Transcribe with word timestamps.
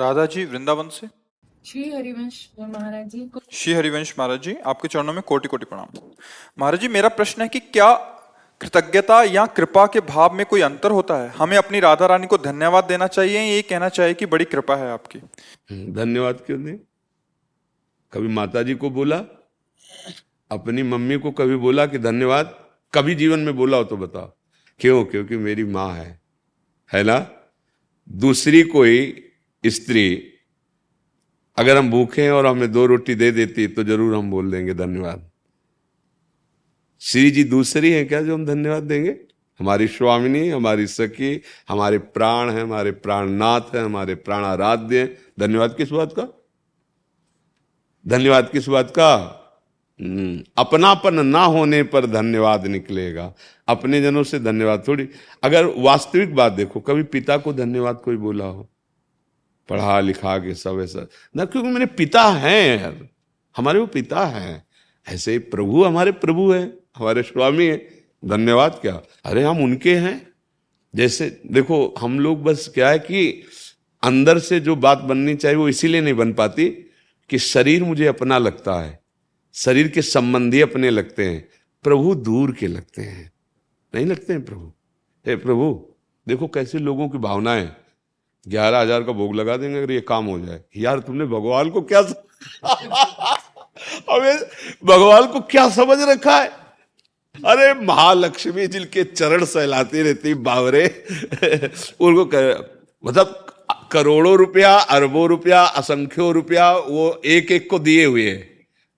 राधा 0.00 0.26
जी 0.26 0.44
वृंदावन 0.44 0.88
से। 0.88 1.06
श्री 1.66 1.90
हरिवंश 1.90 2.48
महाराज 2.60 3.06
जी 3.06 3.30
श्री 3.52 3.72
हरिवंश 3.72 4.14
महाराज 4.18 4.42
जी 4.42 4.54
आपके 4.54 4.88
चरणों 4.88 5.12
में 5.12 5.22
कोटि 5.22 5.48
कोटि 5.48 5.64
प्रणाम। 5.64 6.12
महाराज 6.58 6.80
जी 6.80 6.88
मेरा 6.88 7.08
प्रश्न 7.08 7.42
है 7.42 7.48
कि 7.48 7.60
क्या 7.60 7.94
कृतज्ञता 8.60 9.22
या 9.22 9.46
कृपा 9.46 9.86
के 9.86 10.00
भाव 10.00 10.34
में 10.34 10.46
कोई 10.46 10.60
अंतर 10.60 10.90
होता 10.90 11.16
है? 11.16 11.28
हमें 11.28 11.56
अपनी 11.56 11.80
राधा 11.80 12.06
रानी 12.06 12.26
को 12.26 12.38
धन्यवाद 12.38 12.84
देना 12.84 13.06
चाहिए 13.06 13.40
ये 13.40 13.62
कहना 13.62 13.88
चाहिए 13.88 14.14
कि 14.14 14.26
बड़ी 14.26 14.44
कृपा 14.44 14.76
है 14.76 14.90
आपकी? 14.90 15.18
धन्यवाद 15.92 16.40
क्यों 16.46 16.58
नहीं? 16.58 16.78
कभी 18.12 18.28
माता 18.28 18.62
जी 18.62 18.74
को 18.74 18.90
बोला 18.90 19.18
अपनी 20.50 20.82
मम्मी 20.82 21.18
को 21.18 21.30
कभी 21.30 21.56
बोला 21.56 21.86
कि 21.86 21.98
धन्यवाद? 21.98 22.66
कभी 22.94 23.14
जीवन 23.14 23.38
में 23.38 23.56
बोला 23.56 23.76
हो 23.76 23.84
तो 23.84 23.96
बताओ। 23.96 24.32
क्यों? 24.80 25.04
क्योंकि 25.04 25.36
मेरी 25.36 25.64
माँ 25.64 25.92
है। 25.92 26.20
है 26.92 27.02
ना? 27.02 27.30
दूसरी 28.08 28.62
कोई 28.62 29.26
स्त्री 29.64 30.26
अगर 31.58 31.76
हम 31.76 31.90
भूखे 31.90 32.22
हैं 32.22 32.30
और 32.30 32.46
हमें 32.46 32.70
दो 32.72 32.86
रोटी 32.86 33.14
दे 33.14 33.30
देती 33.30 33.66
तो 33.66 33.84
ज़रूर 33.84 34.14
हम 34.14 34.30
बोल 34.30 34.50
देंगे 34.50 34.74
धन्यवाद। 34.74 35.28
श्री 37.02 37.30
जी 37.30 37.44
दूसरी 37.44 37.90
है 37.92 38.04
क्या 38.04 38.20
जो 38.22 38.34
हम 38.34 38.46
धन्यवाद 38.46 38.82
देंगे? 38.82 39.16
हमारी 39.60 39.86
स्वामिनी 39.88 40.48
हमारी 40.48 40.86
सखी 40.86 41.40
हमारे 41.68 41.98
प्राण 41.98 42.50
है 42.50 42.62
हमारे 42.62 42.90
प्राणनाथ 42.90 43.74
है 43.74 43.84
हमारे 43.84 44.14
प्राणाराध्य 44.14 45.00
हैं। 45.00 45.16
धन्यवाद 45.40 45.74
किस 45.76 45.90
बात 45.90 46.12
का? 46.12 46.26
धन्यवाद 48.06 48.48
किस 48.50 48.68
बात 48.68 48.90
का? 48.90 49.36
हम्म, 50.00 50.42
अपनापन 50.58 51.26
ना 51.26 51.44
होने 51.44 51.82
पर 51.82 52.06
धन्यवाद 52.06 52.66
निकलेगा। 52.66 53.32
अपने 53.68 54.00
जनों 54.02 54.22
से 54.22 54.38
धन्यवाद 54.40 54.84
थोड़ी। 54.88 55.08
अगर 55.42 55.66
वास्तविक 55.78 56.34
बात 56.34 56.52
देखो 56.52 56.80
कभी 56.80 57.02
पिता 57.02 57.36
को 57.36 57.52
धन्यवाद 57.52 58.00
कोई 58.04 58.16
बोला 58.16 58.44
हो? 58.44 58.68
पढ़ा 59.68 60.00
लिखा 60.00 60.38
के 60.38 60.54
सब 60.54 60.80
ऐसा। 60.84 61.08
ना 61.36 61.44
क्योंकि 61.44 61.68
मेरे 61.68 61.86
पिता 61.86 62.22
हैं 62.22 62.80
यार, 62.80 63.08
हमारे 63.56 63.78
वो 63.78 63.86
पिता 63.86 64.26
हैं। 64.26 64.66
ऐसे 65.08 65.38
प्रभु 65.38 65.84
हमारे 65.84 66.12
प्रभु 66.12 66.52
हैं, 66.52 66.72
हमारे 66.96 67.22
स्वामी 67.22 67.66
हैं। 67.66 67.90
धन्यवाद 68.24 68.78
क्या? 68.82 69.02
अरे 69.24 69.42
हम 69.42 69.64
उनके 69.64 69.96
हैं। 69.96 70.32
जैसे 70.94 71.42
देखो, 71.46 71.94
हम 71.98 72.20
लोग 72.20 72.42
बस 72.42 72.70
क्या 72.74 72.90
है 72.90 72.98
कि 72.98 73.42
अंदर 74.02 74.38
से 74.38 74.60
जो 74.60 74.76
बात 74.76 74.98
बननी 74.98 75.34
चाहिए 75.34 75.56
वो 75.56 75.68
इसीलिए 75.68 76.00
नहीं 76.00 76.14
बन 76.14 76.32
पाती 76.32 76.68
कि 77.30 77.38
शरीर 77.38 77.84
मुझे 77.84 78.06
अपना 78.06 78.38
लगता 78.38 78.74
है। 78.74 79.00
शरीर 79.54 79.88
के 79.88 80.02
संबंधी 80.02 80.60
अपने 80.60 80.90
लगते 80.90 81.24
हैं। 81.24 81.48
प्रभु 81.82 82.14
दूर 82.14 82.52
के 82.52 82.66
लगते 82.66 83.02
हैं। 83.02 83.32
नहीं 83.94 84.06
लगते 84.06 84.32
हैं 84.32 84.44
प्रभु? 84.44 84.72
हे 85.26 85.36
प्रभु, 85.36 85.94
देखो 86.28 86.48
कैसे 86.48 86.78
लोगों 86.78 87.08
की 87.08 87.18
भावनाएँ 87.18 87.72
ग्यारह 88.46 88.78
हज़ार 88.78 89.02
का 89.02 89.12
भोग 89.12 89.34
लगा 89.36 89.56
देंगे 89.56 89.78
अगर 89.78 89.90
ये 89.92 90.00
काम 90.00 90.26
हो 90.26 90.38
जाए। 90.40 90.60
यार 90.76 90.98
तुमने 91.00 91.24
भगवान 91.26 91.70
को 91.70 91.80
क्या 91.82 92.00
हमें 94.10 94.38
भगवान 94.84 95.26
को 95.26 95.40
क्या 95.40 95.68
समझ 95.70 95.98
रखा 96.00 96.36
है? 96.38 96.48
अरे 97.46 97.72
महालक्ष्मी 97.84 98.66
जिनके 98.66 99.04
चरण 99.04 99.44
सहलाती 99.44 100.02
रहती 100.02 100.34
बावरे। 100.42 100.84
उनको 102.00 102.24
कर, 102.24 102.44
मतलब 103.04 103.46
करोड़ों 103.92 104.36
रुपया 104.38 104.74
अरबों 104.90 105.28
रुपया 105.28 105.62
असंख्यों 105.62 106.32
रुपया 106.34 106.70
वो 106.72 107.20
एक 107.26 107.50
एक 107.52 107.68
को 107.70 107.78
दिए 107.78 108.04
हुए 108.04 108.32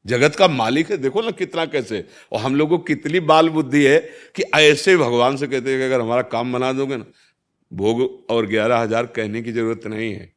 जगत 0.07 0.37
का 0.37 0.49
मालिक 0.49 0.91
है 0.91 0.97
देखो 0.97 1.23
ना 1.23 1.31
कितना 1.31 1.65
कैसे। 1.67 2.05
और 2.33 2.41
हम 2.41 2.55
लोगों 2.57 2.79
को 2.79 2.85
कितनी 2.85 3.21
बाल 3.23 3.49
बुद्धि 3.49 3.85
है 3.85 3.99
कि 4.37 4.43
ऐसे 4.55 4.97
भगवान 4.97 5.37
से 5.37 5.47
कहते 5.47 5.71
हैं 5.71 5.79
कि 5.79 5.85
अगर 5.85 6.01
हमारा 6.01 6.23
काम 6.33 6.53
बना 6.53 6.73
दोगे 6.73 6.97
ना 6.97 7.05
भोग 7.73 8.27
और 8.31 8.47
ग्यारह 8.47 8.79
हज़ार 8.79 9.07
कहने 9.07 9.43
की 9.43 9.53
ज़रूरत 9.53 9.87
नहीं 9.87 10.13
है। 10.13 10.33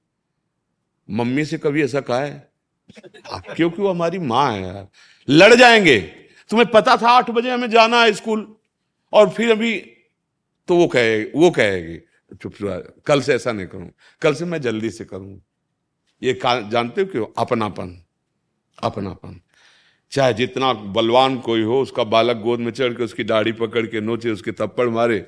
मम्मी 1.09 1.45
से 1.45 1.57
कभी 1.57 1.83
ऐसा 1.83 2.01
कहा 2.01 2.19
है? 2.19 2.51
क्योंकि 3.55 3.81
वो 3.81 3.89
हमारी 3.89 4.19
माँ 4.19 4.51
है 4.53 4.61
यार। 4.63 4.87
लड़ 5.27 5.53
जाएँगे। 5.53 5.99
तुम्हें 6.49 6.69
पता 6.71 6.95
था 6.97 7.09
आठ 7.09 7.29
बजे 7.29 7.51
हमें 7.51 7.69
जाना 7.69 8.01
है 8.03 8.13
स्कूल। 8.13 8.55
और 9.13 9.29
फिर 9.29 9.51
अभी 9.51 9.77
तो 10.67 10.75
वो 10.75 10.87
कहे, 10.87 11.23
वो 11.23 11.49
कहेगी, 11.51 11.97
चुप 12.35 12.53
कल 13.07 13.21
से 13.21 13.33
ऐसा 13.33 13.51
नहीं 13.51 13.67
करूँ। 13.67 13.89
कल 14.21 14.33
से 14.33 14.45
मैं 14.45 14.61
जल्दी 14.61 14.89
से 14.89 15.05
करूँ। 15.05 15.41
ये 16.21 16.33
जानते 16.43 17.01
हो 17.01 17.07
क्यों? 17.07 17.25
अपनापन। 17.37 18.05
अपनापन। 18.83 19.39
चाहे 20.11 20.33
जितना 20.33 20.73
बलवान 20.73 21.37
कोई 21.37 21.61
हो, 21.61 21.81
उसका 21.81 22.03
बालक 22.03 22.37
गोद 22.37 22.59
में 22.59 22.71
चढ़ 22.71 22.93
के 22.93 23.03
उसकी 23.03 23.23
दाढ़ी 23.23 23.51
पकड़ 23.51 23.85
के 23.87 24.01
नोचे, 24.01 24.31
उसके 24.31 24.51
थप्पड़ 24.51 24.89
मारे 24.89 25.19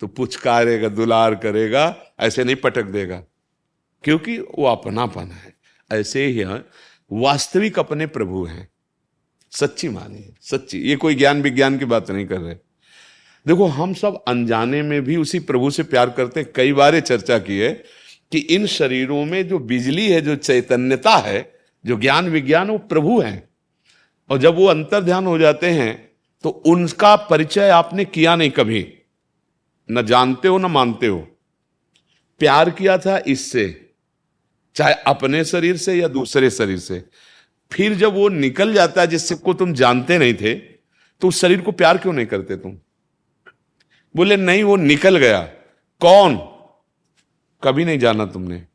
तो 0.00 0.06
पुचकारेगा, 0.06 0.88
दुलार 0.88 1.34
करेगा, 1.34 1.96
ऐसे 2.20 2.44
नहीं 2.44 2.56
पटक 2.56 2.82
देगा। 2.82 3.24
क्योंकि 4.04 4.38
वो 4.38 4.64
अपनापन 4.64 5.22
है। 5.22 5.54
ऐसे 5.92 6.26
ही 6.26 6.44
वास्तविक 7.12 7.78
अपने 7.78 8.06
प्रभु 8.06 8.44
हैं। 8.44 8.68
सच्ची 9.50 9.88
मानिए 9.88 10.34
सच्ची। 10.40 10.78
ये 10.78 10.96
कोई 10.96 11.14
ज्ञान 11.14 11.42
विज्ञान 11.42 11.78
की 11.78 11.84
बात 11.84 12.10
नहीं 12.10 12.26
कर 12.26 12.40
रहे। 12.40 12.54
देखो, 13.46 13.66
हम 13.66 13.94
सब 13.94 14.24
अनजाने 14.28 14.82
में 14.82 15.04
भी 15.04 15.16
उसी 15.16 15.38
प्रभु 15.38 15.70
से 15.70 15.82
प्यार 15.82 16.10
करते 16.10 16.40
हैं। 16.40 16.52
कई 16.54 16.72
बार 16.72 17.00
चर्चा 17.00 17.38
की 17.38 17.58
है 17.58 17.72
कि 18.32 18.38
इन 18.38 18.66
शरीरों 18.66 19.24
में 19.24 19.48
जो 19.48 19.58
बिजली 19.58 20.08
है, 20.08 20.20
जो 20.20 20.36
चैतन्यता 20.36 21.16
है, 21.16 21.54
जो 21.86 21.96
ज्ञान 21.96 22.28
विज्ञान, 22.28 22.70
वो 22.70 22.78
प्रभु 22.78 23.20
है। 23.20 23.48
और 24.30 24.38
जब 24.38 24.54
वो 24.54 24.66
अंतर 24.66 25.00
ध्यान 25.00 25.26
हो 25.26 25.38
जाते 25.38 25.66
हैं 25.66 26.10
तो 26.42 26.48
उनका 26.50 27.16
परिचय 27.16 27.68
आपने 27.68 28.04
किया 28.04 28.36
नहीं 28.36 28.50
कभी। 28.50 28.96
न 29.90 30.02
जानते 30.02 30.48
हो, 30.48 30.58
न 30.58 30.66
मानते 30.66 31.06
हो। 31.06 31.18
प्यार 32.40 32.70
किया 32.70 32.98
था 32.98 33.18
इससे, 33.26 33.90
चाहे 34.76 34.94
अपने 34.94 35.44
शरीर 35.44 35.76
से 35.76 35.94
या 35.94 36.08
दूसरे 36.08 36.50
शरीर 36.50 36.78
से। 36.78 37.04
फिर 37.72 37.94
जब 37.94 38.14
वो 38.14 38.28
निकल 38.28 38.72
जाता 38.74 39.00
है 39.00 39.06
जिससे 39.06 39.34
को 39.34 39.54
तुम 39.54 39.72
जानते 39.72 40.18
नहीं 40.18 40.34
थे 40.34 40.54
तो 40.54 41.28
उस 41.28 41.40
शरीर 41.40 41.60
को 41.60 41.72
प्यार 41.72 41.98
क्यों 41.98 42.12
नहीं 42.12 42.26
करते 42.26 42.56
तुम? 42.56 42.78
बोले, 44.16 44.36
नहीं, 44.36 44.62
वो 44.62 44.76
निकल 44.76 45.16
गया। 45.16 45.40
कौन? 46.00 46.36
कभी 47.62 47.84
नहीं 47.84 47.98
जाना 47.98 48.26
तुमने। 48.26 48.66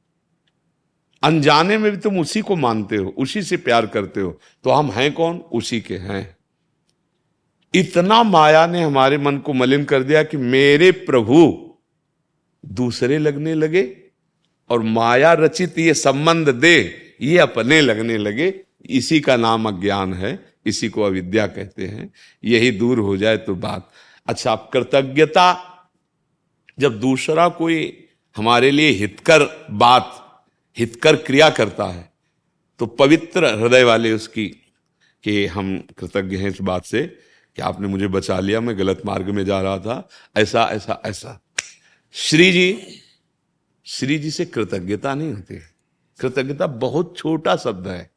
अनजाने 1.23 1.77
में 1.77 1.91
भी 1.91 1.97
तुम 1.97 2.19
उसी 2.19 2.41
को 2.41 2.55
मानते 2.55 2.95
हो, 2.95 3.13
उसी 3.17 3.43
से 3.43 3.57
प्यार 3.57 3.85
करते 3.85 4.21
हो। 4.21 4.39
तो 4.63 4.69
हम 4.69 4.91
हैं 4.91 5.11
कौन? 5.13 5.37
उसी 5.37 5.81
के 5.81 5.97
हैं। 5.97 6.37
इतना 7.75 8.21
माया 8.23 8.65
ने 8.67 8.83
हमारे 8.83 9.17
मन 9.17 9.37
को 9.37 9.53
मलिन 9.53 9.83
कर 9.83 10.03
दिया 10.03 10.23
कि 10.23 10.37
मेरे 10.37 10.91
प्रभु 10.91 11.37
दूसरे 12.63 13.17
लगने 13.17 13.53
लगे 13.53 13.83
और 14.69 14.81
माया 14.81 15.33
रचित 15.33 15.79
ये 15.79 15.93
संबंध 15.93 16.49
दे, 16.49 16.77
ये 17.21 17.37
अपने 17.37 17.81
लगने 17.81 18.17
लगे। 18.17 18.53
इसी 18.89 19.19
का 19.19 19.35
नाम 19.35 19.67
अज्ञान 19.67 20.13
है, 20.13 20.39
इसी 20.65 20.89
को 20.89 21.01
अविद्या 21.01 21.45
कहते 21.47 21.85
हैं। 21.85 22.09
यही 22.43 22.71
दूर 22.71 22.99
हो 22.99 23.17
जाए 23.17 23.37
तो 23.37 23.55
बात। 23.55 23.89
अच्छा 24.27 24.51
आप 24.51 24.69
कृतज्ञता, 24.73 25.47
जब 26.79 26.99
दूसरा 26.99 27.47
कोई 27.49 27.77
हमारे 28.35 28.71
लिए 28.71 28.89
हितकर 28.89 29.67
बात, 29.71 30.21
हितकर 30.77 31.15
क्रिया 31.15 31.49
करता 31.49 31.85
है 31.85 32.09
तो 32.79 32.85
पवित्र 32.85 33.53
हृदय 33.59 33.83
वाले 33.83 34.11
उसकी 34.11 34.45
कि 35.23 35.45
हम 35.45 35.77
कृतज्ञ 35.97 36.37
हैं 36.37 36.49
इस 36.49 36.61
बात 36.61 36.85
से। 36.85 37.01
कि 37.55 37.61
आपने 37.61 37.87
मुझे 37.87 38.07
बचा 38.07 38.39
लिया, 38.39 38.61
मैं 38.61 38.77
गलत 38.77 39.01
मार्ग 39.05 39.29
में 39.29 39.45
जा 39.45 39.61
रहा 39.61 39.79
था। 39.79 40.09
ऐसा 40.37 40.63
ऐसा 40.71 41.01
ऐसा। 41.05 41.41
श्री 42.13 42.51
जी 42.51 43.01
श्री 43.85 44.19
जी 44.19 44.31
से 44.31 44.45
कृतज्ञता 44.45 45.15
नहीं 45.15 45.33
होती। 45.33 45.55
कृतज्ञता 46.19 46.67
बहुत 46.67 47.13
छोटा 47.17 47.55
शब्द 47.55 47.87
है। 47.87 48.11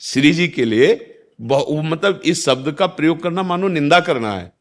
श्री 0.00 0.32
जी 0.32 0.48
के 0.48 0.64
लिए 0.64 1.10
मतलब 1.40 2.20
इस 2.24 2.44
शब्द 2.44 2.72
का 2.72 2.86
प्रयोग 2.86 3.22
करना 3.22 3.42
मानो 3.42 3.68
निंदा 3.68 4.00
करना 4.00 4.34
है। 4.34 4.52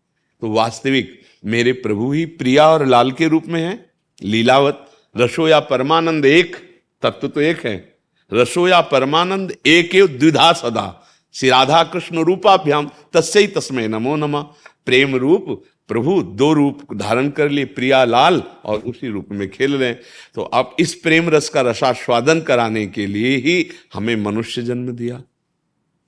तो 0.41 0.51
वास्तविक, 0.51 1.21
मेरे 1.45 1.71
प्रभु 1.71 2.11
ही 2.11 2.25
प्रिया 2.25 2.69
और 2.69 2.85
लाल 2.85 3.11
के 3.11 3.27
रूप 3.27 3.43
में 3.47 3.61
है। 3.61 3.91
लीलावत, 4.23 4.91
रसो 5.17 5.47
या 5.47 5.59
परमानंद 5.59 6.25
एक, 6.25 6.55
तत्व 7.01 7.27
तो 7.27 7.41
एक 7.41 7.65
है। 7.65 7.95
रसो 8.33 8.67
या 8.67 8.81
परमानंद 8.81 9.55
एक 9.65 10.17
द्विधा 10.19 10.53
सदा। 10.53 11.07
श्री 11.35 11.49
राधा 11.49 11.83
कृष्ण 11.83 12.23
रूपाभ्याम, 12.23 12.89
तस्य 13.13 13.47
तस्मय 13.47 13.87
नमो 13.87 14.15
नमा। 14.15 14.41
प्रेम 14.85 15.15
रूप 15.15 15.45
प्रभु 15.89 16.21
दो 16.33 16.51
रूप 16.53 16.93
धारण 16.95 17.29
कर 17.29 17.49
लिए, 17.49 17.65
प्रिया 17.67 18.03
लाल, 18.05 18.41
और 18.65 18.79
उसी 18.79 19.07
रूप 19.07 19.27
में 19.31 19.49
खेल 19.49 19.75
रहे 19.75 19.93
तो 20.35 20.41
अब 20.41 20.75
इस 20.79 20.93
प्रेम 20.95 21.29
रस 21.29 21.49
का 21.49 21.61
रसास्वादन 21.61 22.41
कराने 22.41 22.85
के 22.87 23.05
लिए 23.07 23.35
ही 23.37 23.65
हमें 23.93 24.15
मनुष्य 24.15 24.61
जन्म 24.61 24.91
दिया। 24.91 25.21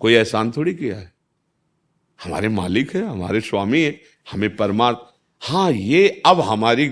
कोई 0.02 0.14
एहसान 0.14 0.52
थोड़ी 0.52 0.74
किया 0.74 0.96
है? 0.96 1.14
हमारे 2.20 2.50
मालिक 2.50 2.96
है, 2.96 3.04
हमारे 3.04 3.42
स्वामी 3.42 3.82
है, 3.82 4.00
हमें 4.28 4.56
परमार्थ। 4.56 4.98
हाँ 5.42 5.72
ये 5.72 6.22
अब 6.26 6.42
हमारी 6.42 6.90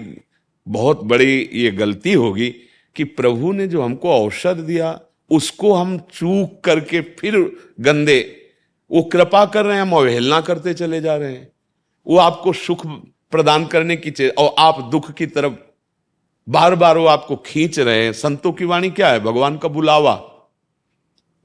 बहुत 0.68 1.04
बड़ी 1.04 1.50
ये 1.54 1.72
गलती 1.72 2.14
होगी 2.14 2.50
कि 2.96 3.04
प्रभु 3.04 3.52
ने 3.52 3.68
जो 3.68 3.82
हमको 3.82 4.10
अवसर 4.16 4.54
दिया 4.56 5.00
उसको 5.34 5.74
हम 5.74 5.98
चूक 5.98 6.64
करके 6.64 7.02
फिर 7.02 7.58
गंदे, 7.80 8.42
वो 8.92 9.02
कृपा 9.02 9.46
कर 9.46 9.66
रहे 9.66 9.76
हैं, 9.76 9.82
हम 9.82 9.94
अवहेलना 9.94 10.42
करते 10.42 10.74
चले 10.74 11.02
जा 11.02 11.16
रहे 11.16 11.32
हैं। 11.32 11.52
वो 12.08 12.18
आपको 12.18 12.54
सुख 12.54 12.86
प्रदान 13.32 13.66
करने 13.66 13.96
की 13.96 14.12
चीज़, 14.12 14.32
और 14.32 14.56
आप 14.60 14.82
दुख 14.82 15.12
की 15.12 15.26
तरफ़ 15.26 15.54
बार 16.50 16.76
बार 16.76 16.98
वो 16.98 17.06
आपको 17.06 17.36
खींच 17.36 17.80
रहे 17.80 18.06
हैं। 18.06 18.14
संतों 18.14 18.52
की 18.52 18.66
वाणी 18.66 18.90
क्या 18.90 19.10
है? 19.10 19.20
भगवान 19.20 19.58
का 19.58 19.68
बुलावा। 19.68 20.16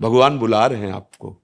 भगवान 0.00 0.38
बुला 0.38 0.66
रहे 0.66 0.80
हैं 0.80 0.92
आपको। 0.92 1.42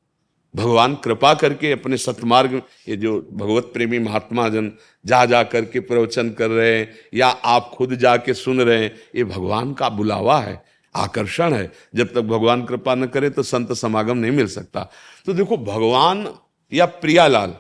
भगवान 0.56 0.94
कृपा 0.94 1.34
करके 1.34 1.72
अपने 1.72 1.96
सतमार्ग, 1.96 2.62
ये 2.88 2.96
जो 2.96 3.30
भगवत 3.32 3.70
प्रेमी 3.74 3.98
महात्मा 3.98 4.48
जन 4.48 4.72
जा 5.06 5.24
जा 5.24 5.42
करके 5.42 5.80
प्रवचन 5.80 6.30
कर 6.30 6.48
रहे 6.48 6.78
हैं, 6.78 6.92
या 7.14 7.28
आप 7.28 7.70
खुद 7.74 7.94
जाके 7.94 8.34
सुन 8.34 8.60
रहे 8.60 8.82
हैं, 8.84 8.94
ये 9.16 9.24
भगवान 9.24 9.72
का 9.72 9.88
बुलावा 9.88 10.38
है। 10.40 10.73
आकर्षण 10.96 11.52
है। 11.52 11.72
जब 11.94 12.12
तक 12.14 12.20
भगवान 12.20 12.64
कृपा 12.64 12.94
न 12.94 13.06
करे 13.06 13.30
तो 13.30 13.42
संत 13.42 13.72
समागम 13.72 14.16
नहीं 14.16 14.32
मिल 14.32 14.46
सकता। 14.46 14.90
तो 15.26 15.32
देखो, 15.32 15.56
भगवान 15.56 16.28
या 16.72 16.86
प्रियालाल, 16.86 17.56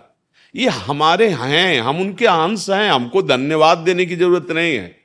ये 0.54 0.68
हमारे 0.68 1.28
हैं, 1.28 1.80
हम 1.80 2.00
उनके 2.00 2.26
अंश 2.26 2.70
हैं, 2.70 2.90
हमको 2.90 3.22
धन्यवाद 3.22 3.78
देने 3.78 4.06
की 4.06 4.16
ज़रूरत 4.16 4.50
नहीं 4.50 4.76
है। 4.76 5.04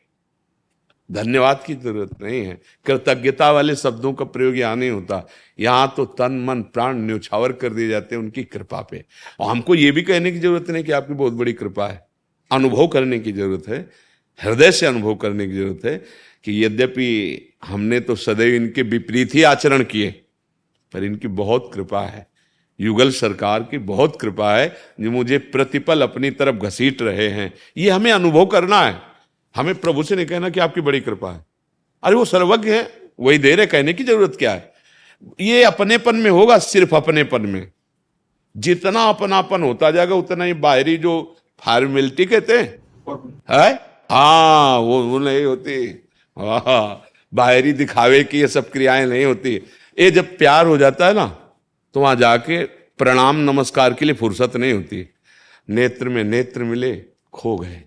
धन्यवाद 1.12 1.64
की 1.68 1.74
ज़रूरत 1.74 2.10
नहीं 2.22 2.46
है। 2.46 2.62
कृतज्ञता 2.86 3.52
वाले 3.52 3.76
शब्दों 3.76 4.14
का 4.14 4.26
प्रयोग 4.26 4.58
यहाँ 4.58 4.76
नहीं 4.76 4.90
होता। 4.90 5.28
यहाँ 5.60 5.94
तो 5.98 6.06
तन, 6.06 6.32
मन, 6.32 6.62
प्राण 6.62 6.98
न्यौछावर 6.98 7.52
कर 7.52 7.74
दिए 7.74 7.88
जाते 7.88 8.16
हैं 8.16 8.22
उनकी 8.24 8.44
कृपा 8.44 8.82
पे। 8.82 9.06
और 9.40 9.50
हमको 9.52 9.76
ये 9.76 9.92
भी 9.92 10.02
कहने 10.02 10.32
की 10.32 10.40
ज़रूरत 10.40 10.70
नहीं 10.70 10.84
कि 10.84 10.92
आपकी 10.92 11.14
बहुत 11.14 11.34
बड़ी 11.34 11.54
कृपा 11.54 11.88
है। 11.88 12.08
अनुभव 12.52 12.88
करने 12.88 13.20
की 13.20 13.32
ज़रूरत 13.32 13.64
है। 13.68 13.90
हृदय 14.44 14.72
से 14.72 14.86
अनुभव 14.86 15.16
करने 15.16 15.48
की 15.48 15.54
ज़रूरत 15.54 15.86
है। 15.86 16.06
कि 16.44 16.64
यद्यपि 16.66 17.10
हमने 17.66 18.00
तो 18.00 18.16
सदैव 18.16 18.54
इनके 18.56 18.82
विपरीत 18.82 19.36
ही 19.36 19.44
आचरण 19.44 19.84
किए, 19.84 20.12
पर 20.94 21.04
इनकी 21.04 21.28
बहुत 21.28 21.72
कृपा 21.74 22.02
है। 22.02 22.28
युगल 22.80 23.12
सरकार 23.12 23.64
की 23.64 23.78
बहुत 23.78 24.18
कृपा 24.22 24.56
है 24.56 24.76
जो 25.02 25.12
मुझे 25.12 25.38
प्रतिपल 25.38 26.02
अपनी 26.02 26.30
तरफ़ 26.32 26.56
घसीट 26.56 27.02
रहे 27.02 27.28
हैं। 27.30 27.54
ये 27.78 27.90
हमें 27.90 28.12
अनुभव 28.12 28.46
करना 28.46 28.82
है। 28.82 29.02
हमें 29.56 29.76
प्रभु 29.76 30.04
से 30.04 30.16
नहीं 30.16 30.26
कहना 30.26 30.50
कि 30.50 30.60
आपकी 30.60 30.82
बड़ी 30.82 31.00
कृपा 31.00 31.32
है। 31.32 31.46
अरे 32.04 32.16
वो 32.16 32.26
सर्वज्ञ 32.26 32.72
है, 32.72 32.92
वही 33.20 33.38
दे 33.38 33.56
रहे, 33.56 33.66
कहने 33.66 33.94
की 33.94 34.04
ज़रूरत 34.04 34.36
क्या 34.36 34.52
है? 34.52 34.74
ये 35.42 35.64
अपनेपन 35.64 36.16
में 36.16 36.32
होगा, 36.32 36.58
सिर्फ़ 36.58 36.96
अपनेपन 36.96 37.42
में। 37.42 37.72
जितना 38.58 39.04
अपनापन 39.04 39.64
होता 39.64 39.92
जाएगा, 39.92 40.16
उतना 40.16 40.44
ही 40.44 40.54
बाहरी 40.54 40.98
जो 40.98 41.36
फॉर्मेलिटी 41.66 42.26
कहते 42.26 42.58
हैं, 42.58 42.70
है? 43.50 43.74
हाँ 44.10 44.80
वो 44.80 45.20
नहीं 45.20 45.44
होती। 45.46 45.88
बाहरी 46.40 47.74
दिखावे 47.74 48.24
की 48.24 48.40
ये 48.40 48.48
सब 48.48 48.70
क्रियाएँ 48.72 49.06
नहीं 49.06 49.26
होती। 49.26 49.56
ये 49.98 50.12
जब 50.12 50.38
प्यार 50.38 50.68
हो 50.68 50.78
जाता 50.78 51.08
है 51.08 51.14
ना 51.14 51.26
तो 51.96 52.00
वहाँ 52.00 52.16
जाके 52.16 52.64
प्रणाम 53.00 53.36
नमस्कार 53.42 53.94
के 53.94 54.06
लिए 54.06 54.16
फुर्सत 54.16 54.56
नहीं 54.56 54.74
होती। 54.74 55.06
नेत्र 55.70 56.10
में 56.10 56.24
नेत्र 56.24 56.64
मिले, 56.64 56.96
खो 57.34 57.58
गए। 57.58 57.82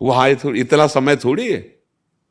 वहाँ 0.00 0.28
इतना 0.30 0.86
समय 0.86 1.16
थोड़ी 1.16 1.52
है, 1.52 1.60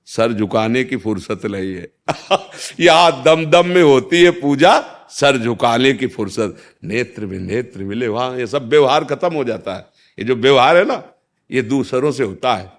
सर 0.08 0.34
झुकाने 0.34 0.84
की 0.84 0.98
फुर्सत 0.98 1.46
नहीं 1.46 1.74
है। 1.74 1.88
यहाँ 2.80 3.24
दम 3.24 3.46
दम 3.46 3.68
में 3.68 3.82
होती 3.84 4.24
है 4.24 4.32
पूजा, 4.32 4.80
सर 5.10 5.38
झुकाने 5.38 5.94
की 5.94 6.08
फुर्सत। 6.08 6.58
नेत्र 6.84 7.26
में 7.26 7.40
नेत्र 7.40 7.84
मिले, 7.84 8.08
वहाँ 8.08 8.38
ये 8.38 8.48
सब 8.48 8.70
व्यवहार 8.70 9.04
खत्म 9.04 9.34
हो 9.34 9.44
जाता 9.44 9.76
है। 9.76 9.86
ये 10.18 10.26
जो 10.26 10.36
व्यवहार 10.36 10.78
है 10.78 10.86
ना, 10.86 11.04
ये 11.52 11.62
दूसरों 11.62 12.12
से 12.12 12.24
होता 12.24 12.56
है। 12.56 12.79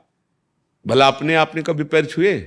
भला 0.86 1.06
अपने 1.08 1.34
आपने 1.34 1.62
कभी 1.62 1.84
पैर 1.84 2.06
छुए? 2.06 2.40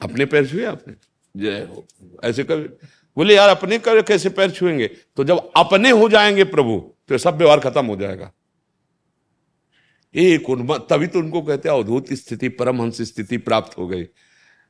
अपने 0.00 0.24
पैर 0.26 0.46
छुए 0.46 0.64
आपने? 0.64 0.94
जय 1.36 1.60
हो। 1.60 1.86
ऐसे 2.24 2.44
कभी 2.44 2.62
बोले, 3.16 3.36
यार, 3.36 3.48
अपने 3.48 3.78
कर 3.78 4.02
कैसे 4.02 4.28
पैर 4.28 4.50
छुएँगे? 4.50 4.86
तो 4.86 5.24
जब 5.24 5.50
अपने 5.56 5.90
हो 5.90 6.08
जाएँगे 6.08 6.44
प्रभु 6.44 6.94
तो 7.08 7.18
सब 7.18 7.36
व्यवहार 7.36 7.60
खत्म 7.60 7.86
हो 7.86 7.96
जाएगा। 7.96 8.32
एक 10.14 10.44
तभी 10.90 11.06
तो 11.06 11.18
उनको 11.18 11.42
कहते 11.42 11.68
हैं, 11.68 11.76
अवधूत 11.76 12.12
स्थिति, 12.12 12.48
परमहंस 12.48 13.02
स्थिति 13.02 13.36
प्राप्त 13.38 13.78
हो 13.78 13.86
गई। 13.86 14.02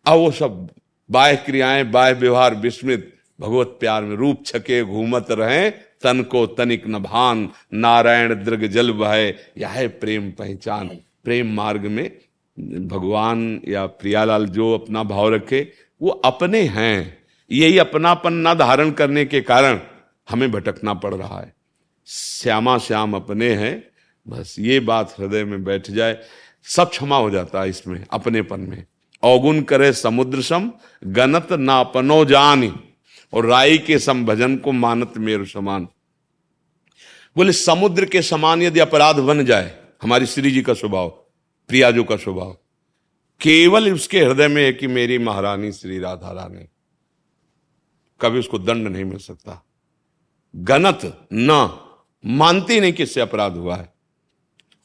अब 0.07 0.19
वो 0.19 0.31
सब 0.31 0.71
बाह्य 1.11 1.37
क्रियाएँ, 1.37 1.85
बाह्य 1.85 2.13
व्यवहार 2.13 2.55
विस्मित, 2.55 3.17
भगवत 3.41 3.67
प्यार 3.67 4.03
में 4.03 4.17
रूप 4.17 4.45
छके, 4.47 4.85
घूमत 4.85 5.27
रहे, 5.31 5.71
तन 5.71 6.23
को 6.23 6.47
तनिक 6.47 6.87
नभान, 6.87 7.51
नारायण 7.73 8.45
दृग 8.45 8.67
जल 8.67 8.93
बहे 8.93 9.29
यह 9.59 9.89
प्रेम 9.89 10.31
पहचान। 10.31 10.99
प्रेम 11.25 11.55
मार्ग 11.55 11.87
में 11.87 12.19
भगवान 12.89 13.61
या 13.69 13.87
प्रियालाल 13.87 14.47
जो 14.47 14.75
अपना 14.75 15.03
भाव 15.03 15.35
रखे, 15.35 15.73
वो 16.03 16.11
अपने 16.11 16.63
हैं। 16.63 17.19
यही 17.51 17.79
अपनापन 17.79 18.33
न 18.33 18.55
धारण 18.55 18.91
करने 18.91 19.25
के 19.25 19.41
कारण 19.41 19.81
हमें 20.31 20.53
भटकना 20.53 20.95
पड़ 20.95 21.15
रहा 21.15 21.41
है। 21.41 21.55
श्यामा 22.07 22.79
श्याम 22.79 23.15
अपने 23.15 23.55
हैं, 23.55 23.85
बस 24.29 24.57
ये 24.59 24.81
बात 24.81 25.15
हृदय 25.19 25.45
में 25.45 25.65
बैठ 25.65 25.91
जाए, 25.91 26.19
सब 26.65 26.91
क्षमा 26.91 27.17
हो 27.17 27.31
जाता 27.31 27.63
है 27.63 27.69
इसमें, 27.69 28.05
अपनेपन 28.11 28.61
में। 28.61 28.85
अवगुण 29.23 29.61
करे 29.61 29.93
समुद्र 29.93 30.43
सम, 30.43 30.73
गनत 31.07 31.53
ना 31.53 31.81
अपनो 31.81 32.25
जान, 32.25 32.81
और 33.33 33.47
राई 33.47 33.79
के 33.79 33.99
सम 33.99 34.25
भजन 34.27 34.57
को 34.57 34.73
मानत 34.73 35.13
मेरु 35.17 35.45
समान। 35.45 35.89
बोले, 37.37 37.53
समुद्र 37.53 38.05
के 38.05 38.23
समान 38.23 38.63
यदि 38.63 38.81
अपराध 38.81 39.17
बन 39.17 39.45
जाए 39.45 39.84
हमारी 40.05 40.27
श्री 40.27 40.51
जी 40.51 40.63
का 40.63 40.75
स्वभाव 40.75 41.09
प्रियाजो 41.69 42.05
का 42.05 42.17
स्वभाव। 42.17 42.53
केवल 43.41 43.93
उसके 43.93 44.21
हृदय 44.21 44.49
में 44.49 44.63
है 44.63 44.73
कि 44.73 44.87
मेरी 44.87 45.19
महारानी 45.19 45.73
श्री 45.73 45.99
राधा 45.99 46.33
रानी। 46.33 46.69
कभी 48.21 48.39
उसको 48.39 48.59
दंड 48.59 48.89
नहीं 48.89 49.05
मिल 49.05 49.19
सकता। 49.19 49.65
गनत 50.57 51.29
न, 51.33 51.79
मानती 52.27 52.81
नहीं 52.81 52.93
कि 52.93 53.03
इससे 53.03 53.21
अपराध 53.21 53.53
हुआ 53.53 53.77
है। 53.77 53.95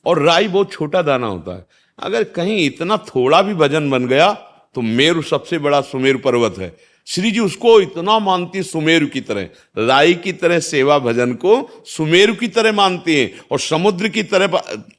और 0.06 0.22
राई 0.22 0.48
बहुत 0.48 0.72
छोटा 0.72 1.02
दाना 1.02 1.28
होता 1.28 1.56
है। 1.56 1.66
अगर 2.00 2.24
कहीं 2.24 2.66
इतना 2.66 2.98
थोड़ा 2.98 3.42
भी 3.42 3.54
भजन 3.54 3.90
बन 3.90 4.08
गया 4.08 4.34
तो 4.76 4.82
मेरु 4.82 5.22
सबसे 5.22 5.60
बड़ा 5.60 5.82
सुमेर 5.82 6.18
पर्वत 6.18 6.56
है। 6.60 6.78
श्री 7.10 7.32
जी 7.32 7.40
उसको 7.40 7.82
इतना 7.82 8.20
मानती 8.20 8.64
सुमेरु 8.64 9.08
की 9.08 9.22
तरह। 9.22 9.50
राई 9.78 10.14
की 10.14 10.34
तरह 10.34 10.60
सेवा 10.60 11.00
भजन 11.00 11.34
को 11.34 11.84
सुमेरु 11.86 12.36
की 12.36 12.48
तरह 12.48 12.72
मानती 12.72 13.16
है 13.16 13.34
और 13.52 13.60
समुद्र 13.60 14.08
की 14.08 14.24
तरह 14.24 14.48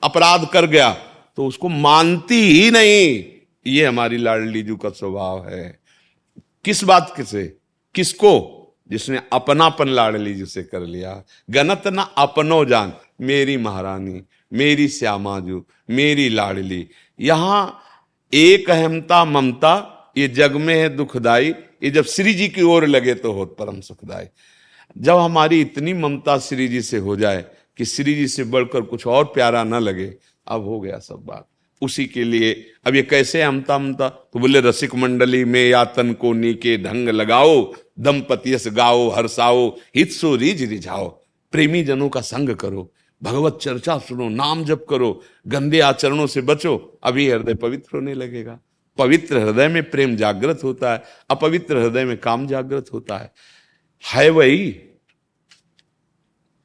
अपराध 0.02 0.48
कर 0.52 0.66
गया। 0.66 0.90
तो 1.36 1.46
उसको 1.46 1.68
मानती 1.68 2.34
ही 2.34 2.70
नहीं। 2.70 3.24
ये 3.66 3.86
हमारी 3.86 4.16
लाडली 4.16 4.62
जू 4.62 4.76
का 4.76 4.88
स्वभाव 4.88 5.48
है। 5.48 5.80
किस 6.64 6.84
बात 6.84 7.20
से? 7.20 7.56
किसको? 7.94 8.56
जिसने 8.90 9.22
अपनापन 9.32 9.88
लाडली 9.88 10.34
जी 10.34 10.46
से 10.46 10.62
कर 10.62 10.80
लिया। 10.80 11.24
गनत 11.50 11.82
ना 11.86 12.02
अपनो 12.02 12.64
जान। 12.64 12.92
मेरी 13.20 13.56
महारानी, 13.56 14.22
मेरी 14.52 14.88
श्यामा 14.88 15.40
जू 15.40 15.64
मेरी 15.90 16.28
लाडली। 16.28 16.88
यहाँ 17.20 17.82
एक 18.34 18.70
अहमता 18.70 19.24
ममता, 19.24 19.96
ये 20.18 20.28
जग 20.28 20.52
में 20.52 20.74
है 20.74 20.96
दुखदाई। 20.96 21.54
ये 21.82 21.90
जब 21.90 22.04
श्री 22.04 22.34
जी 22.34 22.48
की 22.48 22.62
ओर 22.62 22.86
लगे 22.86 23.14
तो 23.14 23.32
हो 23.32 23.44
परम 23.44 23.80
सुखदाय। 23.80 24.30
जब 24.96 25.16
हमारी 25.16 25.60
इतनी 25.60 25.92
ममता 25.92 26.38
श्री 26.38 26.68
जी 26.68 26.80
से 26.82 26.98
हो 26.98 27.16
जाए 27.16 27.44
कि 27.78 27.84
श्री 27.84 28.14
जी 28.14 28.26
से 28.28 28.44
बढ़कर 28.44 28.80
कुछ 28.82 29.06
और 29.06 29.24
प्यारा 29.24 29.64
ना 29.64 29.78
लगे, 29.78 30.12
अब 30.46 30.64
हो 30.64 30.80
गया 30.80 30.98
सब 30.98 31.22
बात। 31.26 31.46
उसी 31.82 32.04
के 32.06 32.24
लिए 32.24 32.52
अब 32.86 32.94
ये 32.94 33.02
कैसे 33.02 33.42
हमता 33.42 33.74
हमता 33.74 34.08
तो 34.08 34.38
बोले, 34.38 34.60
रसिक 34.60 34.94
मंडली 34.94 35.44
में 35.44 35.68
या 35.68 35.84
तन 35.86 36.12
को 36.12 36.32
नीके 36.32 36.76
ढंग 36.78 37.08
लगाओ, 37.08 37.62
दंपति 38.00 38.56
गाओ 38.70 39.08
हर्षाओ 39.10 39.68
हित 39.96 40.10
सो 40.12 40.34
रिझ 40.36 40.62
रिझाओ। 40.62 41.08
प्रेमी 41.52 41.82
जनों 41.84 42.08
का 42.08 42.20
संग 42.20 42.54
करो, 42.56 42.90
भगवत 43.22 43.58
चर्चा 43.62 43.98
सुनो, 43.98 44.28
नाम 44.28 44.64
जप 44.64 44.84
करो, 44.90 45.20
गंदे 45.46 45.80
आचरणों 45.80 46.26
से 46.26 46.40
बचो 46.40 46.76
अभी 47.02 47.28
हृदय 47.30 47.54
पवित्र 47.54 47.96
होने 47.96 48.14
लगेगा। 48.14 48.58
पवित्र 49.00 49.38
हृदय 49.38 49.68
में 49.68 49.90
प्रेम 49.90 50.16
जागृत 50.16 50.60
होता 50.64 50.92
है, 50.92 51.02
अपवित्र 51.30 51.76
हृदय 51.76 52.04
में 52.04 52.16
काम 52.18 52.46
जागृत 52.46 52.86
होता 52.92 53.18
है। 53.18 53.32
है 54.14 54.30
वही, 54.30 54.80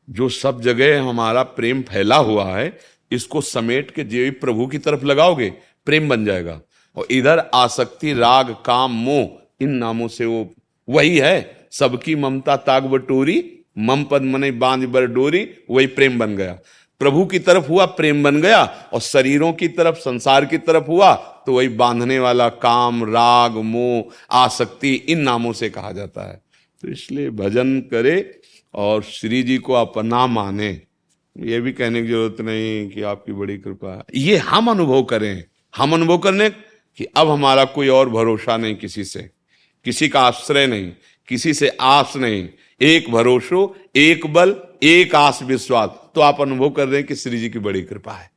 जो 0.10 0.30
सब 0.30 0.62
जगह 0.62 1.01
हमारा 1.01 1.44
प्रेम 1.44 1.82
फैला 1.82 2.15
हुआ 2.15 2.58
है, 2.58 2.77
इसको 3.12 3.42
समेट 3.42 3.92
के 3.92 4.04
जीवी 4.04 4.32
प्रभु 4.32 4.68
की 4.68 4.77
तरफ़ 4.77 5.06
लगाओगे, 5.06 5.50
प्रेम 5.86 6.10
बन 6.10 6.25
जाएगा। 6.25 6.62
और 6.96 7.08
इधर 7.12 7.39
आसक्ति, 7.54 8.13
राग, 8.13 8.56
काम, 8.65 8.92
मोह, 8.92 9.48
इन 9.62 9.70
नामों 9.70 10.08
से 10.08 10.25
वो 10.25 10.54
वही 10.89 11.18
है, 11.18 11.68
सबकी 11.72 12.15
ममता 12.15 12.58
ताग 12.58 12.84
बटोरी, 12.84 13.60
मम 13.77 14.04
पद 14.04 14.22
मने 14.22 14.51
बाँध 14.51 14.89
बर 14.89 15.06
डोरी, 15.06 15.50
वही 15.70 15.88
प्रेम 15.88 16.20
बन 16.20 16.36
गया। 16.36 16.60
प्रभु 17.00 17.25
की 17.25 17.40
तरफ़ 17.40 17.68
हुआ, 17.68 17.86
प्रेम 17.86 18.24
बन 18.24 18.42
गया 18.42 18.64
और 18.94 19.00
शरीरों 19.00 19.54
की 19.54 19.68
तरफ़, 19.68 19.96
संसार 19.96 20.46
की 20.46 20.58
तरफ़ 20.58 20.86
हुआ 20.86 21.14
तो 21.16 21.54
वही 21.54 21.68
बांधने 21.68 22.20
वाला 22.20 22.50
काम, 22.50 23.04
राग, 23.04 23.52
मोह, 23.52 24.04
आसक्ति 24.32 24.94
इन 24.94 25.20
नामों 25.20 25.54
से 25.54 25.70
कहा 25.70 25.92
जाता 25.92 26.30
है। 26.32 26.42
तो 26.82 26.88
इसलिए 26.88 27.30
भजन 27.30 27.80
करे 27.80 28.40
और 28.74 29.04
श्री 29.04 29.44
जी 29.44 29.58
को 29.58 29.74
अपना 29.74 30.28
माने। 30.28 30.82
ये 31.38 31.62
भी 31.62 31.72
कहने 31.72 32.02
की 32.02 32.08
ज़रूरत 32.08 32.42
नहीं 32.42 32.90
कि 32.90 33.02
आपकी 33.02 33.32
बड़ी 33.32 33.58
कृपा 33.58 34.06
ये 34.16 34.38
हम 34.38 34.72
अनुभव 34.72 35.04
करें। 35.04 35.44
हम 35.78 35.94
अनुभव 35.94 36.18
करने 36.18 36.50
कि 36.98 37.06
अब 37.18 37.30
हमारा 37.30 37.66
कोई 37.66 37.88
और 37.88 38.10
भरोसा 38.10 38.58
नहीं 38.58 38.75
किसी 38.75 39.04
से। 39.04 39.30
किसी 39.86 40.10
का 40.10 40.22
आश्रय 40.22 40.68
नहीं। 40.68 40.92
किसी 41.28 41.54
से 41.54 41.68
आस 41.82 42.14
नहीं। 42.16 42.50
एक 42.82 43.10
भरोसो 43.12 43.75
एक 43.96 44.25
बल, 44.27 44.55
एक 44.84 45.15
आस 45.15 45.39
विश्वास। 45.44 45.89
तो 46.15 46.22
आप 46.22 46.41
अनुभव 46.41 46.70
कर 46.70 46.88
रहे 46.88 46.98
हैं 46.98 47.08
कि 47.08 47.15
श्री 47.15 47.39
जी 47.39 47.50
की 47.50 47.60
बड़ी 47.60 47.82
कृपा 47.82 48.12
है। 48.12 48.29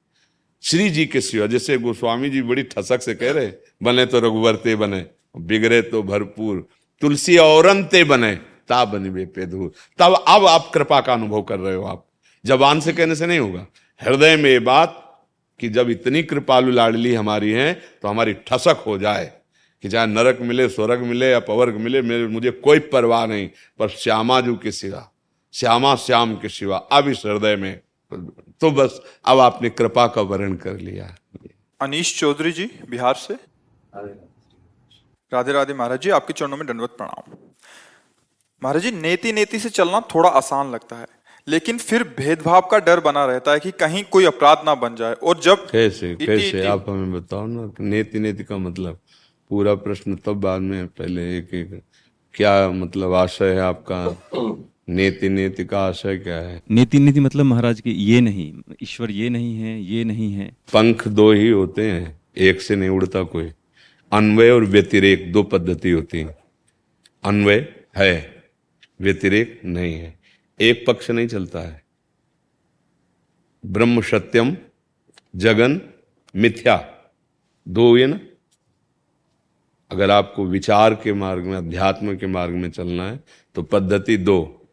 श्री 0.62 0.90
जी 0.90 1.07
के 1.07 1.21
सिवा, 1.21 1.47
जैसे 1.47 1.78
गोस्वामी 1.78 2.30
जी 2.30 2.42
बड़ी 2.42 2.62
ठसक 2.62 3.02
से 3.02 3.14
कह 3.14 3.33
रहे 3.33 3.45
हैं, 3.45 3.59
बने 3.83 4.07
तो 4.07 4.21
रघुवरते 4.21 4.76
बने, 4.76 5.04
बिगड़े 5.37 5.83
तो 5.83 6.02
भरपूर, 6.02 6.66
तुलसी 7.00 7.37
औरंते 7.37 8.04
बने, 8.04 8.35
ता 8.68 8.85
बनी 8.85 9.11
बेपेदूर 9.11 9.73
तब 9.99 10.25
अब 10.28 10.47
आप 10.47 10.71
कृपा 10.75 11.00
का 11.00 11.12
अनुभव 11.12 11.42
कर 11.42 11.59
रहे 11.59 11.75
हो 11.75 11.85
आप। 11.85 12.07
जबान 12.45 12.80
से 12.80 12.92
कहने 12.92 13.14
से 13.14 13.26
नहीं 13.26 13.38
होगा। 13.38 13.66
हृदय 14.02 14.37
में 14.37 14.50
ये 14.50 14.59
बात 14.59 15.04
कि 15.61 15.68
जब 15.68 15.90
इतनी 15.90 16.23
कृपालु 16.23 16.71
लाडली 16.71 17.14
हमारी 17.14 17.50
है 17.50 17.73
तो 18.02 18.09
हमारी 18.09 18.33
ठसक 18.33 18.83
हो 18.87 18.99
जाए। 18.99 19.33
कि 19.82 19.88
चाहे 19.88 20.06
नरक 20.06 20.38
मिले 20.40 20.68
स्वर्ग 20.68 21.00
मिले 21.00 21.30
या 21.30 21.40
पवर्ग 21.40 21.76
मिले 21.76 22.02
मेरे 22.02 22.26
मुझे 22.26 22.50
कोई 22.50 22.78
परवाह 22.92 23.26
नहीं 23.26 23.49
पर 23.78 23.88
श्यामा 23.88 24.40
जू 24.40 24.54
के 24.56 24.73
सिवा 24.73 25.11
श्यामा 25.54 25.94
श्याम 25.97 26.35
के 26.37 26.49
सिवा 26.49 26.76
अब 26.92 27.08
इस 27.08 27.23
हृदय 27.26 27.56
में 27.56 27.80
तो 28.61 28.70
बस 28.70 29.00
अब 29.25 29.40
आपने 29.40 29.70
कृपा 29.70 30.06
का 30.06 30.23
वर्ण 30.23 30.56
कर 30.56 30.78
लिया 30.78 31.14
अनीश 31.80 32.18
चौधरी 32.20 32.52
जी 32.52 32.70
बिहार 32.90 33.14
से। 33.14 33.35
राधे 35.32 35.52
राधे 35.52 35.75
महाराज 35.75 36.00
जी 36.00 36.11
आपके 36.11 36.32
चरणों 36.32 36.56
में 36.56 36.66
दंडवत 36.66 36.94
प्रणाम। 36.99 37.32
महाराज 38.62 38.82
जी 38.82 38.90
नेति 38.92 39.32
नेति 39.32 39.58
से 39.58 39.68
चलना 39.70 40.00
थोड़ा 40.14 40.30
आसान 40.30 40.70
लगता 40.70 40.97
है 40.97 41.06
लेकिन 41.47 41.78
फिर 41.78 42.02
भेदभाव 42.18 42.61
का 42.70 42.78
डर 42.78 43.00
बना 43.00 43.25
रहता 43.26 43.52
है 43.52 43.61
कि 43.61 43.70
कहीं 43.70 44.02
कोई 44.04 44.25
अपराध 44.25 44.62
ना 44.66 44.75
बन 44.75 44.97
जाए 44.97 45.14
और 45.14 45.40
जब 45.40 45.66
कैसे 45.70 46.14
कैसे? 46.16 46.66
आप 46.66 46.88
हमें 46.88 47.12
बताओ 47.12 47.47
ना 47.47 47.73
नेति 47.80 48.18
नेति 48.18 48.44
का 48.44 48.56
मतलब। 48.58 48.99
पूरा 49.49 49.75
प्रश्न 49.75 50.17
तब 50.17 50.33
बाद 50.33 50.61
में 50.61 50.87
पहले 50.87 51.38
एक 51.38 51.55
एक 51.55 51.83
क्या 52.35 52.71
मतलब 52.71 53.12
आशय 53.12 53.55
है 53.55 53.61
आपका? 53.61 53.99
नेति 54.88 55.28
नेति 55.28 55.64
का 55.64 55.87
आशय 55.87 56.17
क्या 56.17 56.37
है? 56.37 56.62
नेति 56.71 56.99
नेति 56.99 57.21
मतलब 57.21 57.45
महाराज 57.45 57.81
की 57.81 57.90
ये 57.90 58.21
नहीं 58.21 58.55
ईश्वर 58.83 59.11
ये 59.11 59.28
नहीं 59.28 59.57
है 59.57 59.83
ये 59.83 60.05
नहीं 60.05 60.33
है। 60.33 60.57
पंख 60.73 61.09
दो 61.09 61.33
ही 61.33 61.49
होते 61.49 61.90
हैं 61.90 62.21
एक 62.37 62.61
से 62.61 62.76
नहीं 62.76 62.88
उड़ता 62.88 63.23
कोई। 63.23 63.52
अन्वय 64.12 64.50
और 64.50 64.64
व्यतिरेक 64.64 65.33
दो 65.33 65.43
पद्धति 65.43 65.90
होती 65.90 66.19
है। 66.19 66.38
अन्वय 67.25 67.75
है 67.97 68.45
व्यतिरेक 69.00 69.61
नहीं 69.64 69.95
है। 69.95 70.19
एक 70.61 70.85
पक्ष 70.87 71.11
नहीं 71.11 71.28
चलता 71.28 71.61
है। 71.61 71.83
ब्रह्म 73.67 74.00
सत्यम 74.00 74.57
जगन 75.37 75.81
मिथ्या। 76.37 76.76
दो 77.69 77.97
ये 77.97 78.07
ना? 78.07 78.21
अगर 79.90 80.11
आपको 80.11 80.45
विचार 80.45 80.95
के 80.95 81.12
मार्ग 81.12 81.45
में, 81.45 81.57
अध्यात्म 81.57 82.16
के 82.16 82.26
मार्ग 82.26 82.54
में 82.54 82.71
चलना 82.71 83.11
है 83.11 83.21
तो 83.54 83.62
पद्धति 83.62 84.16
दो, 84.16 84.68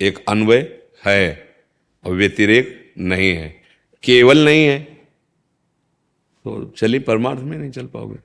एक 0.00 0.24
अन्वय 0.28 0.82
है 1.06 1.56
और 2.04 2.12
व्यतिरेक 2.12 2.94
नहीं 2.98 3.36
है। 3.36 3.56
केवल 4.02 4.44
नहीं 4.44 4.66
है। 4.66 4.82
तो 6.44 6.74
चलिए, 6.76 7.00
परमार्थ 7.00 7.40
में 7.40 7.58
नहीं 7.58 7.70
चल 7.70 7.86
पाओगे। 7.86 8.16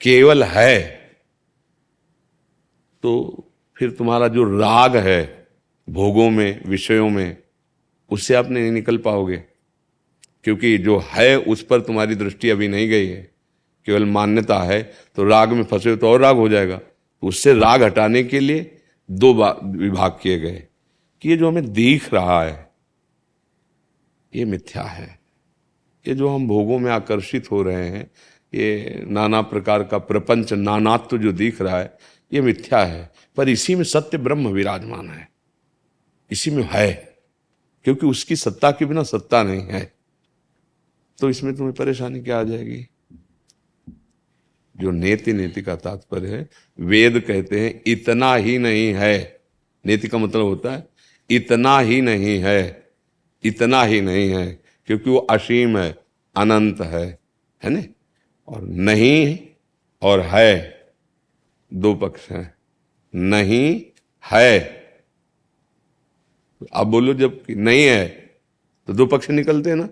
केवल 0.00 0.42
है। 0.42 1.10
तो 3.02 3.42
फिर 3.76 3.90
तुम्हारा 3.90 4.28
जो 4.28 4.58
राग 4.58 4.96
है, 4.96 5.48
भोगों 5.90 6.30
में, 6.30 6.64
विषयों 6.66 7.10
में, 7.10 7.36
उससे 8.10 8.34
आप 8.34 8.48
नहीं 8.48 8.70
निकल 8.72 8.96
पाओगे। 8.96 9.36
क्योंकि 10.44 10.78
जो 10.78 10.98
है, 10.98 11.38
उस 11.38 11.62
पर 11.62 11.80
तुम्हारी 11.80 12.14
दृष्टि 12.14 12.50
अभी 12.50 12.68
नहीं 12.68 12.88
गई 12.88 13.06
है। 13.06 13.35
केवल 13.86 14.04
मान्यता 14.04 14.58
है 14.58 14.92
तो 15.16 15.24
राग 15.24 15.52
में 15.52 15.64
फंसे 15.64 15.96
तो 15.96 16.08
और 16.08 16.20
राग 16.20 16.36
हो 16.36 16.48
जाएगा। 16.48 16.76
तो 16.76 17.26
उससे 17.26 17.52
राग 17.52 17.82
हटाने 17.82 18.24
के 18.24 18.40
लिए 18.40 18.78
दो 19.10 19.34
विभाग 19.64 20.18
किए 20.22 20.38
गए। 20.38 20.66
कि 21.22 21.28
ये 21.28 21.36
जो 21.36 21.48
हमें 21.48 21.72
दिख 21.72 22.14
रहा 22.14 22.44
है, 22.44 22.70
ये 24.34 24.44
मिथ्या 24.44 24.82
है। 24.82 25.18
ये 26.08 26.14
जो 26.14 26.28
हम 26.28 26.48
भोगों 26.48 26.78
में 26.78 26.90
आकर्षित 26.90 27.50
हो 27.50 27.62
रहे 27.62 27.88
हैं, 27.88 28.10
ये 28.54 29.00
नाना 29.06 29.42
प्रकार 29.42 29.84
का 29.84 29.98
प्रपंच, 29.98 30.52
नानात्व 30.52 31.18
जो 31.18 31.32
दिख 31.32 31.62
रहा 31.62 31.78
है, 31.78 31.98
ये 32.32 32.40
मिथ्या 32.40 32.84
है। 32.84 33.12
पर 33.36 33.48
इसी 33.48 33.74
में 33.74 33.84
सत्य 33.84 34.18
ब्रह्म 34.18 34.48
विराजमान 34.48 35.08
है। 35.08 35.28
इसी 36.30 36.50
में 36.50 36.68
है। 36.72 37.16
क्योंकि 37.84 38.06
उसकी 38.06 38.36
सत्ता 38.36 38.70
के 38.70 38.84
बिना 38.84 39.02
सत्ता 39.02 39.42
नहीं 39.42 39.66
है। 39.66 39.92
तो 41.18 41.30
इसमें 41.30 41.56
तुम्हें 41.56 41.74
परेशानी 41.74 42.20
क्या 42.20 42.40
आ 42.40 42.42
जाएगी? 42.42 42.88
जो 44.80 44.90
नेति 44.90 45.32
नेति 45.32 45.62
का 45.62 45.76
तात्पर्य 45.76 46.28
है, 46.28 46.48
वेद 46.80 47.20
कहते 47.20 47.60
हैं, 47.60 47.82
इतना 47.86 48.34
ही 48.34 48.58
नहीं 48.58 48.94
है। 48.94 49.40
नेति 49.86 50.08
का 50.08 50.18
मतलब 50.18 50.42
होता 50.42 50.72
है, 50.72 50.88
इतना 51.30 51.78
ही 51.80 52.00
नहीं 52.00 52.38
है, 52.38 52.90
इतना 53.44 53.82
ही 53.82 54.00
नहीं 54.00 54.30
है, 54.30 54.62
क्योंकि 54.86 55.10
वो 55.10 55.16
असीम 55.16 55.78
है, 55.78 55.98
अनंत 56.36 56.80
है 56.80 57.18
है 57.64 57.70
ना? 57.70 57.82
और 58.48 58.62
नहीं 58.62 59.38
और 60.02 60.20
है, 60.20 60.86
दो 61.74 61.94
पक्ष 61.94 62.30
हैं। 62.30 62.54
नहीं 63.14 63.82
है। 64.24 64.76
आप 66.74 66.86
बोलो 66.86 67.14
जब 67.14 67.42
नहीं 67.50 67.84
है 67.84 68.08
तो 68.86 68.92
दो 68.92 69.06
पक्ष 69.06 69.30
निकलते 69.30 69.70
हैं 69.70 69.76
ना? 69.76 69.88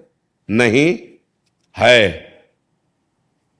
नहीं 0.50 0.98
है। 1.76 2.12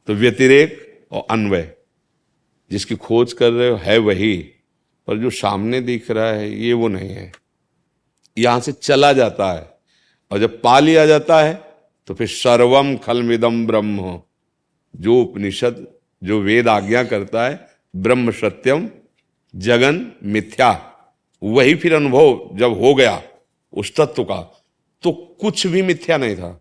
तो 0.07 0.15
व्यतिरेक 0.15 0.84
और 1.15 1.27
अन्वय, 1.31 1.73
जिसकी 2.71 2.97
खोज 2.97 3.33
कर 3.33 3.51
रहे 3.51 3.69
हो, 3.69 3.77
है 3.77 3.99
वही, 3.99 4.37
पर 5.09 5.19
जो 5.19 5.31
सामने 5.33 5.81
दिख 5.81 6.11
रहा 6.11 6.27
है, 6.27 6.51
ये 6.55 6.73
वो 6.73 6.89
नहीं 6.89 7.11
है। 7.11 7.31
यहाँ 8.37 8.61
से 8.61 8.73
चला 8.73 9.13
जाता 9.13 9.53
है, 9.53 9.69
और 10.31 10.39
जब 10.39 10.61
पा 10.63 10.79
लिया 10.79 11.07
जाता 11.07 11.41
है 11.41 11.55
तो 12.09 12.15
फिर 12.15 12.27
सर्वम 12.29 12.97
खलमिदम 12.97 13.67
ब्रह्म। 13.67 14.21
जो 14.95 15.21
उपनिषद, 15.21 15.87
जो 16.23 16.41
वेद 16.41 16.69
आज्ञा 16.69 17.03
करता 17.05 17.45
है, 17.45 17.69
ब्रह्म 17.95 18.31
सत्यम 18.33 18.89
जगन 19.55 20.05
मिथ्या। 20.25 20.71
वही 21.43 21.75
फिर 21.75 21.95
अनुभव 21.95 22.57
जब 22.59 22.79
हो 22.81 22.95
गया, 22.95 23.23
उस 23.73 23.95
तत्व 23.97 24.25
का 24.25 24.41
तो 25.03 25.13
कुछ 25.41 25.67
भी 25.67 25.83
मिथ्या 25.83 26.17
नहीं 26.17 26.37
था। 26.37 26.61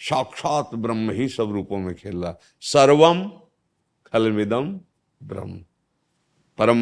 साक्षात 0.00 0.74
ब्रह्म 0.74 1.10
ही 1.10 1.28
सब 1.28 1.52
रूपों 1.52 1.78
में 1.78 1.94
खेल 1.94 2.16
रहा 2.16 2.36
सर्वम 2.62 3.24
खलविदम 4.14 4.68
ब्रह्म। 5.20 5.58
परम 6.58 6.80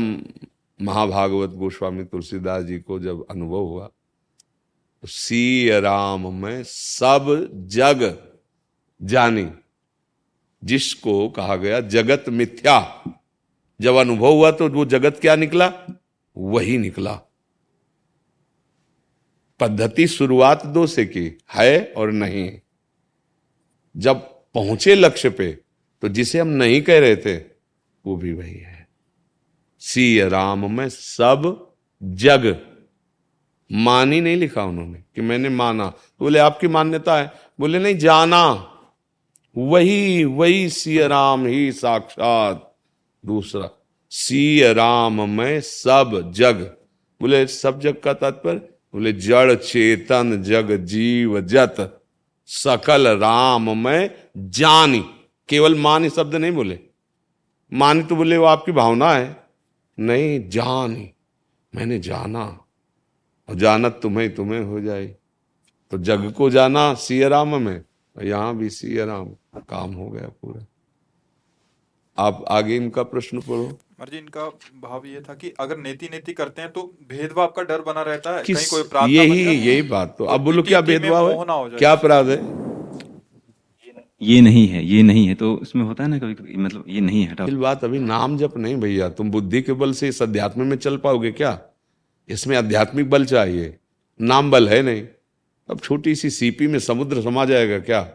महाभागवत 0.80 1.50
गोस्वामी 1.50 2.04
तुलसीदास 2.04 2.64
जी 2.64 2.78
को 2.78 2.98
जब 2.98 3.24
अनुभव 3.30 3.62
हुआ 3.62 3.86
तो 5.02 5.08
सी 5.08 5.80
राम 5.80 6.26
में 6.34 6.62
सब 6.64 7.48
जग 7.70 8.02
जानी, 9.00 9.46
जिसको 10.62 11.28
कहा 11.28 11.56
गया 11.56 11.80
जगत 11.80 12.28
मिथ्या। 12.28 12.76
जब 13.80 13.94
अनुभव 13.94 14.32
हुआ 14.32 14.50
तो 14.50 14.68
वो 14.68 14.84
जगत 14.84 15.18
क्या 15.20 15.36
निकला? 15.36 15.72
वही 16.36 16.78
निकला। 16.78 17.14
पद्धति 19.60 20.06
शुरुआत 20.08 20.66
दो 20.66 20.86
से 20.86 21.06
की, 21.06 21.26
है 21.54 21.92
और 21.96 22.12
नहीं। 22.12 22.50
जब 23.96 24.20
पहुँचे 24.54 24.94
लक्ष्य 24.94 25.30
पे 25.30 25.52
तो 26.02 26.08
जिसे 26.08 26.38
हम 26.38 26.48
नहीं 26.48 26.82
कह 26.82 26.98
रहे 26.98 27.16
थे, 27.16 27.36
वो 28.06 28.16
भी 28.16 28.32
वही 28.32 28.54
है। 28.54 28.88
सी 29.78 30.20
राम 30.20 30.72
में 30.72 30.88
सब 30.88 31.72
जग। 32.02 32.56
मानी 33.72 34.20
नहीं 34.20 34.36
लिखा 34.36 34.64
उन्होंने 34.64 34.98
कि 35.14 35.20
मैंने 35.20 35.48
माना। 35.48 35.88
तो 35.88 36.24
बोले, 36.24 36.38
आपकी 36.38 36.68
मान्यता 36.68 37.18
है। 37.18 37.32
बोले, 37.60 37.78
नहीं, 37.78 37.98
जाना। 37.98 38.68
वही 39.58 40.24
वही 40.24 40.68
सी 40.68 40.98
राम 40.98 41.46
ही 41.46 41.72
साक्षात 41.72 42.76
दूसरा। 43.26 43.70
सी 44.10 44.72
राम 44.72 45.30
में 45.30 45.60
सब 45.60 46.32
जग। 46.34 46.76
बोले, 47.20 47.46
सब 47.46 47.80
जग 47.80 48.00
का 48.00 48.12
तात्पर्य? 48.12 48.58
बोले, 48.94 49.12
जड़ 49.12 49.54
चेतन 49.54 50.42
जग 50.42 50.76
जीव 50.84 51.40
जत। 51.40 52.02
सकल 52.46 53.08
राम 53.08 53.84
में 53.84 54.10
जानी। 54.36 55.04
केवल 55.52 55.74
मानी 55.74 56.10
शब्द 56.10 56.34
नहीं 56.34 56.52
बोले। 56.52 56.78
मानी 57.72 58.02
तो 58.02 58.16
बोले 58.16 58.36
वो 58.36 58.44
आपकी 58.44 58.72
भावना 58.72 59.12
है। 59.12 59.44
नहीं 59.98 60.48
जान 60.48 61.08
मैंने 61.74 61.98
जाना। 61.98 62.64
और 63.48 63.54
जानत 63.54 64.00
तुम्हें 64.02 64.34
तुम्हें 64.34 64.60
हो 64.60 64.80
जाए। 64.80 65.06
तो 65.90 65.98
जग 65.98 66.32
को 66.32 66.50
जाना 66.50 66.94
सिया 66.94 67.28
राम 67.28 67.62
में 67.62 67.84
यहाँ 68.22 68.56
भी 68.56 68.70
सियाराम। 68.70 69.28
काम 69.68 69.92
हो 69.92 70.10
गया 70.10 70.28
पूरा। 70.28 70.66
आप 72.18 72.44
आगे 72.48 72.76
इनका 72.76 73.02
प्रश्न 73.02 73.40
पढ़ो। 73.40 73.78
जी 74.10 74.18
इनका 74.18 74.44
भाव 74.82 75.06
ये 75.06 75.20
था 75.20 75.34
कि 75.34 75.54
अगर 75.60 75.76
नेति 75.76 76.08
नेति 76.12 76.32
करते 76.32 76.62
हैं 76.62 76.72
तो 76.72 76.94
भेदभाव 77.08 77.46
का 77.46 77.62
डर 77.62 77.80
बना 77.80 78.02
रहता 78.02 78.36
है। 78.36 78.42
कहीं 78.42 78.66
कोई 78.70 79.14
यही 79.14 79.42
यही 79.42 79.82
बात 79.82 80.16
तो। 80.18 80.24
तो 80.24 80.30
अब 80.30 80.40
बोलो 80.40 80.62
क्या 80.62 80.80
भेदभाव 80.80 81.32
हो? 81.32 81.64
है 81.64 81.78
क्या 81.78 81.92
अपराध 81.92 82.28
है? 82.28 82.71
ये 84.22 84.40
नहीं 84.40 84.66
है, 84.68 84.84
ये 84.86 85.02
नहीं 85.02 85.26
है 85.26 85.34
तो 85.34 85.54
उसमें 85.54 85.82
होता 85.84 86.04
है 86.04 86.10
ना 86.10 86.18
कभी 86.18 86.34
कभी 86.34 86.56
मतलब 86.56 86.84
ये 86.88 87.00
नहीं 87.00 87.22
है, 87.22 87.30
हटाओ। 87.30 87.48
बात, 87.48 87.84
अभी 87.84 87.98
नाम 87.98 88.36
जप 88.38 88.56
नहीं 88.56 88.76
भैया, 88.76 89.08
तुम 89.08 89.30
बुद्धि 89.30 89.62
के 89.62 89.72
बल 89.72 89.92
से 89.92 90.08
इस 90.08 90.22
अध्यात्म 90.22 90.66
में 90.66 90.76
चल 90.76 90.96
पाओगे 90.96 91.30
क्या? 91.32 91.58
इसमें 92.28 92.56
आध्यात्मिक 92.56 93.10
बल 93.10 93.24
चाहिए, 93.24 93.76
नाम 94.20 94.50
बल 94.50 94.68
है 94.68 94.82
नहीं। 94.82 95.02
अब 95.68 95.80
छोटी 95.80 96.14
सी 96.14 96.30
सीपी 96.30 96.66
में 96.66 96.78
समुद्र 96.78 97.22
समा 97.22 97.44
जाएगा 97.44 97.78
क्या? 97.78 98.08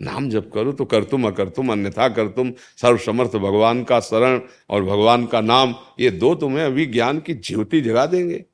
नाम 0.00 0.28
जप 0.30 0.50
करो 0.54 0.72
तो 0.72 0.84
कर 0.84 1.04
तुम, 1.04 1.26
अकर 1.26 1.48
तुम, 1.48 1.72
अन्यथा 1.72 2.08
कर 2.08 2.28
तुम, 2.28 2.52
सर्वसमर्थ 2.76 3.36
भगवान 3.36 3.82
का 3.84 4.00
शरण 4.00 4.40
और 4.70 4.84
भगवान 4.84 5.26
का 5.26 5.40
नाम, 5.40 5.74
ये 6.00 6.10
दो 6.10 6.34
तुम्हें 6.34 6.64
अभी 6.64 6.86
ज्ञान 6.86 7.18
की 7.18 7.34
ज्योति 7.34 7.80
जगा 7.80 8.06
देंगे। 8.06 8.44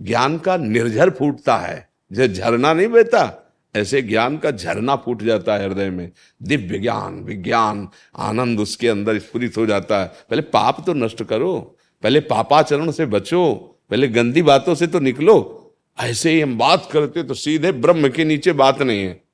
ज्ञान 0.00 0.38
का 0.38 0.56
निर्झर 0.56 1.10
फूटता 1.10 1.56
है 1.56 1.88
जैसे 2.12 2.34
झरना 2.34 2.72
नहीं 2.72 2.88
बहता 2.88 3.45
ऐसे 3.76 4.02
ज्ञान 4.02 4.38
का 4.38 4.50
झरना 4.50 4.96
फूट 4.96 5.22
जाता 5.22 5.56
है 5.56 5.68
हृदय 5.68 5.90
में। 5.90 6.12
दिव्य 6.42 6.78
ज्ञान, 6.78 7.20
विज्ञान, 7.20 7.88
आनंद 8.18 8.60
उसके 8.60 8.88
अंदर 8.88 9.18
स्फुरित 9.18 9.56
हो 9.56 9.66
जाता 9.66 10.02
है। 10.02 10.06
पहले 10.08 10.42
पाप 10.42 10.86
तो 10.86 10.94
नष्ट 10.94 11.22
करो, 11.22 11.78
पहले 12.02 12.20
पापाचरण 12.20 12.90
से 12.90 13.06
बचो, 13.06 13.54
पहले 13.90 14.08
गंदी 14.08 14.42
बातों 14.42 14.74
से 14.74 14.86
तो 14.86 15.00
निकलो। 15.00 15.62
ऐसे 16.00 16.30
ही 16.30 16.40
हम 16.40 16.58
बात 16.58 16.88
करते 16.92 17.22
तो 17.22 17.34
सीधे 17.34 17.72
ब्रह्म 17.72 18.08
के 18.08 18.24
नीचे 18.24 18.52
बात 18.52 18.82
नहीं 18.82 19.00
है। 19.00 19.24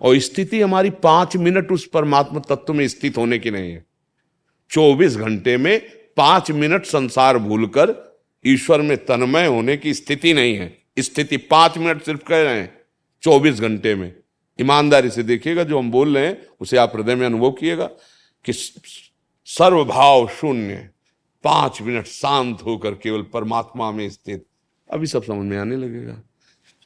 और 0.00 0.18
स्थिति 0.18 0.60
हमारी 0.60 0.90
पाँच 0.90 1.36
मिनट 1.36 1.72
उस 1.72 1.86
परमात्मा 1.86 2.40
तत्व 2.40 2.74
में 2.74 2.88
स्थित 2.88 3.16
होने 3.16 3.38
की 3.38 3.50
नहीं 3.50 3.72
है। 3.72 3.86
चौबीस 4.70 5.16
घंटे 5.16 5.56
में 5.56 5.82
पाँच 6.16 6.50
मिनट 6.50 6.84
संसार 6.84 7.38
भूलकर 7.38 8.18
ईश्वर 8.46 8.82
में 8.82 8.96
तन्मय 8.96 9.46
होने 9.46 9.76
की 9.76 9.94
स्थिति 9.94 10.34
नहीं 10.34 10.56
है। 10.56 10.78
स्थिति 10.98 11.36
पाँच 11.36 11.78
मिनट 11.78 12.02
सिर्फ़ 12.02 12.20
कह 12.20 12.42
रहे 12.42 12.60
हैं। 12.60 12.85
चौबीस 13.26 13.60
घंटे 13.60 13.94
में। 13.94 14.14
ईमानदारी 14.60 15.10
से 15.10 15.22
देखिएगा, 15.22 15.64
जो 15.64 15.78
हम 15.78 15.90
बोल 15.90 16.18
रहे 16.18 16.26
हैं, 16.26 16.46
उसे 16.60 16.76
आप 16.76 16.92
हृदय 16.96 17.14
में 17.14 17.26
अनुभव 17.26 17.50
किएगा 17.50 17.86
कि 18.44 18.52
सर्वभाव 19.44 20.28
शून्य, 20.28 20.90
पाँच 21.44 21.82
मिनट 21.82 22.06
शांत 22.06 22.62
होकर 22.62 22.90
केवल 22.90 23.22
परमात्मा 23.22 23.92
में 23.92 24.10
स्थित। 24.10 24.46
अभी 24.90 25.06
सब 25.06 25.22
समझ 25.24 25.46
में 25.46 25.58
आने 25.58 25.76
लगेगा। 25.76 26.22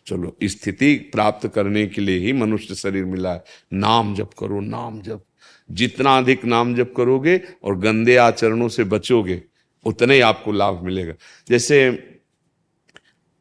चलो, 0.07 0.37
स्थिति 0.44 0.96
प्राप्त 0.96 1.48
करने 1.48 1.87
के 1.87 2.00
लिए 2.00 2.18
ही 2.18 2.33
मनुष्य 2.33 2.74
शरीर 2.74 3.05
मिला 3.05 3.33
है। 3.33 3.44
नाम 3.72 4.14
जप 4.14 4.31
करो, 4.38 4.61
नाम 4.61 5.03
जप। 5.03 5.24
जितना 5.70 6.18
अधिक 6.18 6.44
नाम 6.44 6.74
जप 6.74 6.94
करोगे 6.96 7.42
और 7.64 7.79
गंदे 7.79 8.16
आचरणों 8.16 8.68
से 8.68 8.85
बचोगे, 8.85 9.42
उतने 9.87 10.14
ही 10.14 10.20
आपको 10.20 10.53
लाभ 10.53 10.83
मिलेगा। 10.83 11.14
जैसे 11.48 11.92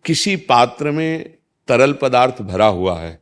किसी 0.06 0.36
पात्र 0.36 0.92
में 0.92 1.39
तरल 1.70 1.94
पदार्थ 1.94 2.42
भरा 2.42 2.66
हुआ 2.66 3.00
है। 3.00 3.22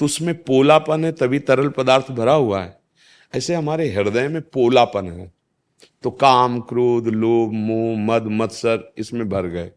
तो 0.00 0.04
उसमें 0.04 0.34
पोलापन 0.42 1.04
है, 1.04 1.12
तभी 1.12 1.38
तरल 1.38 1.68
पदार्थ 1.68 2.10
भरा 2.10 2.32
हुआ 2.32 2.62
है। 2.62 2.78
ऐसे 3.34 3.54
हमारे 3.54 3.88
हृदय 3.92 4.28
में 4.28 4.40
पोलापन 4.42 5.06
है। 5.06 5.32
तो 6.02 6.10
काम, 6.10 6.60
क्रोध, 6.60 7.08
लोभ, 7.08 7.52
मोह, 7.52 7.96
मद, 7.98 8.24
मत्सर 8.32 8.92
इसमें 8.98 9.28
भर 9.28 9.46
गए। 9.46 9.70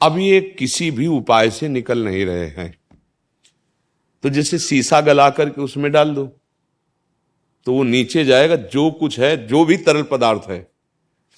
अब 0.00 0.18
ये 0.18 0.40
किसी 0.58 0.90
भी 0.90 1.06
उपाय 1.06 1.50
से 1.50 1.68
निकल 1.68 2.04
नहीं 2.04 2.24
रहे 2.26 2.46
हैं। 2.46 2.72
तो 4.24 4.30
जैसे 4.30 4.58
शीशा 4.58 5.00
गला 5.00 5.28
करके 5.30 5.60
उसमें 5.60 5.90
डाल 5.92 6.14
दो 6.14 6.26
तो 7.66 7.72
वो 7.72 7.82
नीचे 7.82 8.24
जाएगा, 8.24 8.56
जो 8.56 8.90
कुछ 8.90 9.18
है, 9.20 9.46
जो 9.46 9.64
भी 9.64 9.76
तरल 9.76 10.02
पदार्थ 10.02 10.50
है, 10.50 10.58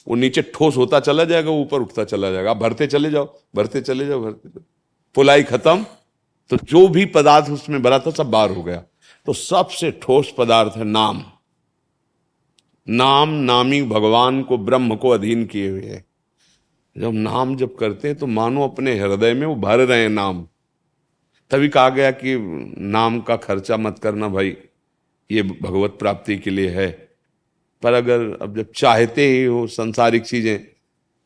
वो 0.07 0.15
नीचे 0.15 0.43
ठोस 0.43 0.77
होता 0.77 1.01
चला 1.01 1.25
जाएगा, 1.25 1.51
ऊपर 1.51 1.81
उठता 1.81 2.05
चला 2.05 2.31
जाएगा। 2.31 2.51
आप 2.51 2.57
भरते 2.57 2.87
चले 2.87 3.11
जाओ, 3.11 3.27
भरते 3.57 3.81
चले 3.81 4.07
जाओ, 4.07 4.23
भरते 4.23 4.49
चले 4.49 4.76
पुलाई 5.15 5.43
खत्म 5.43 5.85
तो 6.51 6.57
जो 6.65 6.87
भी 6.89 7.05
पदार्थ 7.07 7.49
उसमें 7.51 7.83
भरा 7.83 7.99
था, 7.99 8.11
सब 8.11 8.31
बाहर 8.31 8.51
हो 8.51 8.63
गया। 8.63 8.83
तो 9.27 9.33
सबसे 9.33 9.91
ठोस 10.03 10.35
पदार्थ 10.39 10.77
है 10.77 10.85
नाम। 10.85 11.25
नाम 12.87 13.29
नामी 13.29 13.83
भगवान 13.85 14.43
को, 14.43 14.59
ब्रह्म 14.59 14.97
को 14.97 15.09
अधीन 15.09 15.45
किए 15.47 15.69
हुए 15.71 15.83
है। 15.83 16.05
जब 16.97 17.13
नाम 17.13 17.57
जब 17.57 17.75
करते 17.77 18.09
हैं 18.09 18.17
तो 18.17 18.27
मानो 18.27 18.65
अपने 18.65 18.99
हृदय 18.99 19.35
में 19.35 19.47
वो 19.47 19.55
भर 19.57 19.79
रहे 19.79 20.03
हैं 20.03 20.09
नाम। 20.11 20.47
तभी 21.51 21.69
कहा 21.69 21.89
गया 21.89 22.11
कि 22.13 22.37
नाम 22.79 23.21
का 23.21 23.37
खर्चा 23.39 23.77
मत 23.77 23.99
करना 23.99 24.29
भाई, 24.29 24.57
ये 25.31 25.43
भगवत 25.43 25.97
प्राप्ति 25.99 26.37
के 26.39 26.51
लिए 26.51 26.69
है। 26.71 26.89
पर 27.83 27.93
अगर 27.93 28.39
अब 28.43 28.57
जब 28.57 28.71
चाहते 28.73 29.27
ही 29.29 29.45
हो, 29.45 29.67
संसारिक 29.69 30.25
चीज़ें 30.25 30.59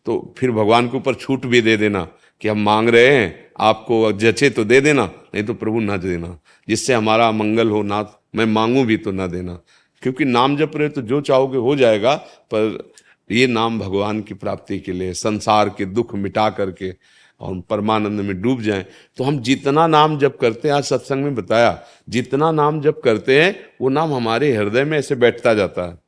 तो 0.06 0.34
फिर 0.38 0.50
भगवान 0.52 0.88
के 0.88 0.96
ऊपर 0.96 1.14
छूट 1.14 1.46
भी 1.46 1.60
दे 1.62 1.76
देना। 1.76 2.06
कि 2.40 2.48
हम 2.48 2.58
मांग 2.58 2.88
रहे 2.88 3.06
हैं, 3.06 3.50
आपको 3.60 4.12
जचे 4.12 4.50
तो 4.50 4.64
दे 4.64 4.80
देना, 4.80 5.04
नहीं 5.34 5.44
तो 5.44 5.54
प्रभु 5.54 5.80
ना 5.80 5.96
देना। 5.96 6.38
जिससे 6.68 6.94
हमारा 6.94 7.32
मंगल 7.32 7.70
हो 7.70 7.82
ना, 7.82 8.22
मैं 8.34 8.46
मांगू 8.46 8.84
भी 8.84 8.96
तो 8.96 9.12
ना 9.12 9.26
देना। 9.26 9.60
क्योंकि 10.02 10.24
नाम 10.24 10.56
जप 10.56 10.72
रहे 10.76 10.88
तो 10.88 11.02
जो 11.02 11.20
चाहोगे 11.20 11.58
हो 11.58 11.76
जाएगा, 11.76 12.14
पर 12.54 12.92
ये 13.30 13.46
नाम 13.46 13.78
भगवान 13.78 14.20
की 14.20 14.34
प्राप्ति 14.34 14.78
के 14.78 14.92
लिए, 14.92 15.12
संसार 15.12 15.68
के 15.68 15.84
दुख 15.84 16.14
मिटा 16.14 16.50
करके 16.50 16.92
और 17.40 17.60
परमानंद 17.60 18.20
में 18.20 18.40
डूब 18.42 18.62
जाएँ। 18.62 18.84
तो 19.16 19.24
हम 19.24 19.40
जितना 19.40 19.86
नाम 19.86 20.18
जप 20.18 20.38
करते 20.40 20.68
हैं, 20.68 20.74
आज 20.74 20.84
सत्संग 20.84 21.24
में 21.24 21.34
बताया, 21.34 21.82
जितना 22.08 22.50
नाम 22.52 22.80
जप 22.80 23.00
करते 23.04 23.42
हैं, 23.42 23.56
वो 23.80 23.88
नाम 23.88 24.14
हमारे 24.14 24.54
हृदय 24.56 24.84
में 24.84 24.98
ऐसे 24.98 25.14
बैठता 25.14 25.54
जाता 25.54 25.82
है। 25.82 25.98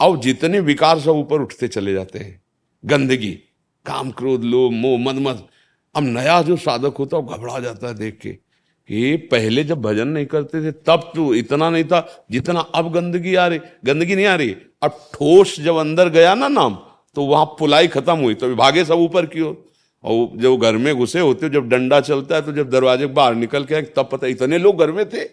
अब 0.00 0.20
जितने 0.20 0.60
विकार 0.60 1.00
सब 1.00 1.10
ऊपर 1.10 1.40
उठते 1.40 1.68
चले 1.68 1.92
जाते 1.92 2.18
हैं, 2.18 2.40
गंदगी 2.84 3.38
काम 3.88 4.10
क्रोध 4.10 4.44
लोभ, 4.44 4.72
मोह 4.72 4.98
मद 5.00 5.22
मद 5.22 5.46
अब 5.94 6.02
नया 6.04 6.40
जो 6.42 6.56
साधक 6.58 6.96
होता 6.98 7.16
है 7.16 7.26
घबरा 7.26 7.58
जाता 7.58 7.88
है 7.88 7.94
देख 7.94 8.18
के 8.22 8.30
कि 8.30 9.16
पहले 9.30 9.64
जब 9.64 9.80
भजन 9.82 10.08
नहीं 10.08 10.26
करते 10.26 10.62
थे, 10.62 10.70
तब 10.72 11.10
तो 11.14 11.34
इतना 11.34 11.70
नहीं 11.70 11.84
था 11.84 12.26
जितना 12.30 12.60
अब 12.60 12.92
गंदगी 12.92 13.34
आ 13.34 13.46
रही, 13.46 13.58
गंदगी 13.84 14.14
नहीं 14.16 14.26
आ 14.26 14.34
रही। 14.34 14.54
अब 14.82 14.98
ठोस 15.14 15.58
जब 15.60 15.76
अंदर 15.76 16.08
गया 16.08 16.34
ना 16.34 16.48
नाम 16.48 16.78
तो 17.16 17.24
वहाँ 17.24 17.44
पुलाई 17.58 17.88
खत्म 17.88 18.16
हुई। 18.18 18.34
तो 18.34 18.54
भागे 18.56 18.84
सब 18.84 18.98
ऊपर 18.98 19.26
की 19.26 19.40
ओर। 19.40 19.64
और 20.04 20.38
जब 20.38 20.56
घर 20.56 20.76
में 20.76 20.94
घुसे 20.96 21.20
होते 21.20 21.46
हो, 21.46 21.52
जब 21.52 21.68
डंडा 21.68 22.00
चलता 22.00 22.34
है 22.36 22.42
तो 22.42 22.52
जब 22.52 22.70
दरवाजे 22.70 23.06
बाहर 23.08 23.34
निकल 23.34 23.64
के 23.64 23.80
तब 23.82 24.08
पता 24.12 24.26
इतने 24.26 24.58
लोग 24.58 24.78
घर 24.78 24.92
में 24.92 25.08
थे। 25.08 25.26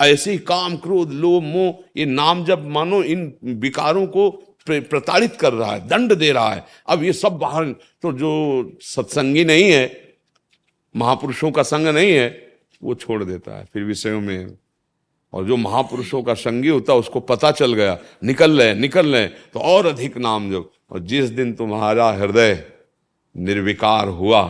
ऐसे 0.00 0.32
ही 0.32 0.38
काम, 0.38 0.76
क्रोध, 0.76 1.12
लोभ, 1.12 1.42
मोह, 1.42 1.74
ये 1.96 2.06
नाम 2.06 2.44
जब 2.44 2.66
मानो 2.68 3.02
इन 3.04 3.32
विकारों 3.44 4.06
को 4.06 4.28
प्रताड़ित 4.66 5.36
कर 5.36 5.52
रहा 5.52 5.72
है, 5.72 5.86
दंड 5.88 6.14
दे 6.14 6.30
रहा 6.32 6.52
है। 6.54 6.64
अब 6.88 7.02
ये 7.02 7.12
सब 7.12 7.38
बाहर 7.38 7.64
तो 8.02 8.12
जो 8.12 8.78
सत्संगी 8.82 9.44
नहीं 9.44 9.70
है, 9.70 10.14
महापुरुषों 10.94 11.50
का 11.50 11.62
संग 11.62 11.86
नहीं 11.88 12.12
है, 12.12 12.28
वो 12.82 12.94
छोड़ 12.94 13.22
देता 13.24 13.56
है। 13.58 13.64
फिर 13.72 13.84
विषयों 13.84 14.20
में 14.20 14.56
और 15.32 15.44
जो 15.46 15.56
महापुरुषों 15.56 16.22
का 16.22 16.34
संगी 16.34 16.68
होता, 16.68 16.94
उसको 16.94 17.20
पता 17.20 17.50
चल 17.52 17.74
गया, 17.74 17.98
निकल 18.24 18.60
रहे 18.60 18.74
निकल 18.74 19.14
रहे 19.14 19.26
तो 19.26 19.60
और 19.60 19.86
अधिक 19.86 20.16
नाम 20.18 20.50
जो 20.50 20.70
और 20.90 21.00
जिस 21.00 21.30
दिन 21.30 21.52
तुम्हारा 21.54 22.10
हृदय 22.10 22.64
निर्विकार 23.34 24.08
हुआ 24.08 24.42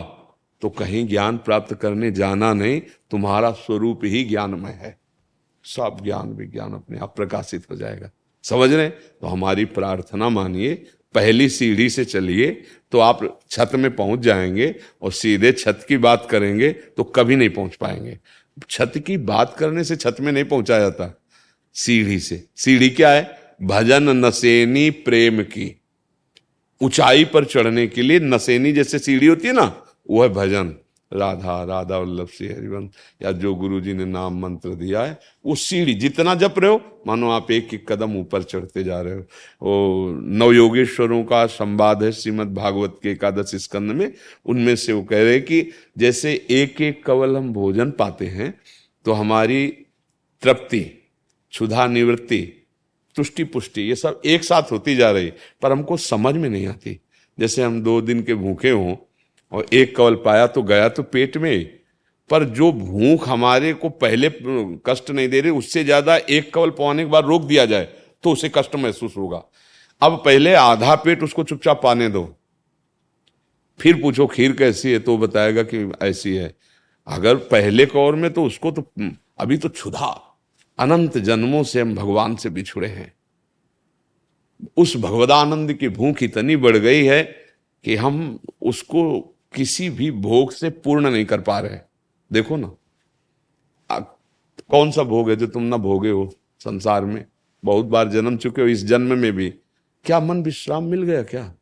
तो 0.61 0.69
कहीं 0.69 1.07
ज्ञान 1.07 1.37
प्राप्त 1.37 1.73
करने 1.73 2.11
जाना 2.11 2.53
नहीं, 2.53 2.81
तुम्हारा 3.11 3.51
स्वरूप 3.51 4.01
ही 4.03 4.23
ज्ञानमय 4.23 4.71
है। 4.71 4.97
सब 5.65 5.97
ज्ञान, 6.03 6.33
विज्ञान 6.33 6.73
अपने 6.73 6.99
आप 6.99 7.15
प्रकाशित 7.15 7.65
हो 7.71 7.75
जाएगा। 7.75 8.09
समझ 8.43 8.71
रहे 8.73 8.89
तो 8.89 9.27
हमारी 9.27 9.65
प्रार्थना 9.65 10.29
मानिए, 10.29 10.73
पहली 11.15 11.49
सीढ़ी 11.49 11.89
से 11.89 12.05
चलिए 12.05 12.51
तो 12.91 12.99
आप 12.99 13.41
छत 13.51 13.71
में 13.75 13.95
पहुँच 13.95 14.19
जाएँगे 14.19 14.75
और 15.01 15.11
सीधे 15.11 15.51
छत 15.51 15.85
की 15.87 15.97
बात 15.97 16.27
करेंगे 16.31 16.71
तो 16.71 17.03
कभी 17.03 17.35
नहीं 17.35 17.49
पहुँच 17.49 17.75
पाएँगे। 17.75 18.17
छत 18.69 18.93
की 18.97 19.17
बात 19.17 19.55
करने 19.59 19.83
से 19.83 19.95
छत 19.95 20.15
में 20.19 20.31
नहीं 20.31 20.43
पहुँचा 20.43 20.79
जाता, 20.79 21.21
सीढ़ी 21.75 22.19
से। 22.19 22.43
सीढ़ी 22.55 22.89
क्या 22.89 23.11
है? 23.11 23.39
भजन 23.63 24.09
नसेनी 24.25 24.89
प्रेम 24.89 25.41
की। 25.43 25.75
ऊंचाई 26.81 27.25
पर 27.25 27.45
चढ़ने 27.45 27.87
के 27.87 28.01
लिए 28.01 28.19
नसेनी 28.19 28.71
जैसे 28.73 28.99
सीढ़ी 28.99 29.27
होती 29.27 29.47
है 29.47 29.53
ना, 29.53 29.83
वो 30.09 30.23
है 30.23 30.29
भजन। 30.29 30.73
राधा 31.13 31.63
राधा 31.63 31.97
वल्लभ 31.97 32.27
श्री 32.27 32.47
हरिवंश 32.47 32.89
या 33.21 33.31
जो 33.33 33.53
गुरु 33.55 33.79
जी 33.81 33.93
ने 33.93 34.05
नाम 34.05 34.39
मंत्र 34.41 34.69
दिया 34.75 35.03
है, 35.03 35.17
वो 35.45 35.55
सीढ़ी 35.55 35.93
जितना 35.93 36.35
जप 36.35 36.55
रहे 36.57 36.71
हो, 36.71 36.81
मानो 37.07 37.29
आप 37.29 37.51
एक 37.51 37.73
एक 37.73 37.91
कदम 37.91 38.15
ऊपर 38.17 38.43
चढ़ते 38.43 38.83
जा 38.83 39.01
रहे 39.01 39.13
हो। 39.13 39.21
वो 39.61 40.11
नवयोगेश्वरों 40.37 41.23
का 41.23 41.45
संवाद 41.47 42.03
है 42.03 42.11
श्रीमद 42.11 42.53
भागवत 42.53 42.99
के 43.03 43.11
एकादश 43.11 43.55
स्कंद 43.55 43.91
में। 43.91 44.11
उनमें 44.45 44.75
से 44.75 44.93
वो 44.93 45.03
कह 45.03 45.23
रहे 45.23 45.39
कि 45.41 45.65
जैसे 45.97 46.33
एक 46.51 46.81
एक 46.81 47.03
कवल 47.05 47.37
हम 47.37 47.51
भोजन 47.53 47.91
पाते 47.91 48.25
हैं 48.27 48.53
तो 49.05 49.11
हमारी 49.13 49.67
तृप्ति, 50.43 50.79
क्षुधा 50.79 51.87
निवृत्ति 51.87 52.41
तुष्टि 53.15 53.43
पुष्टि 53.43 53.81
ये 53.81 53.95
सब 53.95 54.21
एक 54.25 54.43
साथ 54.43 54.71
होती 54.71 54.95
जा 54.95 55.09
रही, 55.11 55.31
पर 55.61 55.71
हमको 55.71 55.97
समझ 55.97 56.35
में 56.35 56.49
नहीं 56.49 56.67
आती। 56.67 56.99
जैसे 57.37 57.63
हम 57.63 57.81
दो 57.81 58.01
दिन 58.01 58.21
के 58.23 58.33
भूखे 58.35 58.69
हों 58.69 58.95
और 59.51 59.65
एक 59.73 59.95
कवल 59.95 60.15
पाया 60.15 60.47
तो 60.47 60.63
गया 60.63 60.89
तो 60.89 61.03
पेट 61.05 61.37
में। 61.37 61.79
पर 62.29 62.43
जो 62.51 62.71
भूख 62.73 63.27
हमारे 63.27 63.73
को 63.73 63.89
पहले 63.91 64.29
कष्ट 64.85 65.09
नहीं 65.11 65.29
दे 65.29 65.41
रही, 65.41 65.51
उससे 65.51 65.83
ज़्यादा 65.83 66.15
एक 66.17 66.53
कवल 66.53 66.69
पाने 66.71 67.03
के 67.03 67.09
बाद 67.09 67.25
रोक 67.25 67.41
दिया 67.43 67.65
जाए 67.65 67.87
तो 68.23 68.31
उसे 68.31 68.51
कष्ट 68.55 68.75
महसूस 68.75 69.17
होगा। 69.17 69.43
अब 70.01 70.21
पहले 70.25 70.53
आधा 70.55 70.95
पेट 70.95 71.23
उसको 71.23 71.43
चुपचाप 71.43 71.81
पाने 71.83 72.09
दो। 72.09 72.23
फिर 73.79 74.01
पूछो, 74.01 74.27
खीर 74.27 74.51
कैसी 74.53 74.91
है? 74.91 74.99
तो 74.99 75.17
बताएगा 75.17 75.63
कि 75.63 75.91
ऐसी 76.01 76.35
है। 76.35 76.53
अगर 77.07 77.35
पहले 77.47 77.85
कौर 77.85 78.15
में 78.15 78.31
तो 78.33 78.43
उसको 78.43 78.71
तो 78.71 78.85
अभी 79.39 79.57
तो 79.57 79.69
क्षुधा। 79.69 80.09
अनंत 80.79 81.17
जन्मों 81.19 81.63
से 81.63 81.81
हम 81.81 81.93
भगवान 81.95 82.35
से 82.35 82.49
बिछुड़े 82.49 82.87
हैं। 82.87 83.13
उस 84.77 84.95
भगवदानंद 84.97 85.73
की 85.73 85.89
भूख 85.89 86.23
इतनी 86.23 86.55
बढ़ 86.57 86.77
गई 86.77 87.03
है 87.05 87.21
कि 87.83 87.95
हम 87.95 88.39
उसको 88.63 89.03
किसी 89.55 89.89
भी 89.89 90.11
भोग 90.11 90.51
से 90.51 90.69
पूर्ण 90.69 91.09
नहीं 91.09 91.25
कर 91.25 91.41
पा 91.41 91.59
रहे 91.59 91.79
देखो 92.31 92.55
ना। 92.55 92.75
आ, 93.91 93.99
कौन 94.69 94.91
सा 94.91 95.03
भोग 95.03 95.29
है 95.29 95.35
जो 95.35 95.47
तुम 95.47 95.63
ना 95.63 95.77
भोगे 95.77 96.09
हो 96.09 96.33
संसार 96.59 97.05
में? 97.05 97.25
बहुत 97.65 97.85
बार 97.85 98.09
जन्म 98.09 98.37
चुके 98.37 98.61
हो 98.61 98.67
इस 98.67 98.85
जन्म 98.85 99.17
में 99.17 99.31
भी। 99.33 99.49
क्या 100.05 100.19
मन 100.19 100.43
विश्राम 100.43 100.83
मिल 100.83 101.03
गया 101.03 101.23
क्या? 101.23 101.53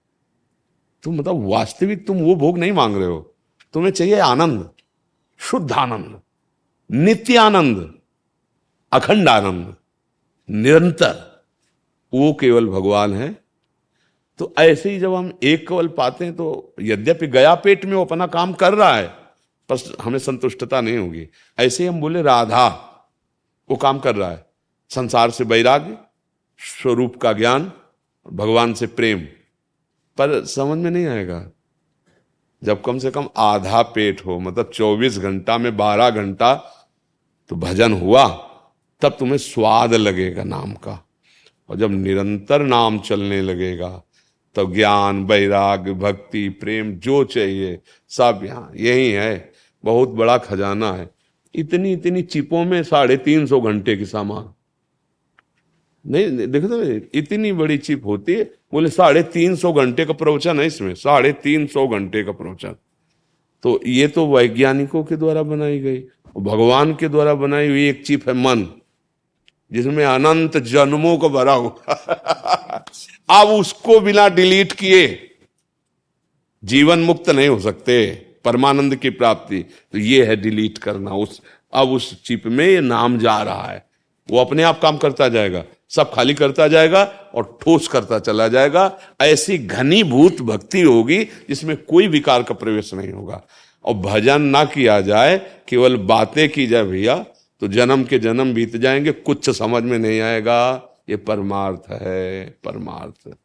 तुम 1.04 1.16
मतलब 1.16 1.50
वास्तविक 1.50 2.08
तुम 2.08 2.18
वो 2.18 2.36
भोग 2.36 2.58
नहीं 2.58 2.72
मांग 2.72 2.96
रहे 2.98 3.08
हो। 3.08 3.36
तुम्हें 3.74 3.92
चाहिए 3.92 4.20
आनंद 4.20 4.70
शुद्ध 5.38 5.72
आनंद 5.72 6.22
नित्य 6.92 7.38
आनंद 7.38 8.00
अखंड 8.92 9.30
आनंद 9.30 9.76
निरंतर। 10.50 11.44
वो 12.14 12.34
केवल 12.34 12.68
भगवान 12.68 13.14
है 13.14 13.44
तो 14.40 14.54
ऐसे 14.58 14.92
ही 14.92 15.00
जब 15.00 15.14
हम 15.14 15.40
एक 15.44 15.68
कवल 15.68 15.88
पाते 15.88 16.26
हैं 16.26 16.36
तो 16.36 16.74
यद्यपि 16.82 17.28
गया 17.28 17.56
पेट 17.56 17.86
में 17.86 17.94
वो 17.94 18.06
अपना 18.06 18.28
काम 18.28 18.54
कर 18.54 18.74
रहा 18.74 18.96
है, 18.96 19.08
पर 19.70 19.96
हमें 20.02 20.20
संतुष्टता 20.20 20.82
नहीं 20.82 20.98
होगी। 20.98 21.28
ऐसे 21.60 21.84
ही 21.84 21.90
हम 21.90 22.02
बोले, 22.02 22.22
राधा 22.22 22.68
वो 23.70 23.76
काम 23.76 24.00
कर 24.00 24.16
रहा 24.16 24.32
है। 24.32 24.46
संसार 24.90 25.32
से 25.32 25.44
वैराग्य, 25.44 25.98
स्वरूप 26.60 27.18
का 27.18 27.34
ज्ञान, 27.34 27.72
भगवान 28.34 28.74
से 28.74 28.88
प्रेम। 28.88 29.20
पर 30.18 30.46
समझ 30.46 30.78
में 30.78 30.92
नहीं 30.92 31.06
आएगा। 31.06 31.50
जब 32.64 32.82
कम 32.82 32.98
से 32.98 33.12
कम 33.12 33.30
आधा 33.38 33.82
पेट 33.82 34.26
हो 34.26 34.40
मतलब 34.40 34.72
24 34.74 35.20
घंटा 35.20 35.58
में 35.58 35.78
12 35.78 36.10
घंटा 36.10 36.56
तो 37.50 37.56
भजन 37.56 37.94
हुआ, 37.94 38.28
तब 39.02 39.16
तुम्हें 39.20 39.38
स्वाद 39.38 39.94
लगेगा 39.94 40.44
नाम 40.44 40.74
का। 40.74 41.08
और 41.70 41.76
जब 41.76 41.92
निरंतर 41.92 42.62
नाम 42.62 43.00
चलने 43.00 43.42
लगेगा 43.42 44.04
तो 44.60 44.74
ज्ञान, 44.74 45.26
वैराग, 45.26 45.90
भक्ति, 45.90 46.50
प्रेम, 46.50 46.92
जो 46.92 47.24
चाहिए, 47.24 47.80
सब 48.10 48.42
यहाँ, 48.44 48.72
यही 48.76 49.12
है। 49.12 49.52
बहुत 49.86 50.10
बड़ा 50.10 50.38
खजाना 50.38 50.92
है। 50.92 51.10
इतनी 51.56 51.94
इतनी 51.94 52.22
चिपों 52.22 52.66
में 52.66 52.84
साढ़े 52.84 53.18
तीन 53.18 53.48
सौ 53.48 53.62
घंटे 53.62 53.98
की 53.98 54.06
सामान। 54.06 54.54
नहीं, 56.12 56.48
देखो 56.48 56.68
तो 56.68 56.84
इतनी 57.14 57.52
बड़ी 57.52 57.78
चिप 57.78 58.06
होती 58.06 58.34
है। 58.34 58.44
बोले, 58.44 58.90
साढ़े 58.90 59.24
तीन 59.24 59.56
सौ 59.56 59.74
घंटे 59.74 60.06
का 60.06 60.14
प्रवचन 60.14 60.60
है 60.60 60.66
इसमें। 60.66 60.96
साढ़े 60.96 61.32
तीन 61.32 61.68
सौ 61.68 61.88
घंटे 61.88 62.24
का 62.24 62.32
प्रवचन। 62.32 62.76
तो 63.64 63.80
ये 63.88 64.08
तो 64.08 64.28
वैज्ञानिकों 64.28 65.04
के 65.04 65.16
द्वारा 65.16 65.44
बनाई 65.44 65.80
गई 65.80 66.04
भगवान 66.38 66.94
के 66.94 67.10
द्वारा 67.10 67.34
बनाई 67.34 67.68
हुई 67.68 67.90
एक 67.90 68.06
चिप 68.06 68.30
है 68.30 68.34
मन, 68.36 68.68
जिसमें 69.72 70.06
अनंत 70.06 70.58
जन्मों 70.58 71.18
को 71.18 71.30
भरा 71.30 71.54
हुआ। 71.54 72.66
अब 73.30 73.48
उसको 73.48 74.00
बिना 74.00 74.30
डिलीट 74.30 74.72
किए 74.72 75.26
जीवन 76.64 77.00
मुक्त 77.00 77.30
नहीं 77.30 77.48
हो 77.48 77.60
सकते, 77.60 78.26
परमानंद 78.46 78.96
की 78.96 79.10
प्राप्ति। 79.10 79.60
तो 79.92 79.98
ये 79.98 80.26
है 80.26 80.36
डिलीट 80.36 80.78
करना। 80.78 81.12
उस, 81.12 81.42
अब 81.74 81.90
उस 81.90 82.24
चिप 82.24 82.44
में 82.46 82.68
ये 82.68 82.82
नाम 82.82 83.20
जा 83.20 83.42
रहा 83.42 83.72
है। 83.72 83.90
वो 84.32 84.40
अपने 84.42 84.64
आप 84.64 84.82
काम 84.82 84.98
करता 84.98 85.30
जाएगा। 85.30 85.64
सब 85.90 86.14
खाली 86.14 86.34
करता 86.34 86.68
जाएगा 86.68 87.04
और 87.36 87.60
ठोस 87.62 87.88
करता 87.88 88.20
चला 88.20 88.48
जाएगा। 88.48 89.00
ऐसी 89.22 89.58
घनीभूत 89.58 90.42
भक्ति 90.42 90.82
होगी 90.82 91.24
जिसमें 91.24 91.78
कोई 91.78 92.08
विकार 92.08 92.44
का 92.44 92.54
प्रवेश 92.54 92.94
नहीं 92.94 93.12
होगा। 93.12 93.44
और 93.86 93.94
भजन 93.94 94.42
ना 94.42 94.66
किया 94.66 95.02
जाए, 95.02 95.52
केवल 95.68 95.98
बातें 95.98 96.50
की 96.50 96.68
जाए, 96.68 96.84
भैया 96.84 97.26
तो 97.60 97.68
जन्म 97.68 98.04
के 98.04 98.20
जन्म 98.20 98.54
बीत 98.54 98.76
जाएँगे, 98.76 99.12
कुछ 99.12 99.50
समझ 99.50 99.84
में 99.84 100.00
नहीं 100.00 100.22
आएगा। 100.22 100.86
ये 101.10 101.18
परमार्थ 101.18 101.92
है, 101.92 102.50
परमार्थ। 102.64 103.38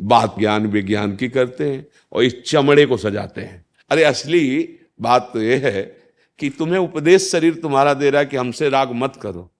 बात 0.00 0.34
ज्ञान 0.38 0.66
विज्ञान 0.66 1.16
की 1.16 1.28
करते 1.28 1.70
हैं 1.70 1.86
और 2.12 2.24
इस 2.24 2.42
चमड़े 2.42 2.86
को 2.86 2.96
सजाते 2.96 3.40
हैं। 3.40 3.66
अरे 3.90 4.04
असली 4.04 4.78
बात 5.00 5.30
तो 5.32 5.42
यह 5.42 5.62
है 5.64 5.82
कि 6.38 6.50
तुम्हें 6.50 6.78
उपदेश 6.78 7.30
शरीर 7.30 7.54
तुम्हारा 7.54 7.94
दे 7.94 8.10
रहा 8.10 8.20
है 8.20 8.26
कि 8.26 8.36
हमसे 8.36 8.68
राग 8.68 8.92
मत 8.92 9.16
करो। 9.22 9.50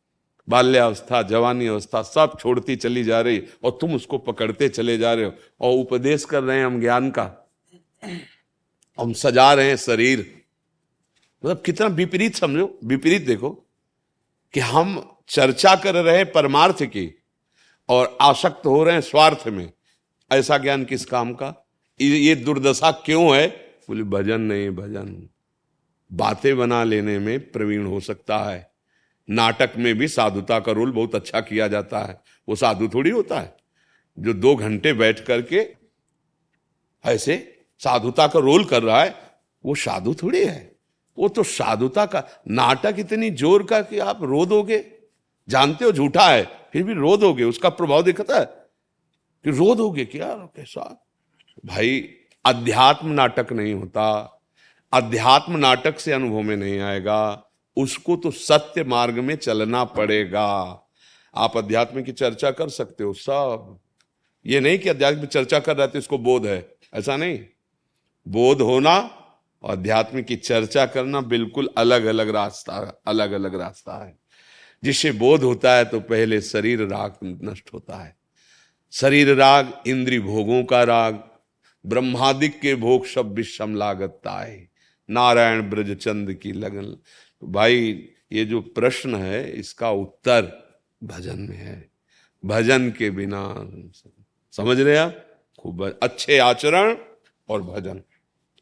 बाल्यावस्था 0.49 1.23
जवानी 1.23 1.67
अवस्था 1.67 2.03
सब 2.03 2.37
छोड़ती 2.41 2.77
चली 2.77 3.05
जा 3.05 3.21
रही 3.21 3.43
और 3.65 3.79
तुम 3.81 3.95
उसको 3.95 4.19
पकड़ते 4.19 4.69
चले 4.69 4.99
जा 4.99 5.13
रहे 5.15 5.25
हो 5.25 5.33
और 5.61 5.75
उपदेश 5.75 6.25
कर 6.25 6.43
रहे 6.43 6.59
हैं 6.59 6.67
हम 6.67 6.81
ज्ञान 6.81 7.11
का। 7.11 7.51
हम 9.01 9.13
सजा 9.13 9.53
रहे 9.55 9.69
हैं 9.69 9.77
शरीर। 9.77 10.19
मतलब 11.45 11.63
कितना 11.67 11.87
विपरीत 11.87 12.35
समझो, 12.35 12.79
विपरीत 12.85 13.27
देखो 13.27 13.51
कि 14.55 14.61
हम 14.61 15.17
चर्चा 15.29 15.75
कर 15.75 15.95
रहे 15.95 16.17
हैं 16.17 16.33
परमार्थ 16.33 16.83
की। 16.83 17.19
और 17.89 18.19
आसक्त 18.21 18.67
हो 18.67 18.85
रहे 18.85 18.95
हैं 18.95 19.01
स्वार्थ 19.01 19.49
में। 19.49 19.73
ऐसा 20.33 20.59
ज्ञान 20.59 20.85
किस 20.85 21.05
काम 21.05 21.33
का? 21.33 21.67
ये 22.01 22.35
दुर्दशा 22.35 22.91
क्यों 22.91 23.37
है? 23.37 23.49
बोले, 23.89 24.03
भजन 24.03 24.41
नहीं, 24.41 24.71
भजन। 24.71 25.29
बातें 26.13 26.57
बना 26.59 26.85
लेने 26.85 27.19
में 27.19 27.53
प्रवीण 27.53 27.87
हो 27.87 28.01
सकता 28.01 28.39
है। 28.39 28.71
नाटक 29.31 29.73
में 29.77 29.95
भी 29.95 30.09
साधुता 30.09 30.61
का 30.61 30.73
रोल 30.73 30.93
बहुत 30.93 31.15
अच्छा 31.15 31.41
किया 31.41 31.69
जाता 31.69 31.99
है। 31.99 32.21
वो 32.49 32.57
साधु 32.57 32.89
थोड़ी 32.89 33.11
होता 33.11 33.41
है। 33.41 33.57
जो 34.19 34.33
दो 34.33 34.57
घंटे 34.57 34.93
बैठ 34.93 35.21
करके 35.21 35.69
ऐसे 37.05 37.67
साधुता 37.79 38.27
का 38.27 38.39
रोल 38.39 38.65
कर 38.65 38.83
रहा 38.83 39.03
है, 39.03 39.15
वो 39.65 39.75
साधु 39.75 40.15
थोड़ी 40.15 40.45
है। 40.45 40.77
वो 41.19 41.29
तो 41.29 41.43
साधुता 41.43 42.07
का, 42.07 42.25
नाटक 42.49 42.97
इतनी 42.99 43.31
ज़ोर 43.31 43.63
का 43.63 43.81
कि 43.81 43.99
आप 43.99 44.23
रो 44.23 44.47
दोगे। 44.47 44.93
जानते 45.49 45.85
हो, 45.85 45.93
झूठा 45.93 46.29
है। 46.29 46.51
फिर 46.77 46.85
भी 46.85 46.93
रो 46.93 47.17
दोगे, 47.17 47.45
उसका 47.45 47.69
प्रभाव 47.69 48.03
दिखता 48.03 48.39
है 48.39 48.45
कि 49.45 49.51
रो 49.51 49.75
दोगे 49.75 50.05
क्या? 50.05 50.35
कैसा? 50.35 51.07
भाई, 51.67 52.09
अध्यात्म 52.45 53.09
नाटक 53.09 53.53
नहीं 53.53 53.75
होता। 53.75 54.39
अध्यात्म 54.93 55.57
नाटक 55.57 56.01
से 56.01 56.13
अनुभव 56.13 56.43
में 56.43 56.57
नहीं 56.57 56.81
आएगा। 56.81 57.45
उसको 57.77 58.17
तो 58.17 58.31
सत्य 58.31 58.85
मार्ग 58.85 59.19
में 59.19 59.37
चलना 59.37 59.85
पड़ेगा। 59.85 60.81
आप 61.37 61.57
अध्यात्म 61.57 62.03
की 62.03 62.13
चर्चा 62.13 62.51
कर 62.51 62.69
सकते 62.69 63.05
हो, 63.05 63.13
सब। 63.13 63.81
ये 64.47 64.61
नहीं 64.61 64.79
कि 64.79 64.89
अध्यात्म 64.89 65.25
चर्चा 65.25 65.59
कर 65.59 65.77
रहे 65.77 65.89
थे, 65.89 65.99
इसको 65.99 66.19
बोध 66.19 66.47
है। 66.47 66.77
ऐसा 66.95 67.17
नहीं। 67.17 67.41
बोध 68.29 68.61
होना 68.61 68.99
और 69.63 69.71
अध्यात्म 69.71 70.23
की 70.23 70.37
चर्चा 70.37 70.87
करना 70.87 71.21
बिल्कुल 71.21 71.69
अलग 71.77 72.05
अलग 72.05 72.29
रास्ता 72.29 73.03
अलग 73.07 73.33
अलग 73.33 73.61
रास्ता 73.61 74.05
है। 74.07 74.26
जिससे 74.85 75.13
बोध 75.13 75.43
होता 75.43 75.75
है 75.77 75.85
तो 75.85 76.01
पहले 76.01 76.41
शरीर 76.41 76.81
राग 76.81 77.41
नष्ट 77.45 77.71
होता 77.73 77.97
है। 77.97 78.17
शरीर 78.93 79.35
राग 79.35 79.83
इंद्री 79.87 80.21
भोगों 80.21 80.65
का 80.65 80.85
राग, 80.85 81.15
ब्रह्मादिक 81.87 82.61
के 82.61 82.75
भोग 82.75 83.07
सब 83.07 83.33
विषम 83.33 83.75
लागता 83.75 84.43
है 84.45 84.69
नारायण 85.11 85.63
ब्रजचंद 85.63 86.35
की 86.35 86.53
लगन। 86.53 86.97
भाई, 87.45 88.09
ये 88.33 88.45
जो 88.45 88.61
प्रश्न 88.61 89.15
है, 89.15 89.53
इसका 89.53 89.91
उत्तर 89.91 90.67
भजन 91.05 91.39
में 91.41 91.57
है। 91.57 91.91
भजन 92.45 92.91
के 92.91 93.11
बिना 93.11 93.55
समझ 94.53 94.81
रहे 94.81 94.97
आप? 94.97 95.27
खूब 95.59 95.99
अच्छे 96.03 96.39
आचरण 96.39 96.97
और 97.49 97.63
भजन। 97.63 98.03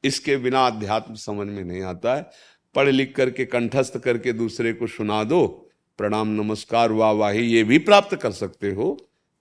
इसके 0.05 0.37
बिना 0.37 0.67
अध्यात्म 0.67 1.15
समझ 1.15 1.47
में 1.47 1.65
नहीं 1.65 1.83
आता 1.83 2.15
है। 2.15 2.31
पढ़ 2.75 2.89
लिख 2.89 3.17
करके, 3.17 3.45
कंठस्थ 3.45 3.99
करके 3.99 4.33
दूसरे 4.33 4.73
को 4.73 4.87
सुना 4.87 5.25
दो। 5.25 5.64
प्रणाम 5.99 6.29
नमस्कार 6.29 6.93
वाह 6.93 7.11
वाही 7.11 7.43
ये 7.47 7.63
भी 7.65 7.79
प्राप्त 7.79 8.15
कर 8.17 8.31
सकते 8.33 8.71
हो 8.71 8.87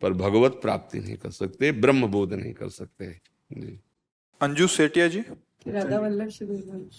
पर 0.01 0.13
भगवत 0.13 0.59
प्राप्ति 0.61 0.99
नहीं 0.99 1.15
कर 1.15 1.31
सकते 1.31 1.71
ब्रह्म 1.71 2.07
बोध 2.07 2.33
नहीं 2.33 2.53
कर 2.53 2.69
सकते। 2.69 3.05
जी। 3.51 3.79
अंजू 4.41 4.67
सेठिया 4.67 5.07
जी। 5.07 5.19
राधा 5.67 5.99
वल्लभ 5.99 6.89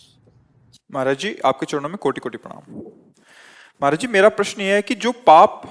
महाराज 0.94 1.18
जी 1.18 1.34
आपके 1.44 1.66
चरणों 1.66 1.88
में 1.88 1.96
कोटि 1.96 2.20
कोटि 2.20 2.38
प्रणाम। 2.38 2.80
महाराज 3.82 3.98
जी 4.00 4.06
मेरा 4.06 4.28
प्रश्न 4.28 4.62
यह 4.62 4.74
है 4.74 4.82
कि 4.82 4.94
जो 4.94 5.12
पाप 5.26 5.62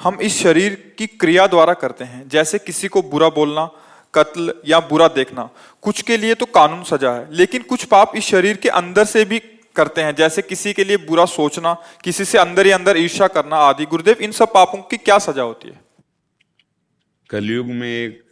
हम 0.00 0.20
इस 0.20 0.38
शरीर 0.38 0.94
की 0.98 1.06
क्रिया 1.06 1.46
द्वारा 1.46 1.74
करते 1.74 2.04
हैं 2.04 2.28
जैसे 2.28 2.58
किसी 2.58 2.88
को 2.88 3.02
बुरा 3.02 3.28
बोलना 3.30 3.70
कत्ल 4.14 4.54
या 4.66 4.80
बुरा 4.80 5.08
देखना 5.08 5.48
कुछ 5.82 6.02
के 6.02 6.16
लिए 6.16 6.34
तो 6.34 6.46
कानून 6.46 6.82
सजा 6.84 7.12
है 7.12 7.26
लेकिन 7.34 7.62
कुछ 7.62 7.84
पाप 7.84 8.12
इस 8.16 8.24
शरीर 8.24 8.56
के 8.56 8.68
अंदर 8.68 9.04
से 9.04 9.24
भी 9.24 9.38
करते 9.76 10.00
हैं, 10.00 10.14
जैसे 10.14 10.42
किसी 10.42 10.72
के 10.72 10.84
लिए 10.84 10.96
बुरा 10.96 11.24
सोचना, 11.24 11.76
किसी 12.04 12.24
से 12.24 12.38
अंदर 12.38 12.66
ही 12.66 12.72
अंदर 12.72 12.96
ईर्षा 12.96 13.28
करना 13.28 13.56
आदि, 13.56 13.86
गुरुदेव, 13.86 14.16
इन 14.20 14.32
सब 14.32 14.52
पापों 14.54 14.82
की 14.82 14.96
क्या 14.96 15.18
सजा 15.18 15.42
होती 15.42 15.68
है? 15.68 15.80
कलयुग 17.30 17.66
में 17.66 17.88
एक 17.88 18.22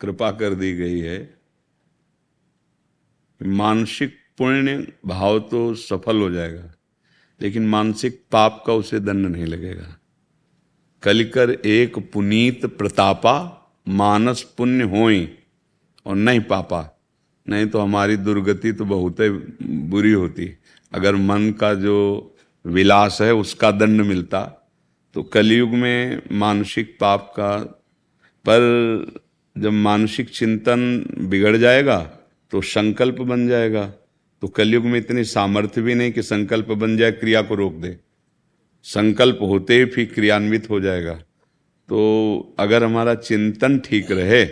कृपा 0.00 0.30
कर 0.30 0.54
दी 0.54 0.72
गई 0.72 0.98
है। 1.00 1.34
मानसिक 3.40 4.16
पुण्य 4.38 4.92
भाव 5.06 5.38
तो 5.38 5.74
सफल 5.74 6.16
हो 6.16 6.30
जाएगा, 6.30 6.72
लेकिन 7.40 7.66
मानसिक 7.68 8.22
पाप 8.32 8.62
का 8.66 8.72
उसे 8.72 9.00
दंड 9.00 9.26
नहीं 9.26 9.46
लगेगा। 9.46 9.96
कलिकर 11.02 11.50
एक 11.50 11.98
पुनीत 12.12 12.66
प्रतापा, 12.66 13.34
मानस 13.88 14.42
पुण्य 14.42 14.84
होई 14.84 15.38
और 16.06 16.16
नहीं 16.16 16.40
पापा। 16.40 17.01
नहीं 17.46 17.66
तो 17.66 17.78
हमारी 17.78 18.16
दुर्गति 18.16 18.72
तो 18.72 18.84
बहुत 18.84 19.20
ही 19.20 19.28
बुरी 19.88 20.12
होती। 20.12 20.48
अगर 20.92 21.16
मन 21.16 21.50
का 21.60 21.72
जो 21.74 21.96
विलास 22.64 23.18
है, 23.22 23.34
उसका 23.34 23.70
दंड 23.70 24.00
मिलता। 24.00 24.42
तो 25.14 25.22
कलयुग 25.22 25.70
में 25.70 26.22
मानसिक 26.32 26.96
पाप 27.00 27.32
का, 27.36 27.56
पर 28.44 29.22
जब 29.56 29.72
मानसिक 29.72 30.30
चिंतन 30.30 31.04
बिगड़ 31.20 31.56
जाएगा 31.56 31.98
तो 32.52 32.60
संकल्प 32.60 33.20
बन 33.22 33.46
जाएगा। 33.48 33.84
तो 34.42 34.48
कलयुग 34.48 34.84
में 34.84 34.98
इतनी 34.98 35.24
सामर्थ्य 35.24 35.82
भी 35.82 35.94
नहीं 35.94 36.12
कि 36.12 36.22
संकल्प 36.22 36.70
बन 36.72 36.96
जाए, 36.96 37.12
क्रिया 37.12 37.42
को 37.42 37.54
रोक 37.54 37.74
दे। 37.74 37.96
संकल्प 38.86 39.38
होते 39.42 39.78
ही 39.78 39.84
फिर 39.84 40.10
क्रियान्वित 40.14 40.70
हो 40.70 40.80
जाएगा। 40.80 41.14
तो 41.88 42.54
अगर 42.58 42.84
हमारा 42.84 43.14
चिंतन 43.14 43.78
ठीक 43.78 44.10
रहे 44.10 44.44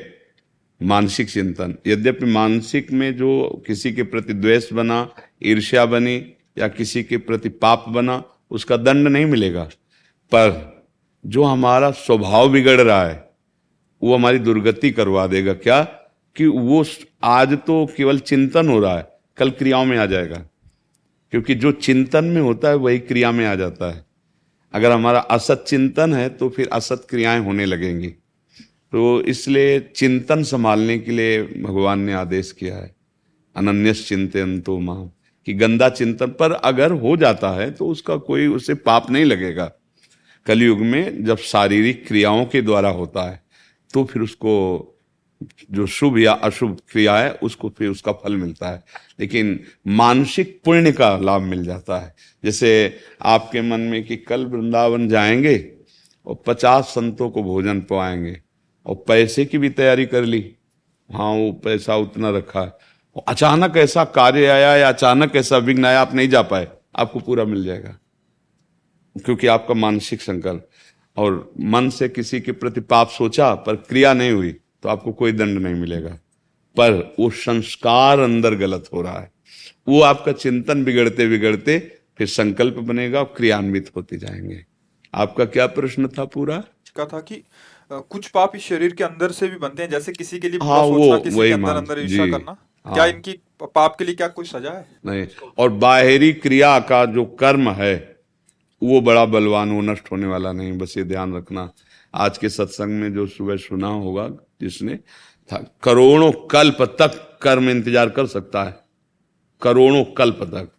मानसिक 0.82 1.30
चिंतन। 1.30 1.74
यद्यपि 1.86 2.26
मानसिक 2.26 2.92
में 2.92 3.16
जो 3.16 3.62
किसी 3.66 3.92
के 3.92 4.02
प्रति 4.02 4.32
द्वेष 4.32 4.72
बना, 4.72 5.10
ईर्ष्या 5.44 5.86
बनी, 5.86 6.32
या 6.58 6.68
किसी 6.68 7.02
के 7.02 7.16
प्रति 7.16 7.48
पाप 7.48 7.84
बना, 7.88 8.24
उसका 8.50 8.76
दंड 8.76 9.08
नहीं 9.08 9.26
मिलेगा। 9.26 9.64
पर 10.34 10.80
जो 11.26 11.42
हमारा 11.42 11.90
स्वभाव 11.90 12.48
बिगड़ 12.48 12.80
रहा 12.80 13.06
है, 13.06 13.30
वो 14.02 14.14
हमारी 14.14 14.38
दुर्गति 14.38 14.90
करवा 14.90 15.26
देगा। 15.26 15.52
क्या? 15.52 15.82
कि 16.36 16.46
वो 16.46 16.84
आज 17.24 17.52
तो 17.52 17.88
केवल 17.96 18.18
चिंतन 18.18 18.68
हो 18.68 18.80
रहा 18.80 18.98
है, 18.98 19.08
कल 19.36 19.50
क्रियाओं 19.50 19.84
में 19.84 19.98
आ 19.98 20.06
जाएगा। 20.06 20.36
क्योंकि 21.30 21.54
जो 21.54 21.72
चिंतन 21.72 22.24
में 22.24 22.42
होता 22.42 22.68
है, 22.68 22.74
वही 22.74 22.98
क्रिया 22.98 23.32
में 23.32 23.46
आ 23.46 23.54
जाता 23.54 23.90
है। 23.90 24.04
अगर 24.72 24.92
हमारा 24.92 25.18
असत 25.18 25.64
चिंतन 25.68 26.14
है 26.14 26.28
तो 26.28 26.48
फिर 26.48 26.68
असत 26.72 27.06
क्रियाएँ 27.10 27.40
होने 27.40 27.64
लगेंगी। 27.64 28.14
तो 28.92 29.20
इसलिए 29.22 29.78
चिंतन 29.96 30.42
संभालने 30.42 30.98
के 30.98 31.10
लिए 31.10 31.42
भगवान 31.42 32.00
ने 32.00 32.12
आदेश 32.12 32.52
किया 32.52 32.76
है 32.76 32.94
अनन्यस 33.56 34.06
चिंतन 34.08 34.58
तो 34.60 34.78
माँ 34.78 35.12
कि 35.46 35.54
गंदा 35.54 35.88
चिंतन 35.88 36.30
पर 36.30 36.52
अगर 36.52 36.92
हो 36.92 37.16
जाता 37.16 37.50
है 37.50 37.70
तो 37.70 37.86
उसका 37.86 38.16
कोई, 38.16 38.46
उसे 38.46 38.74
पाप 38.74 39.10
नहीं 39.10 39.24
लगेगा। 39.24 39.70
कलयुग 40.46 40.78
में 40.78 41.24
जब 41.24 41.38
शारीरिक 41.38 42.06
क्रियाओं 42.06 42.44
के 42.44 42.62
द्वारा 42.62 42.88
होता 42.90 43.30
है 43.30 43.42
तो 43.94 44.04
फिर 44.04 44.22
उसको, 44.22 44.52
जो 45.70 45.86
शुभ 45.86 46.18
या 46.18 46.32
अशुभ 46.32 46.76
क्रिया 46.90 47.16
है, 47.18 47.30
उसको 47.32 47.68
फिर 47.68 47.88
उसका 47.88 48.12
फल 48.12 48.36
मिलता 48.36 48.70
है। 48.70 48.82
लेकिन 49.20 49.60
मानसिक 49.88 50.60
पुण्य 50.64 50.92
का 50.92 51.16
लाभ 51.16 51.42
मिल 51.42 51.64
जाता 51.64 51.98
है। 51.98 52.14
जैसे 52.44 52.96
आपके 53.22 53.62
मन 53.62 53.80
में 53.80 54.02
कि 54.04 54.16
कल 54.16 54.46
वृंदावन 54.46 55.08
जाएँगे 55.08 55.56
और 56.26 56.42
पचास 56.46 56.84
संतों 56.84 57.30
को 57.30 57.42
भोजन 57.42 57.80
पवाएँगे 57.80 58.40
और 58.90 59.04
पैसे 59.08 59.44
की 59.44 59.58
भी 59.58 59.70
तैयारी 59.70 60.06
कर 60.06 60.22
ली। 60.22 60.54
हाँ 61.12 61.32
वो 61.32 61.52
पैसा 61.52 61.96
उतना 61.96 62.30
रखा। 62.30 62.60
है 62.60 63.24
अचानक 63.28 63.76
ऐसा 63.76 64.04
कार्य 64.04 64.46
आया 64.46 64.76
या 64.76 64.88
अचानक 64.88 65.36
ऐसा 65.36 65.58
विघ्न 65.58 65.84
आया, 65.84 66.00
आप 66.00 66.14
नहीं 66.14 66.28
जा 66.28 66.42
पाए। 66.42 66.68
आपको 66.96 67.20
पूरा 67.20 67.44
मिल 67.44 67.64
जाएगा। 67.64 67.98
क्योंकि 69.24 69.46
आपका 69.46 69.74
मानसिक 69.74 70.22
संकल्प। 70.22 70.68
और 71.16 71.52
मन 71.60 71.90
से 71.90 72.08
किसी 72.08 72.40
के 72.40 72.52
प्रति 72.52 72.80
पाप 72.80 73.08
सोचा, 73.08 73.54
पर 73.54 73.76
क्रिया 73.76 74.12
नहीं 74.12 74.30
हुई 74.30 74.52
तो 74.52 74.88
आपको 74.88 75.12
कोई 75.12 75.32
दंड 75.32 75.58
नहीं 75.58 75.74
मिलेगा। 75.74 76.10
पर 76.76 77.14
वो 77.20 77.30
संस्कार 77.30 78.18
अंदर 78.18 78.54
गलत 78.54 78.88
हो 78.94 79.02
रहा 79.02 79.20
है। 79.20 79.32
वो 79.88 80.00
आपका 80.00 80.32
चिंतन 80.32 80.84
बिगड़ते 80.84 81.26
बिगड़ते 81.26 81.78
फिर 82.18 82.26
संकल्प 82.26 82.74
बनेगा 82.74 83.18
और 83.18 83.34
क्रियान्वित 83.36 83.90
होते 83.96 84.18
जाएँगे। 84.18 84.64
आपका 85.14 85.44
क्या 85.44 85.66
प्रश्न 85.66 86.08
था 86.08 86.24
पूरा? 86.24 86.64
था 87.00 87.20
कि 87.20 87.42
कुछ 87.90 88.28
पाप 88.28 88.56
इस 88.56 88.62
शरीर 88.62 88.94
के 88.94 89.04
अंदर 89.04 89.30
से 89.32 89.48
भी 89.48 89.56
बनते 89.58 89.82
हैं 89.82 89.90
जैसे 89.90 90.12
किसी 90.12 90.38
के 90.38 90.48
लिए 90.48 90.60
हाँ, 90.62 90.80
वो 90.80 91.18
किसी 91.20 91.38
के 91.38 91.52
अंदर 91.52 91.76
अंदर 91.76 92.00
ईर्ष्या 92.00 92.26
करना। 92.26 92.56
हाँ, 92.86 92.94
क्या 92.94 93.06
इनकी 93.06 93.32
पाप 93.64 93.96
के 93.98 94.04
लिए 94.04 94.14
क्या 94.14 94.28
कोई 94.28 94.44
सजा 94.46 94.70
है? 94.70 94.86
नहीं 95.06 95.26
और 95.58 95.70
बाहरी 95.70 96.32
क्रिया 96.34 96.78
का 96.80 97.04
जो 97.06 97.24
कर्म 97.40 97.70
है 97.72 97.94
वो 98.82 99.00
बड़ा 99.00 99.24
बलवान 99.26 99.72
वो 99.72 99.80
नष्ट 99.82 100.10
होने 100.12 100.26
वाला 100.26 100.52
नहीं 100.52 100.72
बस 100.78 100.94
ये 100.98 101.04
ध्यान 101.04 101.34
रखना। 101.36 101.70
आज 102.14 102.38
के 102.38 102.48
सत्संग 102.48 103.00
में 103.00 103.12
जो 103.14 103.26
सुबह 103.28 103.56
सुना 103.58 103.88
होगा 103.88 104.28
जिसने 104.60 104.96
था 105.50 105.58
करोड़ों 105.82 106.30
कल्प 106.50 106.82
तक 107.00 107.38
कर्म 107.42 107.70
इंतज़ार 107.70 108.08
कर 108.10 108.26
सकता 108.28 108.62
है। 108.64 108.78
करोड़ों 109.62 110.04
कल्प 110.16 110.42
तक। 110.44 110.70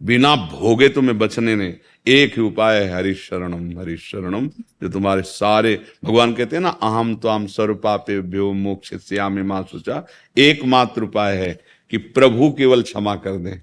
बिना 0.00 0.34
भोगे 0.50 0.88
तुम्हें 0.88 1.18
बचने 1.18 1.54
ने 1.56 1.68
एक 2.08 2.34
ही 2.36 2.42
उपाय 2.42 2.80
है 2.80 2.92
हरिशरणम 2.92 3.78
हरिशरणम 3.78 4.46
जो 4.82 4.88
तुम्हारे 4.88 5.22
सारे, 5.22 5.74
भगवान 6.04 6.32
कहते 6.34 6.56
हैं 6.56 6.62
ना, 6.62 6.68
अहम 6.68 7.14
तो 7.14 7.28
आम 7.28 7.46
स्वरूपापे 7.46 8.18
व्यो 8.18 8.52
मोक्ष 8.54 8.94
श्याम 8.98 9.38
माँ 9.46 9.62
सोचा 9.62 10.04
एकमात्र 10.36 11.02
उपाय 11.02 11.36
है 11.36 11.52
कि 11.92 11.96
प्रभु 11.98 12.50
केवल 12.58 12.82
क्षमा 12.82 13.14
कर 13.16 13.36
दे। 13.38 13.60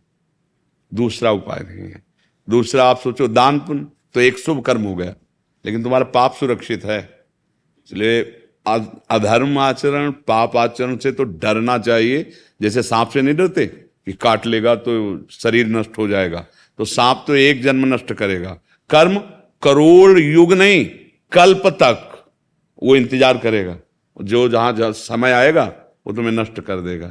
दूसरा 0.92 1.32
उपाय 1.32 1.64
नहीं 1.66 1.92
है। 1.92 2.04
दूसरा, 2.48 2.84
आप 2.86 3.00
सोचो, 3.00 3.28
दान 3.28 3.60
पुण्य 3.60 3.86
तो 4.16 4.22
एक 4.22 4.38
शुभ 4.38 4.62
कर्म 4.64 4.84
हो 4.84 4.96
गया, 4.96 5.16
लेकिन 5.66 5.84
तुम्हारा 5.84 6.06
पाप 6.06 6.34
सुरक्षित 6.34 6.86
है। 6.86 7.00
इसलिए 7.88 8.22
अधर्म 8.66 9.58
आचरण, 9.60 10.12
पाप 10.28 10.56
आचरण 10.58 10.98
से 10.98 11.12
तो 11.12 11.24
डरना 11.24 11.78
चाहिए। 11.80 12.32
जैसे 12.62 12.82
सांप 12.84 13.10
से 13.10 13.22
नहीं 13.22 13.36
डरते 13.36 13.66
कि 13.66 14.14
काट 14.14 14.46
लेगा 14.46 14.76
तो 14.78 14.94
शरीर 15.32 15.68
नष्ट 15.68 15.98
हो 15.98 16.08
जाएगा। 16.08 16.46
तो 16.80 16.86
सांप 16.86 17.24
तो 17.28 17.36
एक 17.36 17.62
जन्म 17.64 17.94
नष्ट 17.94 18.14
करेगा। 18.14 18.60
कर्म 18.90 19.18
करोड़ 19.64 20.20
युग 20.20 20.54
नहीं, 20.54 20.86
कल्प 21.32 21.68
तक 21.84 22.12
वो 22.82 22.96
इंतज़ार 22.96 23.38
करेगा। 23.38 23.78
जो 24.18 24.48
जहाँ 24.50 24.74
जहाँ 24.74 24.92
समय 24.94 25.32
आएगा, 25.32 25.64
वो 26.08 26.14
तुम्हें 26.14 26.32
नष्ट 26.32 26.60
कर 26.60 26.82
देगा। 26.82 27.08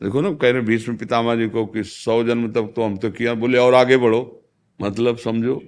देखो 0.00 0.20
ना, 0.20 0.32
कह 0.32 0.50
रहे 0.50 0.62
भीष्म 0.62 0.96
पितामह 0.96 1.36
जी 1.36 1.48
को 1.48 1.64
कि 1.66 1.82
सौ 1.84 2.22
जन्म 2.24 2.48
तक 2.52 2.72
तो 2.76 2.82
हम 2.82 2.96
तो 2.96 3.10
किया। 3.10 3.34
बोले, 3.34 3.58
और 3.58 3.74
आगे 3.74 3.96
बढ़ो। 3.96 4.20
मतलब 4.80 5.16
समझो, 5.16 5.60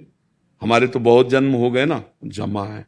हमारे 0.61 0.87
तो 0.87 0.99
बहुत 0.99 1.29
जन्म 1.29 1.53
हो 1.53 1.71
गए 1.71 1.85
ना, 1.85 2.03
जमा 2.25 2.65
है। 2.65 2.85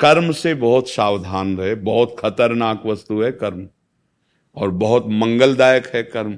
कर्म 0.00 0.30
से 0.32 0.54
बहुत 0.54 0.88
सावधान 0.88 1.56
रहे। 1.56 1.74
बहुत 1.74 2.16
खतरनाक 2.18 2.82
वस्तु 2.86 3.20
है 3.22 3.30
कर्म। 3.32 3.66
और 4.56 4.70
बहुत 4.70 5.06
मंगलदायक 5.08 5.86
है 5.86 6.02
कर्म। 6.02 6.36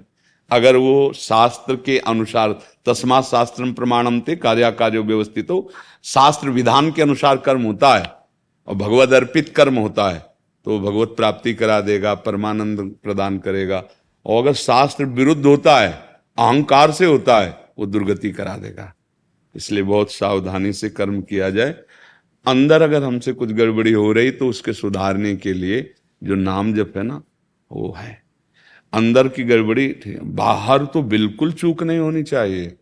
अगर 0.52 0.76
वो 0.76 1.12
शास्त्र 1.12 1.76
के 1.76 1.98
अनुसार, 1.98 2.52
तस्मा 2.86 3.20
शास्त्र 3.20 3.70
प्रमाणम 3.72 4.20
थे 4.20 4.36
कार्या 4.36 4.70
कार्य 4.72 4.98
व्यवस्थित 5.00 5.50
हो 5.50 5.70
शास्त्र 6.04 6.50
विधान 6.50 6.90
के 6.92 7.02
अनुसार 7.02 7.36
कर्म 7.36 7.62
होता 7.62 7.94
है 7.94 8.04
और 8.68 8.74
भगवत 8.74 9.12
अर्पित 9.12 9.48
कर्म 9.48 9.78
होता 9.78 10.08
है 10.10 10.18
तो 10.66 10.78
भगवत 10.80 11.14
प्राप्ति 11.16 11.54
करा 11.54 11.80
देगा, 11.80 12.14
परमानंद 12.14 12.80
प्रदान 13.02 13.38
करेगा। 13.38 13.82
और 14.26 14.42
अगर 14.42 14.52
शास्त्र 14.54 15.04
विरुद्ध 15.04 15.44
होता 15.46 15.78
है, 15.80 15.90
अहंकार 16.38 16.90
से 16.92 17.06
होता 17.06 17.38
है, 17.40 17.50
वो 17.78 17.86
दुर्गति 17.86 18.30
करा 18.30 18.56
देगा। 18.56 18.92
इसलिए 19.54 19.82
बहुत 19.82 20.12
सावधानी 20.12 20.72
से 20.72 20.90
कर्म 20.90 21.20
किया 21.22 21.50
जाए। 21.50 21.74
अंदर 22.46 22.82
अगर 22.82 23.02
हमसे 23.02 23.32
कुछ 23.32 23.52
गड़बड़ी 23.52 23.92
हो 23.92 24.12
रही 24.12 24.30
तो 24.30 24.48
उसके 24.48 24.72
सुधारने 24.72 25.34
के 25.36 25.52
लिए 25.52 25.82
जो 26.22 26.34
नाम 26.34 26.72
जप 26.74 26.92
है 26.96 27.02
ना, 27.02 27.22
वो 27.70 27.94
है। 27.98 28.21
अंदर 28.94 29.28
की 29.28 29.44
गड़बड़ी 29.44 29.92
थी। 29.92 30.18
बाहर 30.22 30.85
तो 30.85 31.02
बिल्कुल 31.02 31.52
चूक 31.52 31.83
नहीं 31.83 31.98
होनी 31.98 32.22
चाहिए। 32.22 32.76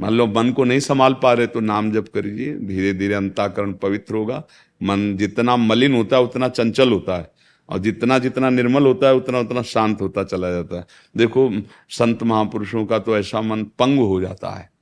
मान 0.00 0.12
लो 0.12 0.26
मन 0.26 0.52
को 0.52 0.64
नहीं 0.64 0.80
संभाल 0.80 1.14
पा 1.14 1.32
रहे 1.32 1.46
तो 1.46 1.60
नाम 1.60 1.92
जप 1.92 2.08
करिए। 2.14 2.58
धीरे 2.58 2.92
धीरे 2.92 3.14
अंताकरण 3.14 3.72
पवित्र 3.72 4.14
होगा। 4.14 4.44
मन 4.82 5.16
जितना 5.16 5.56
मलिन 5.56 5.94
होता 5.94 6.16
है, 6.16 6.22
उतना 6.22 6.48
चंचल 6.48 6.92
होता 6.92 7.18
है। 7.18 7.30
और 7.68 7.78
जितना 7.78 8.18
जितना 8.18 8.50
निर्मल 8.50 8.82
होता 8.82 9.08
है, 9.08 9.14
उतना 9.14 9.38
उतना 9.38 9.62
शांत 9.62 10.00
होता 10.00 10.24
चला 10.24 10.50
जाता 10.50 10.76
है। 10.76 10.86
देखो, 11.16 11.52
संत 11.90 12.22
महापुरुषों 12.22 12.86
का 12.86 12.98
तो 12.98 13.18
ऐसा 13.18 13.40
मन 13.40 13.62
पंग 13.62 13.98
हो 13.98 14.20
जाता 14.20 14.50
है। 14.50 14.73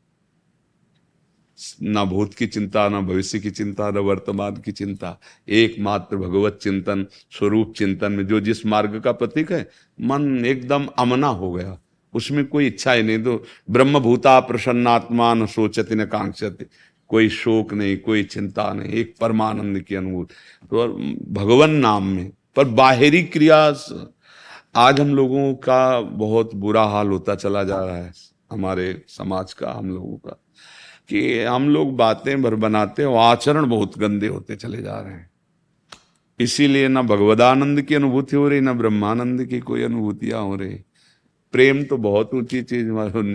ना 1.82 2.04
भूत 2.04 2.34
की 2.34 2.46
चिंता, 2.46 2.88
ना 2.88 3.00
भविष्य 3.00 3.38
की 3.38 3.50
चिंता, 3.50 3.90
न 3.90 3.98
वर्तमान 3.98 4.56
की 4.56 4.72
चिंता। 4.72 5.20
एकमात्र 5.48 6.16
भगवत 6.16 6.58
चिंतन, 6.62 7.06
स्वरूप 7.30 7.74
चिंतन 7.76 8.12
में 8.12 8.26
जो 8.26 8.40
जिस 8.40 8.66
मार्ग 8.66 9.00
का 9.00 9.12
प्रतीक 9.12 9.52
है, 9.52 9.68
मन 10.00 10.44
एकदम 10.44 10.86
अमना 10.86 11.26
हो 11.26 11.52
गया। 11.52 11.78
उसमें 12.14 12.46
कोई 12.46 12.66
इच्छा 12.66 12.92
ही 12.92 13.02
नहीं। 13.02 13.22
तो 13.22 13.44
ब्रह्म 13.70 13.98
भूता 13.98 14.40
प्रसन्नात्मा 14.40 15.34
न 15.34 15.46
सोचती 15.46 15.94
न 15.94 16.04
कांक्षति। 16.04 16.66
कोई 17.08 17.28
शोक 17.28 17.74
नहीं, 17.74 17.96
कोई 17.96 18.22
चिंता 18.22 18.72
नहीं, 18.72 18.92
एक 18.92 19.14
परमानंद 19.20 19.80
की 19.80 19.94
अनुभूति। 19.94 20.34
तो 20.66 20.88
भगवान 21.32 21.70
नाम 21.70 22.06
में, 22.06 22.32
पर 22.56 22.64
बाहरी 22.64 23.22
क्रिया 23.22 23.74
आज 24.76 25.00
हम 25.00 25.14
लोगों 25.14 25.54
का 25.54 26.00
बहुत 26.00 26.54
बुरा 26.54 26.84
हाल 26.84 27.08
होता 27.08 27.34
चला 27.34 27.64
जा 27.64 27.84
रहा 27.84 27.96
है। 27.96 28.12
हमारे 28.52 29.02
समाज 29.08 29.52
का, 29.52 29.72
हम 29.72 29.88
लोगों 29.88 30.16
का। 30.16 30.41
कि 31.12 31.42
हम 31.42 31.68
लोग 31.68 31.96
बातें 31.96 32.42
भर 32.42 32.54
बनाते 32.54 33.04
और 33.04 33.16
आचरण 33.16 33.68
बहुत 33.68 33.98
गंदे 33.98 34.26
होते 34.26 34.56
चले 34.56 34.82
जा 34.82 34.98
रहे 35.00 35.12
हैं। 35.12 35.30
इसीलिए 36.40 36.88
ना 36.88 37.02
भगवदानंद 37.02 37.82
की 37.82 37.94
अनुभूति 37.94 38.36
हो 38.36 38.48
रही, 38.48 38.60
ना 38.60 38.72
ब्रह्मानंद 38.72 39.44
की 39.44 39.60
कोई 39.60 39.82
अनुभूतियाँ 39.82 40.40
हो 40.40 40.56
रही। 40.56 40.74
प्रेम 41.54 41.82
तो 41.84 41.96
बहुत 41.96 42.30
ऊँची 42.34 42.62
चीज़ 42.62 42.88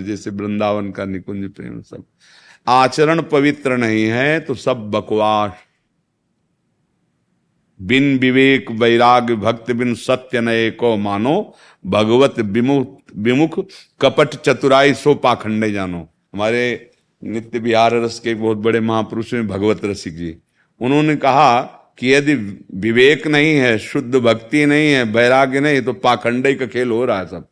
जैसे 0.05 0.29
वृंदावन 0.29 0.91
का 0.91 1.05
निकुंज 1.05 1.49
प्रेम 1.51 1.81
सब। 1.81 2.03
आचरण 2.67 3.21
पवित्र 3.21 3.77
नहीं 3.77 4.05
है 4.05 4.39
तो 4.39 4.53
सब 4.55 4.89
बकवास। 4.91 5.51
बिन 7.79 8.17
विवेक 8.17 8.71
वैराग्य 8.71 9.35
भक्त 9.35 9.71
बिन 9.71 9.93
सत्य 9.95 10.41
नये 10.41 10.69
को 10.71 10.95
मानो, 10.97 11.53
भगवत 11.85 12.39
विमुख 12.39 12.97
विमुख 13.15 13.59
कपट 14.01 14.35
चतुराई 14.35 14.93
सो 14.93 15.13
पाखंडे 15.15 15.71
जानो। 15.71 16.07
हमारे 16.33 16.91
नित्य 17.23 17.59
बिहार 17.59 17.93
रस 17.93 18.19
के 18.19 18.33
बहुत 18.33 18.57
बड़े 18.57 18.79
महापुरुष 18.79 19.33
हैं, 19.33 19.47
भगवत 19.47 19.85
रसिक 19.85 20.17
जी। 20.17 20.37
उन्होंने 20.81 21.15
कहा 21.15 21.61
कि 21.99 22.13
यदि 22.13 22.33
विवेक 22.73 23.27
नहीं 23.27 23.55
है, 23.55 23.77
शुद्ध 23.77 24.15
भक्ति 24.15 24.65
नहीं 24.65 24.91
है, 24.91 25.03
वैराग्य 25.03 25.59
नहीं 25.59 25.81
तो 25.81 25.93
पाखंडे 25.93 26.53
का 26.53 26.67
खेल 26.67 26.91
हो 26.91 27.05
रहा 27.05 27.19
है 27.19 27.27
सब। 27.27 27.47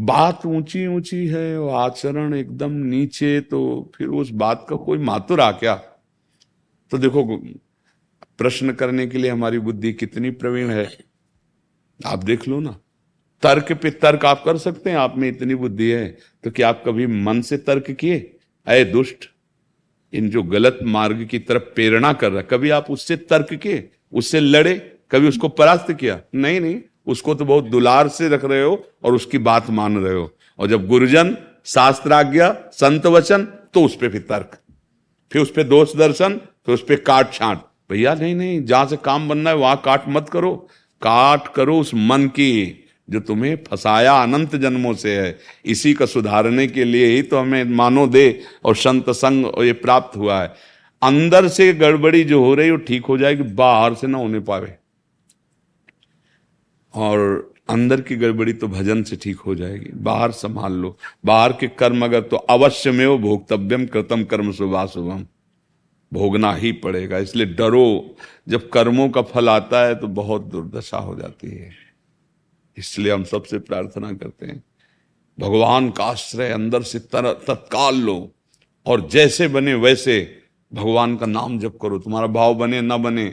बात 0.00 0.46
ऊँची 0.46 0.86
ऊँची 0.86 1.26
है, 1.26 1.58
और 1.60 1.74
आचरण 1.74 2.34
एकदम 2.34 2.70
नीचे 2.70 3.40
तो 3.40 3.92
फिर 3.96 4.08
उस 4.08 4.30
बात 4.30 4.66
का 4.70 4.76
कोई 4.76 4.98
मातुर 4.98 5.40
क्या? 5.52 5.74
तो 6.90 6.98
देखो, 6.98 7.36
प्रश्न 8.38 8.72
करने 8.72 9.06
के 9.06 9.18
लिए 9.18 9.30
हमारी 9.30 9.58
बुद्धि 9.58 9.92
कितनी 9.92 10.30
प्रवीण 10.30 10.70
है। 10.70 10.88
आप 12.06 12.24
देख 12.24 12.48
लो 12.48 12.60
ना। 12.60 12.76
तर्क 13.42 13.72
पे 13.72 13.90
तर्क 13.90 14.24
आप 14.24 14.42
कर 14.44 14.56
सकते 14.56 14.90
हैं, 14.90 14.96
आप 14.96 15.16
में 15.18 15.28
इतनी 15.28 15.54
बुद्धि 15.54 15.90
है 15.90 16.06
तो 16.44 16.50
क्या 16.50 16.68
आप 16.68 16.82
कभी 16.86 17.06
मन 17.06 17.40
से 17.40 17.56
तर्क 17.58 17.90
किए? 17.90 18.18
अय 18.66 18.84
दुष्ट, 18.84 19.28
इन 20.12 20.28
जो 20.30 20.42
गलत 20.42 20.78
मार्ग 20.84 21.26
की 21.30 21.38
तरफ़ 21.38 21.62
प्रेरणा 21.74 22.12
कर 22.12 22.32
रहा 22.32 22.42
कभी 22.42 22.70
आप 22.70 22.90
उससे 22.90 23.16
तर्क 23.16 23.54
किए? 23.54 23.88
उससे 24.12 24.40
लड़े, 24.40 24.74
कभी 25.10 25.28
उसको 25.28 25.48
परास्त 25.48 25.92
किया? 25.92 26.20
नहीं 26.34 26.60
नहीं, 26.60 26.80
उसको 27.06 27.34
तो 27.34 27.44
बहुत 27.44 27.64
दुलार 27.64 28.08
से 28.08 28.28
रख 28.28 28.44
रहे 28.44 28.62
हो 28.62 28.84
और 29.04 29.14
उसकी 29.14 29.38
बात 29.40 29.70
मान 29.70 29.98
रहे 29.98 30.14
हो। 30.14 30.30
और 30.58 30.68
जब 30.68 30.86
गुरुजन, 30.88 31.36
शास्त्राज्ञा, 31.64 32.50
संत 32.72 33.06
वचन 33.06 33.44
तो 33.74 33.84
उस 33.84 33.96
पर 33.96 34.08
फिर 34.08 34.20
तर्क, 34.20 34.58
फिर 35.32 35.42
उस 35.42 35.50
पर 35.50 35.62
दोष 35.64 35.96
दर्शन, 35.96 36.36
फिर 36.66 36.74
उस 36.74 36.82
पर 36.82 37.00
काट 37.00 37.32
छाट। 37.32 37.62
भैया, 37.90 38.14
नहीं 38.14 38.34
नहीं, 38.34 38.64
जहाँ 38.64 38.86
से 38.86 38.96
काम 38.96 39.28
बनना 39.28 39.50
है, 39.50 39.56
वहाँ 39.56 39.80
काट 39.84 40.08
मत 40.08 40.28
करो। 40.28 40.54
काट 41.02 41.48
करो 41.48 41.78
उस 41.78 41.94
मन 41.94 42.26
की। 42.28 42.84
जो 43.08 43.20
तुम्हें 43.22 43.56
फसाया 43.64 44.12
अनंत 44.14 44.56
जन्मों 44.56 44.94
से 44.94 45.16
है, 45.16 45.38
इसी 45.64 45.92
का 45.94 46.06
सुधारने 46.06 46.66
के 46.66 46.84
लिए 46.84 47.06
ही 47.06 47.22
तो 47.22 47.38
हमें 47.38 47.64
मानो 47.66 48.06
दे 48.08 48.40
और 48.64 48.76
संत 48.76 49.10
संग 49.12 49.46
ये 49.58 49.72
प्राप्त 49.74 50.16
हुआ 50.16 50.40
है। 50.42 50.54
अंदर 51.02 51.48
से 51.48 51.72
गड़बड़ी 51.74 52.24
जो 52.24 52.42
हो 52.44 52.54
रही 52.54 52.70
वो 52.70 52.76
ठीक 52.78 53.04
हो 53.04 53.18
जाएगी, 53.18 53.42
बाहर 53.44 53.94
से 53.94 54.06
ना 54.06 54.18
होने 54.18 54.40
पावे। 54.40 54.76
और 56.94 57.52
अंदर 57.70 58.00
की 58.00 58.16
गड़बड़ी 58.16 58.52
तो 58.52 58.68
भजन 58.68 59.02
से 59.02 59.16
ठीक 59.16 59.38
हो 59.38 59.54
जाएगी, 59.54 59.90
बाहर 59.94 60.30
संभाल 60.32 60.72
लो। 60.74 60.96
बाहर 61.24 61.52
के 61.52 61.68
कर्म 61.70 62.04
अगर 62.04 62.20
तो 62.22 62.36
अवश्य 62.36 62.90
में 62.90 63.06
वो 63.06 63.18
भोक्तव्यम 63.18 63.86
कृतम 63.86 64.24
कर्म 64.24 64.52
सुबह 64.52 64.86
शुभम 64.86 65.24
भोगना 66.12 66.52
ही 66.54 66.72
पड़ेगा, 66.74 67.18
इसलिए 67.18 67.46
डरो। 67.48 68.16
जब 68.48 68.68
कर्मों 68.70 69.08
का 69.08 69.22
फल 69.24 69.48
आता 69.48 69.86
है 69.86 69.94
तो 69.94 70.06
बहुत 70.08 70.44
दुर्दशा 70.46 70.98
हो 70.98 71.14
जाती 71.16 71.50
है। 71.50 71.70
इसलिए 72.78 73.12
हम 73.12 73.24
सबसे 73.24 73.58
प्रार्थना 73.60 74.12
करते 74.12 74.46
हैं, 74.46 74.62
भगवान 75.38 75.90
का 75.90 76.04
आश्रय 76.04 76.50
अंदर 76.50 76.82
से 76.82 76.98
तत्काल 76.98 77.96
लो, 77.96 78.32
और 78.86 79.08
जैसे 79.08 79.48
बने 79.48 79.74
वैसे 79.76 80.16
भगवान 80.72 81.16
का 81.16 81.26
नाम 81.26 81.58
जप 81.58 81.78
करो। 81.82 81.98
तुम्हारा 81.98 82.26
भाव 82.28 82.54
बने 82.54 82.80
ना 82.80 82.96
बने, 82.96 83.26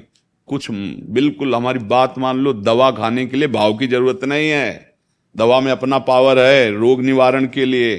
कुछ 0.47 0.67
बिल्कुल 0.71 1.55
हमारी 1.55 1.79
बात 1.81 2.17
मान 2.17 2.37
लो, 2.37 2.53
दवा 2.53 2.89
खाने 2.91 3.25
के 3.25 3.37
लिए 3.37 3.47
भाव 3.49 3.77
की 3.77 3.87
ज़रूरत 3.87 4.23
नहीं 4.23 4.49
है। 4.49 4.95
दवा 5.35 5.59
में 5.59 5.71
अपना 5.71 5.99
पावर 6.01 6.39
है, 6.39 6.71
रोग 6.71 7.01
निवारण 7.01 7.47
के 7.47 7.65
लिए। 7.65 7.95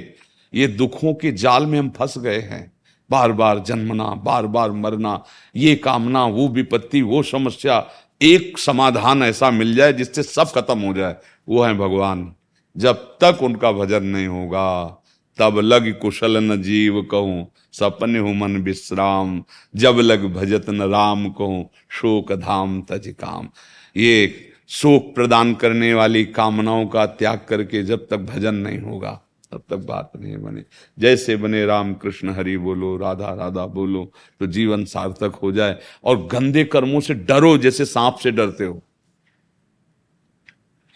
ये 0.52 0.66
दुखों 0.68 1.12
के 1.14 1.32
जाल 1.34 1.66
में 1.66 1.78
हम 1.78 1.90
फंस 1.90 2.16
गए 2.18 2.40
हैं। 2.40 2.72
बार 3.10 3.32
बार 3.32 3.58
जन्मना, 3.58 4.04
बार 4.16 4.46
बार 4.46 4.70
मरना, 4.72 5.22
ये 5.54 5.74
कामना, 5.76 6.24
वो 6.26 6.48
विपत्ति, 6.48 7.02
वो 7.02 7.22
समस्या 7.22 7.78
एक 8.22 8.58
समाधान 8.58 9.22
ऐसा 9.22 9.50
मिल 9.50 9.74
जाए 9.74 9.92
जिससे 9.92 10.22
सब 10.22 10.50
खत्म 10.50 10.78
हो 10.78 10.92
जाए। 10.94 11.16
वो 11.48 11.62
है 11.62 11.74
भगवान। 11.74 12.34
जब 12.76 12.94
तक 12.94 13.38
उनका 13.42 13.72
भजन 13.72 14.02
नहीं 14.02 14.26
होगा, 14.26 15.02
तब 15.38 15.58
लग 15.58 15.98
कुशल 15.98 16.36
न 16.36 16.62
जीव 16.62 17.02
कहूँ, 17.02 17.52
सपन 17.72 18.16
हूँ 18.16 18.36
मन 18.36 18.56
विश्राम, 18.56 19.44
जब 19.76 19.96
लग 19.98 20.34
भजत 20.34 20.70
न 20.70 20.82
राम 20.82 21.28
कहूँ, 21.30 21.70
शोक 21.90 22.32
धाम 22.32 22.82
तज 22.82 23.14
काम। 23.20 23.48
ये 23.96 24.34
शोक 24.68 25.14
प्रदान 25.14 25.54
करने 25.54 25.94
वाली 25.94 26.24
कामनाओं 26.24 26.86
का 26.86 27.06
त्याग 27.06 27.40
करके 27.48 27.82
जब 27.82 28.06
तक 28.10 28.16
भजन 28.16 28.54
नहीं 28.54 28.78
होगा 28.78 29.22
तब 29.52 29.62
तक 29.70 29.76
बात 29.86 30.12
नहीं 30.16 30.36
बने। 30.36 30.64
जैसे 30.98 31.36
बने 31.36 31.64
राम 31.66 31.92
कृष्ण 31.94 32.30
हरि 32.30 32.56
बोलो, 32.58 32.96
राधा 32.96 33.32
राधा 33.34 33.66
बोलो 33.68 34.04
तो 34.40 34.46
जीवन 34.46 34.84
सार्थक 34.84 35.38
हो 35.42 35.52
जाए 35.52 35.78
और 36.04 36.26
गंदे 36.26 36.64
कर्मों 36.64 37.00
से 37.00 37.14
डरो 37.14 37.56
जैसे 37.58 37.84
सांप 37.84 38.18
से 38.22 38.30
डरते 38.30 38.64
हो। 38.64 38.82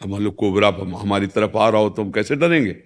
मान 0.01 0.23
लो 0.23 0.31
कोबरा 0.33 0.69
हमारी 0.99 1.27
तरफ़ 1.27 1.57
आ 1.57 1.69
रहा 1.69 1.81
हो 1.81 1.89
तो 1.91 2.03
हम 2.03 2.11
कैसे 2.11 2.37
डरेंगे? 2.37 2.77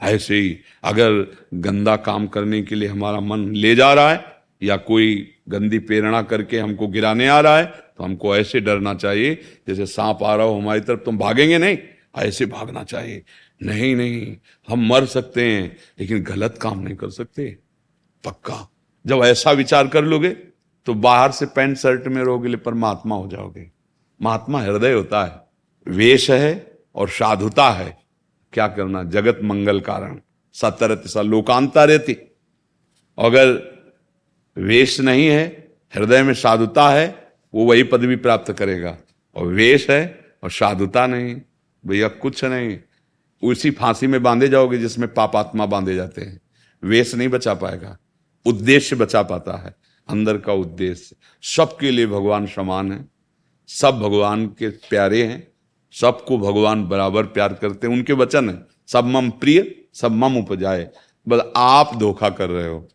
ऐसे 0.00 0.36
ही 0.36 0.56
अगर 0.84 1.10
गंदा 1.54 1.96
काम 1.98 2.26
करने 2.26 2.62
के 2.62 2.74
लिए 2.74 2.88
हमारा 2.88 3.20
मन 3.20 3.48
ले 3.54 3.74
जा 3.74 3.92
रहा 3.94 4.10
है 4.10 4.24
या 4.62 4.76
कोई 4.78 5.28
गंदी 5.48 5.78
प्रेरणा 5.80 6.22
करके 6.22 6.58
हमको 6.58 6.86
गिराने 6.88 7.28
आ 7.28 7.40
रहा 7.40 7.58
है 7.58 7.64
तो 7.66 8.04
हमको 8.04 8.36
ऐसे 8.36 8.60
डरना 8.60 8.94
चाहिए, 8.94 9.34
जैसे 9.68 9.86
सांप 9.86 10.22
आ 10.22 10.34
रहा 10.34 10.46
हो 10.46 10.58
हमारी 10.58 10.80
तरफ़ 10.80 11.00
तुम 11.00 11.18
भागेंगे 11.18 11.58
नहीं। 11.58 11.78
ऐसे 12.18 12.46
भागना 12.46 12.82
चाहिए। 12.84 13.22
नहीं 13.62 13.96
नहीं, 13.96 14.36
हम 14.68 14.88
मर 14.88 15.06
सकते 15.06 15.44
हैं, 15.44 15.76
लेकिन 16.00 16.22
गलत 16.22 16.58
काम 16.62 16.78
नहीं 16.80 16.96
कर 16.96 17.10
सकते। 17.10 17.58
पक्का। 18.24 18.70
जब 19.06 19.20
ऐसा 19.24 19.50
विचार 19.50 19.88
कर 19.88 20.04
लोगे 20.04 20.28
तो 20.86 20.94
बाहर 20.94 21.32
से 21.32 21.46
पैंट 21.46 21.76
शर्ट 21.76 22.06
में 22.06 22.22
रहोगे, 22.22 22.56
परमात्मा 22.56 23.16
हो 23.16 23.28
जाओगे। 23.28 23.70
महात्मा 24.22 24.60
हृदय 24.60 24.92
होता 24.92 25.24
है, 25.24 25.40
वेश 25.96 26.30
है 26.30 26.78
और 26.94 27.08
साधुता 27.08 27.70
है। 27.70 27.98
क्या 28.52 28.68
करना? 28.68 29.02
जगत 29.02 29.40
मंगल 29.44 29.80
कारण। 29.80 30.20
सतरत 30.52 31.02
सा 31.06 31.22
लोकांता 31.22 31.84
रहती। 31.84 32.16
अगर 33.18 33.78
वेश 34.56 35.00
नहीं 35.00 35.26
है, 35.26 35.72
हृदय 35.94 36.22
में 36.22 36.34
साधुता 36.34 36.88
है, 36.90 37.32
वो 37.54 37.64
वही 37.64 37.82
पदवी 37.82 38.16
प्राप्त 38.16 38.52
करेगा। 38.52 38.98
और 39.36 39.46
वेश 39.46 39.90
है 39.90 40.20
और 40.42 40.50
साधुता 40.50 41.06
नहीं, 41.06 41.40
भैया 41.86 42.08
कुछ 42.08 42.44
नहीं। 42.44 42.78
उसी 43.42 43.70
फांसी 43.70 44.06
में 44.06 44.22
बांधे 44.22 44.48
जाओगे 44.48 44.78
जिसमें 44.78 45.12
पापात्मा 45.14 45.66
बांधे 45.66 45.94
जाते 45.94 46.22
हैं। 46.22 46.40
वेश 46.82 47.14
नहीं 47.14 47.28
बचा 47.28 47.54
पाएगा, 47.54 47.98
उद्देश्य 48.46 48.96
बचा 48.96 49.22
पाता 49.22 49.56
है, 49.56 49.74
अंदर 50.08 50.38
का 50.38 50.52
उद्देश्य। 50.52 51.16
सबके 51.42 51.90
लिए 51.90 52.06
भगवान 52.06 52.46
समान 52.46 52.92
है, 52.92 53.08
सब 53.68 53.98
भगवान 53.98 54.46
के 54.46 54.68
प्यारे 54.68 55.22
हैं, 55.22 55.46
सबको 55.94 56.38
भगवान 56.38 56.84
बराबर 56.84 57.24
प्यार 57.24 57.52
करते 57.52 57.86
हैं, 57.86 57.94
उनके 57.94 58.12
वचन 58.12 58.50
है। 58.50 58.66
सब 58.86 59.04
मम 59.04 59.30
प्रिय, 59.30 59.74
सब 59.94 60.12
मम 60.12 60.36
उपजाए। 60.36 60.88
बस 61.28 61.42
आप 61.56 61.96
धोखा 61.96 62.28
कर 62.30 62.48
रहे 62.48 62.68
हो। 62.68 62.88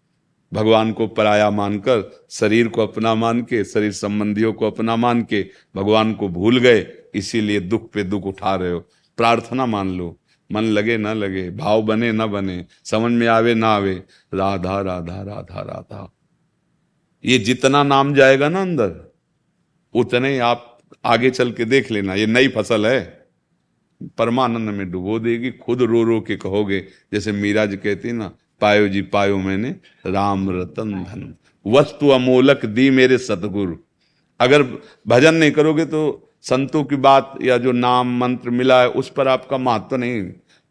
भगवान 0.54 0.92
को 0.92 1.08
पराया 1.08 1.50
मानकर, 1.50 2.26
शरीर 2.30 2.68
को 2.68 2.82
अपना 2.82 3.16
मान 3.16 3.42
के 3.42 3.64
शरीर 3.64 3.92
संबंधियों 3.92 4.54
को 4.54 4.68
अपना 4.68 4.96
मान 4.96 5.22
के 5.24 5.46
भगवान 5.76 6.14
को 6.14 6.28
भूल 6.28 6.60
गए, 6.60 6.86
इसीलिए 7.16 7.60
दुख 7.60 7.92
पे 7.92 8.04
दुख 8.04 8.24
उठा 8.24 8.56
रहे 8.56 8.72
हो। 8.72 8.80
प्रार्थना 9.18 9.66
मान 9.66 9.90
लो। 9.90 10.20
मन 10.54 10.64
लगे 10.64 10.98
ना 10.98 11.14
लगे, 11.14 11.50
भाव 11.50 11.82
बने 11.82 12.12
ना 12.12 12.26
बने, 12.28 12.66
समझ 12.86 13.12
में 13.12 13.28
आवे 13.28 13.54
ना 13.54 13.68
आवे, 13.68 14.04
राधा 14.34 14.82
राधा 14.82 15.22
राधा 15.22 15.62
राधा। 15.62 16.12
ये 17.26 17.38
जितना 17.38 17.84
नाम 17.84 18.14
जाएगा 18.14 18.50
ना 18.50 18.62
अंदर, 18.62 19.14
उतने 19.94 20.38
आप 20.40 20.80
आगे 21.06 21.30
चल 21.30 21.52
के 21.52 21.66
देख 21.66 21.92
लेना, 21.92 22.14
ये 22.14 22.26
नई 22.28 22.48
फ़सल 22.48 22.88
है। 22.88 23.28
परमानंद 24.18 24.70
में 24.70 24.92
डुबो 24.92 25.20
देगी, 25.20 25.52
खुद 25.52 25.82
रो 25.82 26.04
रो 26.04 26.20
के 26.22 26.36
कहोगे, 26.36 26.80
जैसे 27.14 27.32
मीरा 27.32 27.66
जी 27.66 27.78
कहती 27.78 28.12
ना, 28.12 28.32
पायो 28.62 28.88
जी, 28.88 29.02
पायो 29.02 29.38
मैंने, 29.38 29.76
राम 30.06 30.50
रतन 30.50 30.92
धन। 31.04 31.36
वस्तु 31.68 32.10
अमोलक 32.10 32.66
दी 32.66 32.90
मेरे 32.90 33.18
सतगुरु। 33.18 33.76
अगर 34.40 34.64
भजन 35.08 35.36
नहीं 35.36 35.52
करोगे 35.52 35.86
तो 35.86 36.30
संतों 36.42 36.84
की 36.84 36.96
बात 36.96 37.40
या 37.42 37.58
जो 37.58 37.72
नाम 37.72 38.20
मंत्र 38.20 38.50
मिला 38.50 38.82
है, 38.82 38.90
उस 38.90 39.10
पर 39.10 39.28
आपका 39.28 39.58
महत्व 39.58 39.88
तो 39.90 39.98
नहीं। 39.98 40.24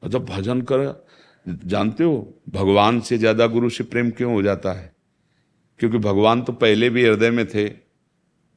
मतलब 0.03 0.25
भजन 0.27 0.61
कर 0.63 1.05
जानते 1.47 2.05
हो, 2.05 2.41
भगवान 2.51 3.01
से 3.01 3.19
ज़्यादा 3.19 3.47
गुरु 3.49 3.71
से 3.71 3.85
प्रेम 3.85 4.11
क्यों 4.11 4.33
हो 4.33 4.43
जाता 4.43 4.73
है? 4.73 4.93
क्योंकि 5.81 5.99
भगवान 5.99 6.43
तो 6.43 6.53
पहले 6.55 6.91
भी 6.91 7.05
हृदय 7.05 7.31
में 7.31 7.47
थे 7.49 7.69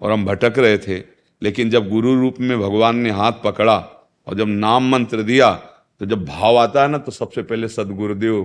और 0.01 0.11
हम 0.11 0.25
भटक 0.25 0.59
रहे 0.59 0.77
थे, 0.77 0.97
लेकिन 1.41 1.69
जब 1.69 1.89
गुरु 1.89 2.13
रूप 2.15 2.35
में 2.39 2.59
भगवान 2.59 2.97
ने 2.97 3.11
हाथ 3.11 3.31
पकड़ा 3.43 3.77
और 4.27 4.37
जब 4.37 4.47
नाम 4.47 4.89
मंत्र 4.89 5.23
दिया 5.23 5.51
तो 6.01 6.05
जब 6.05 6.25
भाव 6.25 6.57
आता 6.57 6.81
है 6.81 6.87
ना 6.87 6.97
तो 6.97 7.11
सबसे 7.11 7.41
पहले 7.43 7.67
सदगुरुदेव 7.69 8.43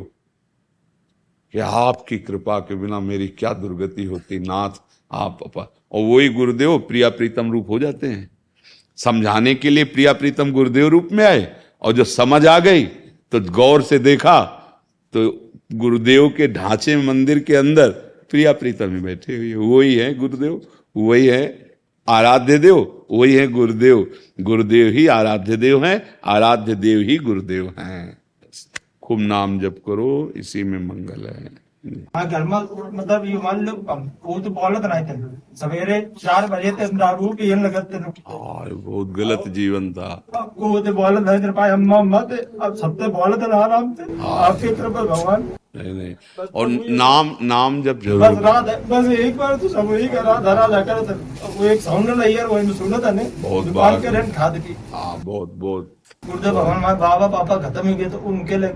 कि 1.54 1.58
आपकी 1.58 2.18
कृपा 2.18 2.58
के 2.60 2.74
बिना 2.74 3.00
मेरी 3.00 3.28
क्या 3.28 3.52
दुर्गति 3.54 4.04
होती, 4.04 4.38
नाथ 4.38 4.80
आप 5.10 5.38
अपा, 5.44 5.62
और 5.92 6.04
वही 6.06 6.28
गुरुदेव 6.28 6.78
प्रिया 6.78 7.08
प्रीतम 7.10 7.50
रूप 7.52 7.70
हो 7.70 7.78
जाते 7.78 8.06
हैं। 8.06 8.30
समझाने 8.98 9.54
के 9.54 9.70
लिए 9.70 9.84
प्रिया 9.86 10.12
प्रीतम 10.12 10.52
गुरुदेव 10.52 10.88
रूप 10.88 11.08
में 11.12 11.24
आए 11.24 11.40
और 11.82 11.92
जो 11.92 12.04
समझ 12.04 12.46
आ 12.46 12.58
गई 12.58 12.84
तो 13.32 13.40
गौर 13.52 13.82
से 13.82 13.98
देखा 13.98 14.40
तो 15.14 15.30
गुरुदेव 15.72 16.28
के 16.28 16.48
ढांचे 16.48 16.96
मंदिर 16.96 17.38
के 17.38 17.54
अंदर 17.56 17.88
प्रिया 18.30 18.52
प्रीतम 18.52 18.94
ही 18.94 19.00
बैठे 19.00 19.36
हुए, 19.36 19.54
वही 19.54 19.94
है 19.94 20.14
गुरुदेव, 20.14 20.60
वही 20.96 21.26
है 21.26 21.70
आराध्य 22.08 22.58
देव, 22.58 22.76
वही 23.10 23.34
है 23.34 23.46
गुरुदेव। 23.48 24.06
गुरुदेव 24.40 24.86
ही 24.92 25.06
आराध्य 25.06 25.56
देव 25.56 25.84
है, 25.84 25.94
आराध्य 26.24 26.74
देव 26.74 27.00
ही 27.00 27.16
गुरुदेव 27.18 27.72
हैं। 27.78 28.18
खूब 29.02 29.20
नाम 29.20 29.58
जप 29.60 29.76
करो, 29.86 30.32
इसी 30.36 30.62
में 30.62 30.78
मंगल 30.78 31.26
है। 31.26 31.50
हाँ 31.84 32.26
घर 32.28 32.42
में 32.42 32.58
मतलब 32.92 33.24
ये 33.26 33.34
मान 33.42 33.60
लो 33.60 33.72
वो 34.24 34.38
तो 34.40 34.50
बोलत 34.50 34.82
नहीं 34.84 35.04
थे। 35.04 35.14
सवेरे 35.56 36.00
चार 36.18 36.46
बजे 36.46 36.70
तक 36.72 36.92
दारू 36.94 37.28
लगत 37.56 37.88
थे। 37.92 37.98
बहुत 38.72 39.12
गलत 39.16 39.44
जीवन 39.48 39.92
था। 39.92 40.08
वो 40.58 40.80
तो 40.80 40.92
बोलत 40.92 41.22
नहीं 41.22 41.40
थे 41.40 41.52
पाए 41.52 41.70
अम्मा 41.70 42.02
मत 42.10 42.32
अब 42.62 42.74
सब 42.76 42.98
तो 42.98 43.08
बोलत 43.12 43.48
ना 43.48 43.56
आराम 43.58 43.94
थे 43.94 44.04
आपके 44.20 44.74
तरफ़ 44.74 44.92
भगवान। 44.92 45.48
नहीं 45.76 45.92
नहीं। 45.94 46.14
और 46.54 46.68
नाम 46.92 47.34
नाम 47.44 47.82
जब 47.82 47.98
बस 47.98 48.04
ज़रूर 48.04 48.42
रात 48.42 48.86
बस 48.88 49.10
एक 49.18 49.36
बार 49.38 49.56
तो 49.56 49.68
सब 49.68 49.92
जाकर 50.68 51.00
वो 51.56 51.64
एक 51.66 51.80
साउंड 51.80 52.10
नहीं 52.10 52.36
यार 52.36 52.46
में 52.84 53.00
था 53.00 53.10
ने 53.10 53.30
बहुत 53.38 53.66
बार। 53.74 54.00
के 54.00 54.10
रेंट 54.10 54.34
खाद 54.36 54.58
की 54.58 54.76
हाँ 54.92 55.16
बहुत 55.24 55.54
बहुत। 55.56 55.96
गुरुदेव 56.26 56.52
भगवान 56.52 56.76
हमारे 56.76 56.96
बाबा 56.98 57.26
पापा 57.28 57.56
खत्म 57.58 57.88
ही 57.88 57.94
गए 57.94 58.10
तो 58.10 58.18
उनके 58.28 58.56
लिए 58.56 58.72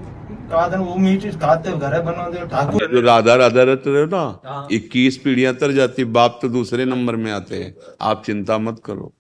कहा 0.55 0.81
वो 0.81 0.95
मीट 0.97 1.25
खाते 1.41 1.73
घर 1.79 2.01
बना 2.03 2.29
दे 2.31 2.47
ठाकुर। 2.49 2.87
जो 2.93 3.01
राधा 3.01 3.35
राधा 3.37 3.63
रहते 3.63 3.93
रहे 3.95 4.07
ना 4.09 4.69
इक्कीस 4.73 5.19
पीढ़ियाँ 5.25 5.55
तर 5.57 5.73
जाती 5.73 6.05
बाप 6.17 6.39
तो 6.43 6.49
दूसरे 6.49 6.85
नंबर 6.87 7.17
में 7.17 7.31
आते 7.33 7.63
हैं। 7.63 7.75
आप 8.01 8.23
चिंता 8.27 8.59
मत 8.59 8.83
करो। 8.85 9.13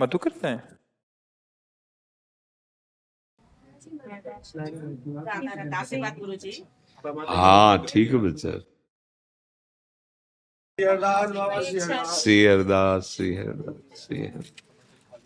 मधु 0.00 0.18
करते 0.18 0.48
हैं? 0.48 0.62
हाँ 7.28 7.84
ठीक 7.88 8.12
है 8.12 8.18
बच्चा। 8.18 8.50
श्री 10.78 10.84
अरदास 10.86 12.12
श्री 12.12 12.44
अरदास 12.46 13.06
श्री 13.08 13.36
अरदास 14.26 14.71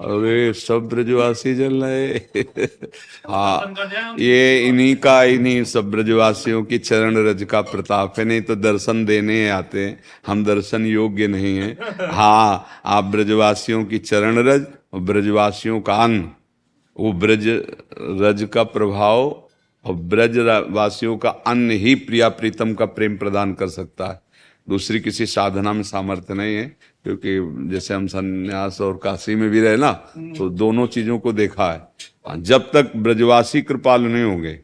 अरे 0.01 0.53
सब 0.53 0.89
ब्रजवासी 0.89 1.55
जल 1.55 1.85
रहे। 1.85 2.43
हाँ 3.29 3.75
ये 4.19 4.67
इन्हीं 4.67 4.97
का 4.97 5.25
इन्हीं 5.25 5.65
सब 5.65 5.91
ब्रजवासियों 5.91 6.63
की 6.65 6.79
चरण 6.79 7.17
रज 7.17 7.45
का 7.45 7.61
प्रताप 7.61 8.19
है 8.19 8.25
नहीं 8.25 8.41
तो 8.43 8.57
दर्शन 8.57 9.05
देने 9.05 9.49
आते 9.51 9.87
हैं। 9.87 10.01
हम 10.27 10.45
दर्शन 10.45 10.87
योग्य 10.87 11.27
नहीं 11.27 11.57
है। 11.59 11.79
हाँ 12.13 12.67
आप 12.85 13.05
ब्रजवासियों 13.05 13.85
की 13.85 13.99
चरण 13.99 14.39
रज 14.39 14.67
और 14.93 15.01
ब्रजवासियों 15.01 15.81
का 15.81 15.95
अन्न 15.95 16.31
वो 16.97 17.13
ब्रज 17.13 17.49
रज 18.21 18.49
का 18.53 18.63
प्रभाव 18.63 19.43
और 19.85 19.95
ब्रज 19.95 20.39
वासियों 20.71 21.17
का 21.19 21.29
अन्न 21.29 21.71
ही 21.71 21.95
प्रिया 21.95 22.29
प्रीतम 22.29 22.75
का 22.75 22.87
प्रेम 22.87 23.17
प्रदान 23.17 23.55
कर 23.55 23.69
सकता 23.69 24.07
है। 24.07 24.21
दूसरी 24.69 25.01
किसी 25.01 25.27
साधना 25.27 25.73
में 25.73 25.83
सामर्थ्य 25.83 26.35
नहीं 26.35 26.57
है। 26.57 26.77
क्योंकि 27.07 27.71
जैसे 27.71 27.95
हम 27.95 28.07
संन्यास 28.07 28.81
और 28.81 28.97
काशी 29.03 29.35
में 29.35 29.49
भी 29.51 29.61
रहे 29.61 29.77
ना 29.77 29.93
तो 30.39 30.49
दोनों 30.51 30.87
चीज़ों 30.87 31.19
को 31.19 31.33
देखा 31.33 31.73
है। 31.73 32.43
जब 32.43 32.71
तक 32.73 32.93
ब्रजवासी 32.97 33.63
कृपालु 33.63 34.09
नहीं 34.09 34.25
होंगे, 34.25 34.59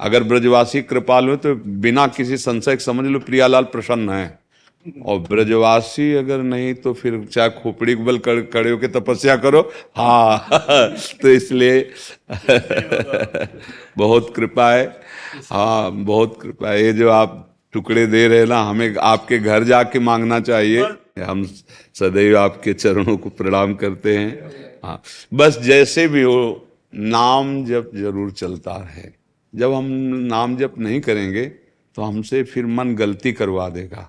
अगर 0.00 0.22
ब्रजवासी 0.22 0.82
कृपालु 0.82 1.30
है 1.30 1.36
तो 1.36 1.54
बिना 1.54 2.06
किसी 2.06 2.36
संशय 2.36 2.76
समझ 2.76 3.06
लो 3.06 3.18
प्रियालाल 3.20 3.64
प्रसन्न 3.64 4.10
है। 4.10 4.40
और 5.06 5.18
ब्रजवासी 5.18 6.12
अगर 6.14 6.42
नहीं 6.42 6.72
तो 6.74 6.92
फिर 6.92 7.24
चाहे 7.24 7.50
खोपड़ी 7.52 7.94
बल 7.96 8.18
खड़े 8.18 8.70
होके 8.70 8.88
तपस्या 8.88 9.36
करो। 9.36 9.60
हाँ 9.96 10.46
तो 11.22 11.28
इसलिए 11.28 11.80
बहुत 13.98 14.32
कृपा 14.36 14.70
है। 14.72 14.84
हाँ 15.52 15.92
बहुत 15.92 16.38
कृपा 16.42 16.70
है। 16.70 16.84
ये 16.84 16.92
जो 16.92 17.10
आप 17.10 17.51
टुकड़े 17.74 18.06
दे 18.06 18.26
रहे 18.28 18.44
ना 18.46 18.60
हमें 18.62 18.94
आपके 19.02 19.38
घर 19.38 19.64
जाके 19.64 19.98
मांगना 20.00 20.40
चाहिए। 20.42 20.82
हम 21.20 21.44
सदैव 21.94 22.36
आपके 22.38 22.72
चरणों 22.74 23.16
को 23.16 23.30
प्रणाम 23.30 23.74
करते 23.74 24.16
हैं। 24.16 24.50
हाँ 24.84 25.00
बस 25.32 25.58
जैसे 25.60 26.06
भी 26.08 26.22
हो 26.22 26.68
नाम 26.92 27.64
जप 27.64 27.90
ज़रूर 27.94 28.30
चलता 28.32 28.74
है। 28.86 29.14
जब 29.54 29.72
हम 29.72 29.84
नाम 30.26 30.56
जप 30.56 30.74
नहीं 30.78 31.00
करेंगे 31.00 31.44
तो 31.96 32.02
हमसे 32.02 32.42
फिर 32.44 32.66
मन 32.68 32.94
गलती 32.96 33.32
करवा 33.32 33.68
देगा। 33.68 34.08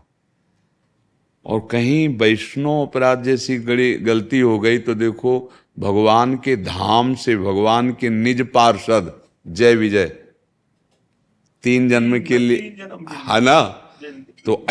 और 1.45 1.67
कहीं 1.71 2.07
वैष्णव 2.17 2.81
अपराध 2.81 3.23
जैसी 3.23 3.57
गड़ी 3.59 3.93
गलती 4.01 4.39
हो 4.39 4.59
गई 4.59 4.77
तो 4.79 4.93
देखो 4.95 5.37
भगवान 5.77 6.35
के 6.37 6.55
धाम 6.57 7.13
से 7.15 7.35
भगवान 7.37 7.91
के 7.91 8.09
निज 8.09 8.41
पार्षद 8.51 9.11
जय 9.45 9.75
विजय। 9.75 10.11
तीन 11.63 11.89
जन्म 11.89 12.19
के 12.19 12.37
लिए। 12.37 12.57
है 13.27 13.39
ना? 13.41 13.61
तो 14.45 14.65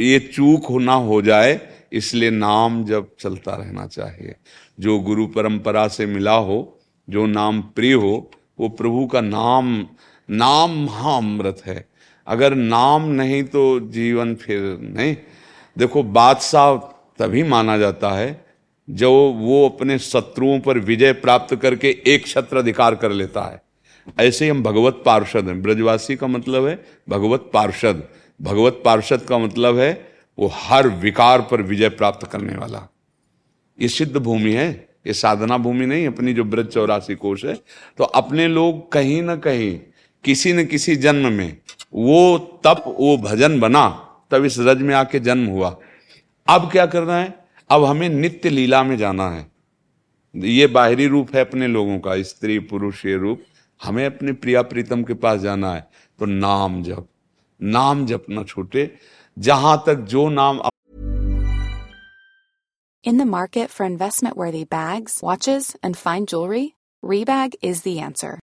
ये 0.00 0.18
चूक 0.32 0.66
होना 0.66 0.94
हो 0.94 1.20
जाए 1.22 1.60
इसलिए 1.92 2.30
नाम 2.30 2.84
जब 2.84 3.08
चलता 3.20 3.54
रहना 3.54 3.86
चाहिए। 3.86 4.34
जो 4.80 4.98
गुरु 5.00 5.26
परंपरा 5.26 5.86
से 5.88 6.06
मिला 6.06 6.34
हो 6.34 6.58
जो 7.08 7.26
नाम 7.26 7.60
प्रिय 7.62 7.92
हो 7.92 8.30
वो 8.60 8.68
प्रभु 8.68 9.06
का 9.06 9.20
नाम 9.20 9.86
नाम 10.28 10.70
महाअमृत 10.84 11.62
है। 11.66 11.88
अगर 12.26 12.54
नाम 12.54 13.08
नहीं 13.10 13.42
तो 13.44 13.80
जीवन 13.80 14.34
फिर 14.34 14.60
नहीं। 14.82 15.16
देखो 15.76 16.02
बादशाह 16.02 16.74
तभी 17.18 17.42
माना 17.42 17.76
जाता 17.78 18.10
है 18.10 18.44
जो 18.88 19.12
वो 19.32 19.68
अपने 19.68 19.98
शत्रुओं 19.98 20.58
पर 20.60 20.78
विजय 20.78 21.12
प्राप्त 21.12 21.54
करके 21.56 21.90
एक 22.06 22.26
छत्र 22.26 22.56
अधिकार 22.56 22.94
कर 22.94 23.12
लेता 23.12 23.42
है। 23.42 23.62
ऐसे 24.20 24.48
हम 24.48 24.62
भगवत 24.62 25.02
पार्षद 25.06 25.48
हैं। 25.48 25.62
ब्रजवासी 25.62 26.16
का 26.16 26.26
मतलब 26.26 26.66
है 26.66 26.84
भगवत 27.08 27.50
पार्षद। 27.54 28.08
भगवत 28.42 28.82
पार्षद 28.84 29.20
का 29.20 29.38
मतलब 29.38 29.78
है 29.78 30.08
वो 30.38 30.50
हर 30.54 30.88
विकार 30.88 31.40
पर 31.40 31.62
विजय 31.62 31.88
प्राप्त 31.88 32.26
करने 32.26 32.56
वाला। 32.56 32.88
ये 33.80 33.88
सिद्ध 33.88 34.16
भूमि 34.16 34.52
है, 34.52 34.88
ये 35.06 35.12
साधना 35.12 35.58
भूमि 35.58 35.86
नहीं, 35.86 36.06
अपनी 36.06 36.34
जो 36.34 36.44
ब्रज 36.44 36.66
चौरासी 36.66 37.14
कोष 37.14 37.44
है। 37.44 37.54
तो 37.98 38.04
अपने 38.04 38.48
लोग 38.48 38.92
कहीं 38.92 39.22
ना 39.22 39.36
कहीं, 39.36 39.78
किसी 40.24 40.52
न 40.52 40.64
किसी 40.64 40.96
जन्म 40.96 41.32
में, 41.32 41.56
वो 41.94 42.38
तप, 42.38 42.84
वो 42.86 43.16
भजन 43.16 43.60
बना, 43.60 43.88
तब 44.30 44.44
इस 44.44 44.58
रज 44.58 44.82
में 44.82 44.94
आके 44.94 45.18
जन्म 45.20 45.46
हुआ। 45.46 45.76
अब 46.48 46.70
क्या 46.70 46.86
करना 46.86 47.18
है? 47.18 47.34
अब 47.70 47.84
हमें 47.84 48.08
नित्य 48.08 48.48
लीला 48.48 48.82
में 48.82 48.96
जाना 48.96 49.30
है। 49.30 49.46
ये 50.36 50.66
बाहरी 50.66 51.06
रूप 51.06 51.34
है 51.34 51.40
अपने 51.40 51.66
लोगों 51.66 51.98
का, 51.98 52.22
स्त्री, 52.22 52.58
पुरुष, 52.58 53.06
ये 53.06 53.16
रूप। 53.16 53.42
हमें 53.80 54.04
अपने 54.06 54.32
प्रिया 54.42 54.62
प्रीतम 54.70 55.02
के 55.04 55.14
पास 55.14 55.40
जाना 55.40 55.72
है 55.74 55.88
तो 56.18 56.26
नाम 56.26 56.82
जप। 56.82 57.06
नाम 57.60 58.04
जप 58.06 58.24
ना 58.30 58.42
छूटे, 58.44 58.90
जहाँ 59.36 59.82
तक 59.86 59.94
जो 60.10 60.28
नाम 60.30 60.60
in 63.04 63.18
the 63.18 63.22
market 63.28 63.68
for 63.68 63.86
investment 63.86 64.36
worthy 64.38 64.64
bags 64.72 65.20
watches 65.24 65.76
and 65.84 65.96
fine 65.96 66.24
jewellery 66.24 66.72
Rebag 67.02 67.54
is 67.64 67.82
the 67.84 67.98
answer 68.04 68.38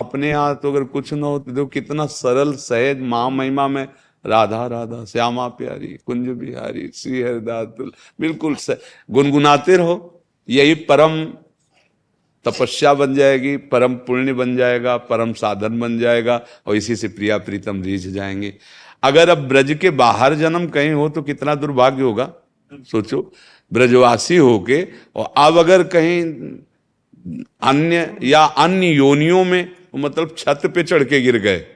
अपने 0.00 0.28
यहाँ 0.28 0.54
तो 0.56 0.70
अगर 0.72 0.84
कुछ 0.86 1.12
ना 1.12 1.26
हो 1.26 1.38
तो 1.38 1.52
देखो 1.52 1.66
कितना 1.68 2.06
सरल, 2.06 2.52
सहज 2.54 3.00
माँ 3.00 3.28
महिमा 3.30 3.66
में 3.68 3.86
राधा 4.24 4.66
राधा, 4.66 5.04
श्यामा 5.04 5.46
प्यारी, 5.50 5.96
कुंज 6.06 6.28
बिहारी 6.28 6.90
श्री 6.94 7.20
हरिदास 7.22 7.68
बिल्कुल 8.20 8.56
गुनगुनाते 9.10 9.76
रहो। 9.76 10.22
यही 10.48 10.74
परम 10.84 11.24
तपस्या 12.44 12.92
बन 12.94 13.14
जाएगी, 13.14 13.56
परम 13.56 13.94
पुण्य 13.96 14.32
बन 14.32 14.56
जाएगा, 14.56 14.96
परम 14.96 15.32
साधन 15.32 15.78
बन 15.80 15.98
जाएगा 15.98 16.40
और 16.66 16.76
इसी 16.76 16.96
से 16.96 17.08
प्रिया 17.08 17.38
प्रीतम 17.38 17.82
रीझ 17.82 18.06
जाएँगे। 18.08 18.52
अगर 19.02 19.28
अब 19.28 19.48
ब्रज 19.48 19.76
के 19.80 19.90
बाहर 19.90 20.34
जन्म 20.34 20.66
कहीं 20.68 20.90
हो 20.92 21.08
तो 21.08 21.22
कितना 21.22 21.54
दुर्भाग्य 21.54 22.02
होगा? 22.02 22.32
सोचो, 22.72 23.32
ब्रजवासी 23.72 24.36
होके 24.36 24.82
और 25.16 25.32
अब 25.36 25.58
अगर 25.58 25.82
कहीं 25.84 26.22
अन्य 27.62 28.16
या 28.22 28.44
अन्य 28.44 28.86
योनियों 28.86 29.44
में 29.44 29.79
मतलब 29.98 30.34
छत 30.38 30.60
पे 30.74 30.82
चढ़ 30.82 31.04
के 31.04 31.20
गिर 31.20 31.38
गए। 31.38 31.66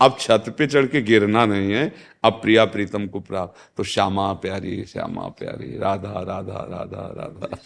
अब 0.00 0.16
छत 0.20 0.54
पे 0.58 0.66
चढ़ 0.66 0.86
के 0.86 1.02
गिरना 1.02 1.46
नहीं 1.46 1.72
है। 1.72 1.94
अब 2.24 2.32
प्रिया 2.32 2.64
प्रीतम 2.64 3.06
को 3.06 3.20
प्राप्त 3.20 3.76
तो 3.76 3.82
श्यामा 3.82 4.32
प्यारी 4.32 4.84
श्यामा 4.84 5.28
प्यारी। 5.28 5.78
राधा 5.78 6.12
राधा 6.12 6.58
राधा 6.70 7.14
राधा। 7.16 7.56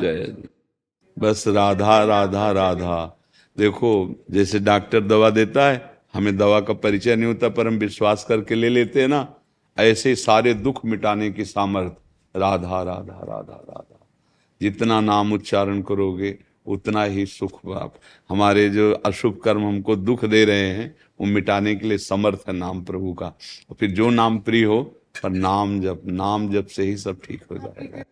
जय। 0.00 0.36
बस 1.18 1.44
राधा 1.48 2.04
राधा 2.04 2.50
राधा। 2.50 3.20
देखो, 3.58 4.24
जैसे 4.30 4.58
डॉक्टर 4.58 5.00
दवा 5.00 5.30
देता 5.30 5.70
है, 5.70 5.98
हमें 6.14 6.36
दवा 6.36 6.60
का 6.60 6.74
परिचय 6.74 7.16
नहीं 7.16 7.26
होता, 7.26 7.48
पर 7.48 7.66
हम 7.66 7.74
विश्वास 7.74 8.24
करके 8.24 8.54
ले 8.54 8.68
लेते 8.68 9.00
हैं 9.00 9.08
ना। 9.08 9.34
ऐसे 9.78 10.14
सारे 10.14 10.54
दुख 10.54 10.84
मिटाने 10.84 11.30
की 11.30 11.44
सामर्थ्य 11.44 11.96
राधा 12.36 12.82
राधा 12.82 13.20
राधा 13.24 13.64
राधा। 13.68 14.06
जितना 14.60 15.00
नाम 15.00 15.32
उच्चारण 15.32 15.82
करोगे 15.82 16.38
उतना 16.68 17.04
ही 17.04 17.26
सुख 17.26 17.58
बाप 17.66 17.94
हमारे 18.30 18.68
जो 18.68 18.92
अशुभ 19.06 19.40
कर्म 19.44 19.66
हमको 19.66 19.96
दुख 19.96 20.24
दे 20.24 20.44
रहे 20.44 20.68
हैं, 20.68 20.94
वो 21.20 21.26
मिटाने 21.26 21.74
के 21.74 21.88
लिए 21.88 21.98
समर्थ 21.98 22.48
है 22.48 22.54
नाम 22.54 22.82
प्रभु 22.84 23.12
का। 23.12 23.26
और 23.70 23.76
फिर 23.80 23.90
जो 23.90 24.10
नाम 24.10 24.38
प्रिय 24.38 24.64
हो, 24.64 24.82
पर 25.22 25.30
नाम 25.30 25.80
जब 25.80 26.02
नाम 26.06 26.50
जब 26.52 26.66
से 26.66 26.82
ही 26.82 26.96
सब 26.96 27.20
ठीक 27.24 27.42
हो 27.50 27.56
जाएगा। 27.58 28.04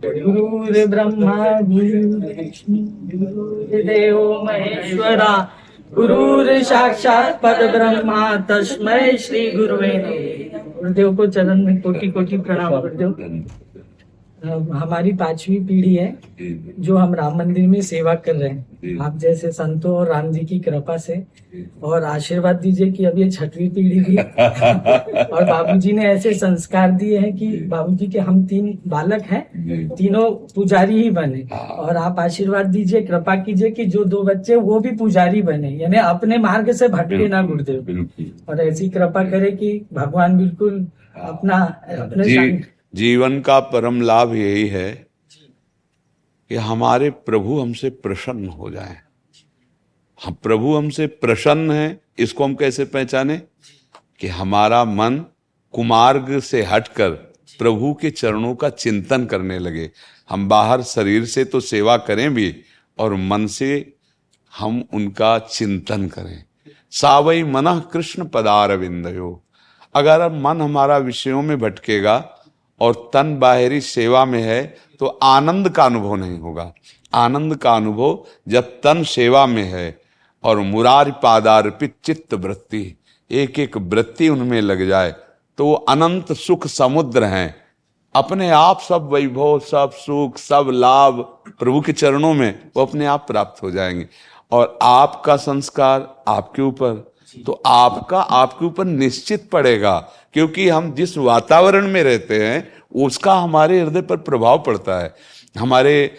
गुरु 0.00 0.86
ब्रह्मा 0.88 1.60
गुरुदेव 3.10 4.18
महेश्वरा, 4.44 5.32
गुरुर 5.94 6.62
साक्षात 6.62 7.40
पर 7.42 7.66
ब्रह्मा 7.70 8.36
तस्मय 8.48 9.16
श्री 9.16 9.50
गुरुवे 9.50 9.92
गुरुदेव 10.78 11.14
को 11.16 11.26
चरण 11.26 11.64
में 11.64 11.80
कोटि 11.80 12.08
कोटि 12.08 12.38
प्रणाम 12.38 12.80
गुरुदेव 12.80 13.12
हमारी 14.44 15.12
पांचवी 15.12 15.58
पीढ़ी 15.60 15.94
है 15.94 16.16
जो 16.78 16.96
हम 16.96 17.14
राम 17.14 17.36
मंदिर 17.38 17.66
में 17.68 17.80
सेवा 17.82 18.14
कर 18.14 18.34
रहे 18.36 18.48
हैं। 18.48 18.98
आप 19.02 19.16
जैसे 19.18 19.50
संतों 19.52 19.92
और 19.96 20.08
राम 20.08 20.30
जी 20.32 20.40
की 20.46 20.58
कृपा 20.60 20.96
से 20.96 21.22
और 21.82 22.04
आशीर्वाद 22.04 22.56
दीजिए 22.56 22.90
कि 22.92 23.04
अब 23.04 23.18
ये 23.18 23.30
छठवीं 23.30 23.68
पीढ़ी 23.70 24.00
भी 24.00 24.16
और 25.22 25.44
बाबूजी 25.44 25.92
ने 25.92 26.04
ऐसे 26.04 26.34
संस्कार 26.34 26.90
दिए 26.90 27.18
हैं 27.18 27.32
कि 27.36 27.46
बाबूजी 27.66 28.06
के 28.06 28.18
हम 28.18 28.44
तीन 28.46 28.78
बालक 28.86 29.22
हैं 29.22 29.88
तीनों 29.96 30.30
पुजारी 30.54 31.02
ही 31.02 31.10
बने। 31.10 31.42
और 31.78 31.96
आप 31.96 32.20
आशीर्वाद 32.20 32.66
दीजिए 32.66 33.02
कृपा 33.02 33.36
कीजिए 33.36 33.70
कि 33.70 33.84
जो 33.86 34.04
दो 34.04 34.22
बच्चे 34.22 34.56
वो 34.56 34.80
भी 34.80 34.90
पुजारी 34.96 35.42
बने। 35.42 35.70
यानी 35.70 35.96
अपने 35.96 36.38
मार्ग 36.38 36.72
से 36.72 36.88
भटके 36.88 37.28
ना 37.28 37.42
गुरुदेव। 37.42 38.08
और 38.48 38.60
ऐसी 38.60 38.88
कृपा 38.88 39.24
करे 39.30 39.50
कि 39.50 39.80
भगवान 39.92 40.38
बिल्कुल 40.38 40.86
अपना 41.20 41.56
अपने 41.98 42.77
जीवन 42.94 43.40
का 43.40 43.60
परम 43.60 44.00
लाभ 44.00 44.34
यही 44.34 44.68
है 44.68 45.08
कि 46.48 46.54
हमारे 46.54 47.10
प्रभु 47.10 47.60
हमसे 47.60 47.90
प्रसन्न 47.90 48.48
हो 48.48 48.70
जाए। 48.70 49.00
हम 50.24 50.32
प्रभु 50.32 50.76
हमसे 50.76 51.06
प्रसन्न 51.06 51.70
है, 51.70 52.00
इसको 52.18 52.44
हम 52.44 52.54
कैसे 52.54 52.84
पहचाने? 52.84 53.42
कि 54.20 54.26
हमारा 54.26 54.84
मन 54.84 55.24
कुमार्ग 55.72 56.40
से 56.40 56.62
हटकर 56.62 57.10
प्रभु 57.58 57.94
के 57.94 58.10
चरणों 58.10 58.54
का 58.54 58.68
चिंतन 58.68 59.26
करने 59.26 59.58
लगे। 59.58 59.90
हम 60.28 60.48
बाहर 60.48 60.82
शरीर 60.82 61.24
से 61.24 61.44
तो 61.44 61.60
सेवा 61.60 61.96
करें 61.96 62.34
भी, 62.34 62.62
और 62.98 63.14
मन 63.14 63.46
से 63.46 63.96
हम 64.58 64.84
उनका 64.94 65.38
चिंतन 65.38 66.08
करें। 66.08 66.44
सावई 66.90 67.42
मन 67.42 67.82
कृष्ण 67.92 68.24
पदार 68.24 68.76
विंदयो 68.76 69.44
अगर 69.94 70.32
मन 70.32 70.60
हमारा 70.60 70.98
विषयों 70.98 71.42
में 71.42 71.58
भटकेगा 71.58 72.34
और 72.80 73.10
तन 73.14 73.36
बाहरी 73.38 73.80
सेवा 73.80 74.24
में 74.24 74.42
है 74.42 74.62
तो 75.00 75.06
आनंद 75.06 75.68
का 75.68 75.84
अनुभव 75.84 76.14
नहीं 76.14 76.38
होगा। 76.38 76.72
आनंद 77.14 77.56
का 77.56 77.72
अनुभव 77.72 78.18
जब 78.48 78.70
तन 78.82 79.02
सेवा 79.02 79.46
में 79.46 79.62
है 79.64 80.00
और 80.44 80.58
मुरार 80.58 81.10
पादार्पित 81.22 81.94
चित्त 82.04 82.34
वृत्ति 82.34 82.82
एक 83.30 83.58
एक 83.58 83.76
वृत्ति 83.76 84.28
उनमें 84.28 84.60
लग 84.60 84.86
जाए 84.88 85.14
तो 85.58 85.66
वो 85.66 85.74
अनंत 85.74 86.32
सुख 86.32 86.66
समुद्र 86.66 87.24
हैं। 87.24 87.54
अपने 88.14 88.50
आप 88.50 88.80
सब 88.80 89.08
वैभव, 89.12 89.58
सब 89.58 89.90
सुख, 89.92 90.36
सब 90.38 90.70
लाभ 90.72 91.20
प्रभु 91.58 91.80
के 91.80 91.92
चरणों 91.92 92.32
में 92.34 92.70
वो 92.76 92.82
अपने 92.82 93.06
आप 93.06 93.26
प्राप्त 93.28 93.62
हो 93.62 93.70
जाएँगे। 93.70 94.06
और 94.52 94.78
आपका 94.82 95.36
संस्कार 95.36 96.24
आपके 96.28 96.62
ऊपर 96.62 97.12
तो 97.38 97.52
आपका 97.66 98.20
आपके 98.20 98.64
ऊपर 98.66 98.84
निश्चित 98.84 99.48
पड़ेगा, 99.50 99.98
क्योंकि 100.34 100.68
हम 100.68 100.92
जिस 100.94 101.16
वातावरण 101.18 101.86
में 101.88 102.02
रहते 102.02 102.42
हैं, 102.42 102.68
उसका 102.96 103.34
हमारे 103.34 103.80
हृदय 103.80 104.02
पर 104.02 104.16
प्रभाव 104.18 104.62
पड़ता 104.66 104.98
है। 105.00 105.14
हमारे 105.56 106.16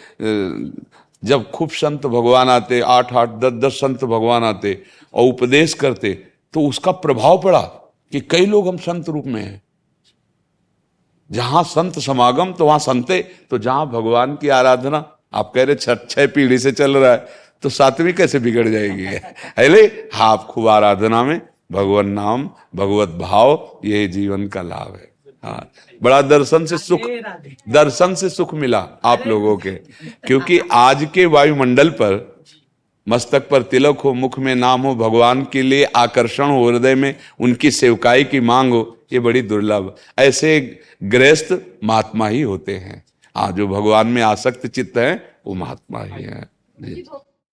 जब 1.24 1.50
खूब 1.52 1.70
संत 1.72 2.06
भगवान 2.06 2.50
आते, 2.50 2.80
आठ 2.82 3.14
आठ, 3.14 3.30
दस 3.32 3.54
दस 3.62 3.74
संत 3.76 4.04
भगवान 4.06 4.44
आते 4.44 4.82
और 5.14 5.28
उपदेश 5.28 5.74
करते 5.76 6.14
तो 6.54 6.62
उसका 6.68 6.92
प्रभाव 6.94 7.42
पड़ा 7.42 7.62
कि 8.14 8.20
कई 8.22 8.46
लोग 8.46 8.68
हम 8.68 8.78
संत 8.80 9.10
रूप 9.10 9.26
में 9.26 9.42
हैं। 9.42 9.62
जहाँ 11.30 11.64
संत 11.66 12.00
समागम 12.00 12.52
तो 12.54 12.66
वहाँ 12.66 12.80
संते 12.80 13.22
तो 13.52 13.58
जहाँ 13.58 13.90
भगवान 13.90 14.36
की 14.36 14.50
आराधना, 14.50 15.04
आप 15.34 15.52
कह 15.56 15.64
रहे 15.64 15.76
छठ 15.76 16.08
छह 16.10 16.28
पीढ़ी 16.28 16.58
से 16.60 16.72
चल 16.72 16.98
रहा 16.98 17.12
है 17.12 17.26
तो 17.64 17.70
सातवीं 17.70 18.14
कैसे 18.14 18.40
बिगड़ 18.40 18.68
जाएगी? 18.68 19.04
है 19.04 20.10
हाँ 20.14 20.32
आप 20.32 20.46
खूब 20.46 20.68
आराधना 20.68 21.24
में 21.24 21.42
भगवान 21.72 22.10
नाम 22.10 22.50
भगवत 22.76 23.10
भाव 23.10 23.80
यही 23.86 24.08
जीवन 24.08 24.48
का 24.48 24.62
लाभ 24.62 24.96
है। 24.96 25.08
हाँ 25.44 25.72
बड़ा 26.04 26.22
दर्शन 26.22 26.66
से 26.66 26.78
सुख 26.78 27.02
दर्शन 27.70 28.16
से 28.16 28.30
सुख 28.30 28.54
मिला 28.54 28.80
आप 29.06 29.28
लोगों 29.28 29.58
के 29.58 29.72
क्योंकि 30.28 30.60
आज 30.72 31.08
के 31.14 31.26
वायुमंडल 31.26 31.90
पर 31.90 32.44
मस्तक 33.08 33.48
पर 33.50 33.64
तिलक 33.64 34.00
हो 34.00 34.14
मुख 34.14 34.40
में 34.40 34.56
नाम 34.56 34.82
हो 34.82 34.96
भगवान 34.96 35.48
के 35.54 35.62
लिए 35.62 35.84
आकर्षण 35.84 36.50
हो 36.50 36.70
हृदय 36.70 36.96
में 36.96 37.16
उनकी 37.40 37.72
सेवकाई 37.72 38.24
की 38.24 38.40
मांग 38.40 38.72
हो 38.72 38.98
ये 39.14 39.20
बड़ी 39.20 39.42
दुर्लभ। 39.42 39.96
ऐसे 40.20 40.80
गृहस्थ 41.04 41.58
महात्मा 41.84 42.28
ही 42.28 42.42
होते 42.42 42.76
हैं। 42.76 43.04
आज 43.36 43.54
जो 43.54 43.68
भगवान 43.68 44.08
में 44.08 44.22
आसक्त 44.22 44.68
चित्त 44.68 44.98
है 44.98 45.34
वो 45.48 45.54
महात्मा 45.54 46.04
ही 46.04 46.24
है। 46.24 46.50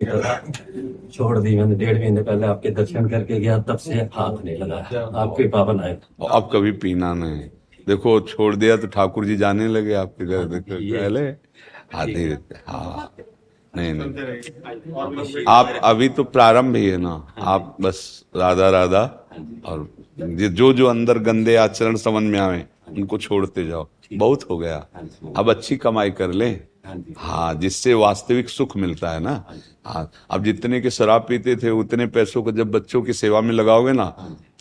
छोड़ 0.01 1.38
दी 1.38 1.55
मैंने 1.57 1.74
डेढ़ 1.74 1.99
महीने 1.99 2.22
पहले 2.22 2.47
आपके 2.47 2.70
दर्शन 2.70 3.09
करके 3.09 3.38
गया 3.40 3.59
तब 3.68 3.78
से 3.78 3.94
हाथ 4.14 4.44
नहीं 4.44 4.57
लगाया। 4.59 5.05
आपके 5.22 5.47
पावन 5.49 5.80
आए 5.80 5.97
और 6.20 6.30
अब 6.30 6.51
कभी 6.53 6.72
पीना 6.82 7.12
नहीं। 7.14 7.40
देखो 7.86 8.20
छोड़ 8.20 8.55
दिया 8.57 8.76
तो 8.76 8.86
ठाकुर 8.86 9.24
जी 9.24 9.36
जाने 9.36 9.68
लगे 9.68 9.94
आपके 9.94 10.26
घर 10.26 10.44
देखो 10.44 10.74
पहले। 10.92 11.24
आधे 11.94 12.26
हाँ। 12.66 13.14
नहीं 13.74 13.92
नहीं। 13.94 15.44
आप 15.49 15.80
अभी 15.84 16.09
तो 16.09 16.24
प्रारंभ 16.24 16.76
ही 16.76 16.86
है 16.88 16.97
ना। 16.99 17.14
आप 17.38 17.76
बस 17.80 17.99
राधा 18.36 18.68
राधा 18.70 19.03
और 19.66 19.88
जो 20.20 20.72
जो 20.72 20.86
अंदर 20.86 21.18
गंदे 21.18 21.57
आचरण 21.57 21.97
समझ 21.97 22.22
में 22.22 22.38
आवे 22.38 22.64
उनको 22.88 23.18
छोड़ते 23.18 23.64
जाओ। 23.66 23.86
बहुत 24.14 24.44
हो 24.51 24.59
गया। 24.59 24.86
अब 25.36 25.51
अच्छी 25.51 25.76
कमाई 25.76 26.11
कर 26.11 26.32
ले। 26.32 26.51
हाँ 27.16 27.55
जिससे 27.55 27.95
वास्तविक 27.95 28.49
सुख 28.49 28.76
मिलता 28.76 29.11
है 29.11 29.20
ना। 29.20 29.45
हाँ 29.87 30.11
अब 30.30 30.45
जितने 30.45 30.80
के 30.80 30.91
शराब 30.91 31.26
पीते 31.28 31.57
थे 31.57 31.70
उतने 31.70 32.07
पैसों 32.09 32.43
को 32.43 32.53
जब 32.53 32.70
बच्चों 32.70 33.03
की 33.03 33.12
सेवा 33.12 33.41
में 33.41 33.53
लगाओगे 33.53 33.93
ना 33.93 34.07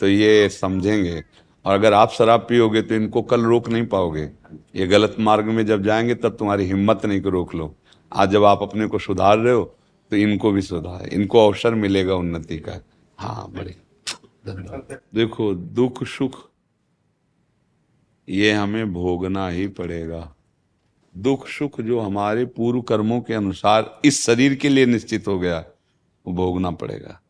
तो 0.00 0.08
ये 0.08 0.48
समझेंगे। 0.48 1.22
और 1.64 1.74
अगर 1.74 1.92
आप 1.92 2.10
शराब 2.10 2.40
पियोगे 2.40 2.82
तो 2.82 2.94
इनको 2.94 3.22
कल 3.22 3.42
रोक 3.42 3.68
नहीं 3.68 3.86
पाओगे। 3.86 4.28
ये 4.76 4.86
गलत 4.86 5.16
मार्ग 5.20 5.46
में 5.46 5.64
जब 5.66 5.82
जाएँगे 5.82 6.14
तब 6.14 6.36
तुम्हारी 6.38 6.64
हिम्मत 6.64 7.06
नहीं 7.06 7.20
को 7.20 7.30
रोक 7.30 7.54
लो। 7.54 7.74
आज 8.12 8.30
जब 8.30 8.44
आप 8.44 8.62
अपने 8.62 8.86
को 8.86 8.98
सुधार 8.98 9.38
रहे 9.38 9.54
हो 9.54 9.64
तो 10.10 10.16
इनको 10.16 10.50
भी 10.52 10.62
सुधार 10.62 11.08
इनको 11.08 11.46
अवसर 11.46 11.74
मिलेगा 11.74 12.14
उन्नति 12.14 12.58
का। 12.58 12.80
हाँ 13.18 13.50
बड़े। 13.52 13.74
देखो 15.14 15.52
दुख 15.54 16.04
सुख 16.04 16.38
ये 18.28 18.52
हमें 18.52 18.92
भोगना 18.92 19.48
ही 19.48 19.66
पड़ेगा। 19.68 20.35
दुख 21.16 21.48
सुख 21.48 21.80
जो 21.80 22.00
हमारे 22.00 22.44
पूर्व 22.44 22.82
कर्मों 22.82 23.20
के 23.20 23.34
अनुसार 23.34 24.00
इस 24.04 24.22
शरीर 24.22 24.54
के 24.54 24.68
लिए 24.68 24.86
निश्चित 24.86 25.28
हो 25.28 25.38
गया, 25.38 25.58
वो 26.26 26.32
भोगना 26.32 26.70
पड़ेगा। 26.70 27.20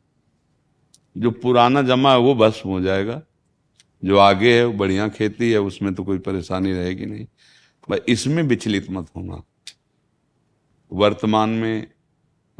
जो 1.18 1.30
पुराना 1.30 1.82
जमा 1.82 2.12
है 2.12 2.18
वो 2.18 2.34
भस्म 2.34 2.70
हो 2.70 2.80
जाएगा। 2.80 3.22
जो 4.04 4.18
आगे 4.18 4.58
है 4.58 4.64
वो 4.64 4.72
बढ़िया 4.72 5.08
खेती 5.08 5.50
है, 5.50 5.58
उसमें 5.58 5.94
तो 5.94 6.04
कोई 6.04 6.18
परेशानी 6.18 6.72
रहेगी 6.72 7.06
नहीं। 7.06 7.26
भाई, 7.90 7.98
इसमें 8.08 8.42
विचलित 8.42 8.86
मत 8.90 9.06
होना। 9.16 9.42
वर्तमान 10.92 11.50
में 11.50 11.90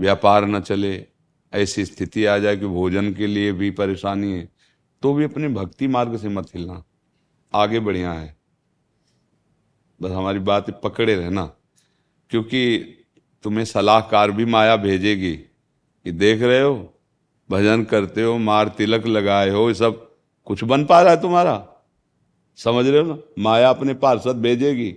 व्यापार 0.01 0.47
न 0.47 0.61
चले, 0.61 1.07
ऐसी 1.55 1.85
स्थिति 1.85 2.24
आ 2.24 2.39
जाए 2.39 2.57
कि 2.57 2.66
भोजन 2.66 3.12
के 3.14 3.27
लिए 3.27 3.53
भी 3.53 3.70
परेशानी 3.70 4.33
है 4.33 4.49
तो 5.03 5.14
भी 5.14 5.24
अपने 5.24 5.49
भक्ति 5.49 5.87
मार्ग 5.87 6.16
से 6.16 6.29
मत 6.29 6.51
हिलना। 6.55 6.85
आगे 7.55 7.81
बढ़िया 7.81 8.12
है। 8.12 8.36
बस 10.03 10.11
हमारी 10.11 10.38
बात 10.38 10.80
पकड़े 10.80 11.14
रहना, 11.14 11.53
क्योंकि 12.30 12.78
तुम्हें 13.44 13.64
सलाहकार 13.64 14.30
भी 14.30 14.44
माया 14.44 14.76
भेजेगी 14.76 15.36
कि 15.36 16.12
देख 16.12 16.42
रहे 16.42 16.61
हो, 16.61 16.94
भजन 17.51 17.84
करते 17.84 18.22
हो, 18.22 18.38
मार 18.38 18.68
तिलक 18.68 19.07
लगाए 19.07 19.51
हो, 19.51 19.68
ये 19.68 19.74
सब 19.74 20.16
कुछ 20.44 20.64
बन 20.64 20.84
पा 20.84 21.01
रहा 21.03 21.14
है 21.14 21.20
तुम्हारा? 21.20 21.68
समझ 22.57 22.86
रहे 22.86 23.01
हो 23.01 23.09
ना? 23.09 23.18
माया 23.38 23.70
अपने 23.70 23.94
पार्षद 23.94 24.36
भेजेगी। 24.36 24.90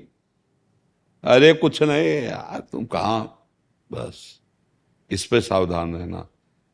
अरे 1.23 1.53
कुछ 1.53 1.83
नहीं 1.83 2.07
यार, 2.07 2.59
तुम 2.59 2.85
कहा? 2.85 3.19
बस, 3.91 4.39
इस 5.11 5.25
पे 5.25 5.41
सावधान 5.41 5.95
रहना। 5.95 6.27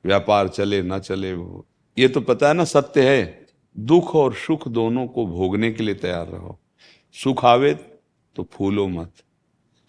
व्यापार 0.06 0.48
चले, 0.48 0.82
ना 0.82 1.00
चले 1.00 1.34
वो। 1.34 1.66
ये 1.98 2.08
तो 2.08 2.22
पता 2.22 2.48
है 2.48 2.54
ना, 2.54 2.64
सत्य 2.64 3.10
है। 3.10 3.48
दुख 3.80 4.16
और 4.16 4.34
सुख 4.34 4.68
दोनों 4.68 5.08
को 5.08 5.26
भोगने 5.28 5.72
के 5.72 5.84
लिए 5.84 5.96
तैयार 5.96 6.28
रहो। 6.28 6.60
सुख 7.14 7.46
आवे 7.46 7.95
तो 8.36 8.44
फूलो 8.44 8.88
मत। 8.88 9.12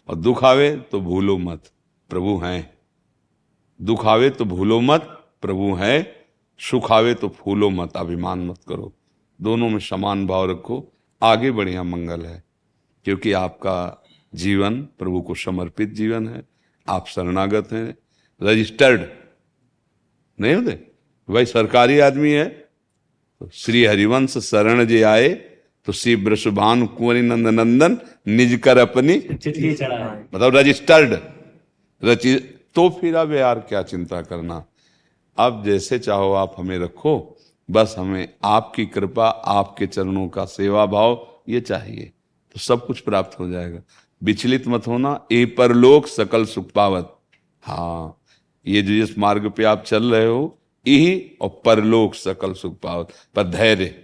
और 0.08 0.16
दुख 0.16 0.44
आवे 0.44 0.76
तो 0.76 1.00
भूलो 1.00 1.38
मत, 1.38 1.70
प्रभु 2.10 2.36
हैं। 2.38 2.78
दुख 3.82 4.06
आवे 4.06 4.30
तो 4.30 4.44
भूलो 4.44 4.80
मत, 4.80 5.00
प्रभु 5.42 5.74
हैं। 5.74 6.14
सुख 6.60 6.92
आवे 6.92 7.14
तो 7.14 7.28
फूलो 7.28 7.70
मत, 7.70 7.96
अभिमान 7.96 8.46
मत 8.46 8.60
करो। 8.68 8.92
दोनों 9.40 9.68
में 9.68 9.78
समान 9.78 10.26
भाव 10.26 10.50
रखो। 10.50 10.92
आगे 11.22 11.50
बढ़िया 11.50 11.82
मंगल 11.82 12.26
है, 12.26 12.44
क्योंकि 13.04 13.32
आपका 13.32 14.04
जीवन 14.34 14.82
प्रभु 14.98 15.20
को 15.22 15.34
समर्पित 15.34 15.88
जीवन 15.88 16.28
है। 16.28 16.42
आप 16.88 17.06
शरणागत 17.06 17.72
हैं। 17.72 17.96
रजिस्टर्ड, 18.42 19.02
नहीं 20.40 20.54
होते? 20.54 20.72
भाई 21.28 21.44
सरकारी 21.44 21.98
आदमी 21.98 22.30
है। 22.30 22.48
तो 23.40 23.48
श्री 23.52 23.84
हरिवंश 23.84 24.38
शरण 24.38 24.84
जे 24.84 25.02
आए 25.02 25.28
तो 25.86 25.92
श्री 25.92 26.14
वृषभान 26.14 26.86
कुंवरी 26.86 27.20
नंद 27.22 27.48
नंदन 27.50 27.96
निज 28.28 28.54
कर 28.64 28.78
अपनी 28.78 29.14
मतलब 29.14 30.56
रजिस्टर्ड। 30.56 31.18
रचि 32.02 32.34
तो 32.74 32.88
फिर 32.90 33.14
अब 33.16 33.32
यार 33.32 33.58
क्या 33.68 33.82
चिंता 33.82 34.20
करना। 34.22 34.64
अब 35.38 35.62
जैसे 35.64 35.98
चाहो 35.98 36.32
आप 36.32 36.54
हमें 36.58 36.78
रखो 36.78 37.14
बस 37.68 37.94
हमें 37.98 38.28
आपकी 38.44 38.86
कृपा 38.86 39.28
आपके 39.28 39.86
चरणों 39.86 40.26
का 40.28 40.44
सेवा 40.44 40.86
भाव 40.86 41.26
ये 41.48 41.60
चाहिए। 41.60 42.12
तो 42.54 42.60
सब 42.60 42.86
कुछ 42.86 43.00
प्राप्त 43.00 43.38
हो 43.40 43.48
जाएगा। 43.50 43.80
विचलित 44.22 44.68
मत 44.68 44.86
होना 44.86 45.20
ए 45.32 45.44
परलोक 45.58 46.06
सकल 46.06 46.44
सुख 46.44 46.70
पावत 46.70 47.12
हाँ 47.62 48.22
ये 48.66 48.82
जो 48.82 48.94
जिस 48.96 49.18
मार्ग 49.18 49.50
पे 49.56 49.64
आप 49.64 49.82
चल 49.84 50.14
रहे 50.14 50.26
हो 50.26 50.58
यही 50.86 51.38
और 51.40 51.48
परलोक 51.64 52.14
सकल 52.14 52.52
सुख 52.54 52.78
पावत 52.82 53.08
पर 53.34 53.48
धैर्य 53.48 53.94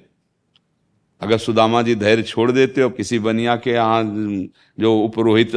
अगर 1.22 1.38
सुदामा 1.38 1.82
जी 1.82 1.94
धैर्य 1.94 2.22
छोड़ 2.22 2.50
देते 2.52 2.80
हो, 2.80 2.90
किसी 2.90 3.18
बनिया 3.18 3.56
के 3.56 3.70
यहाँ, 3.70 4.02
जो 4.78 4.94
उपरोहित 4.96 5.52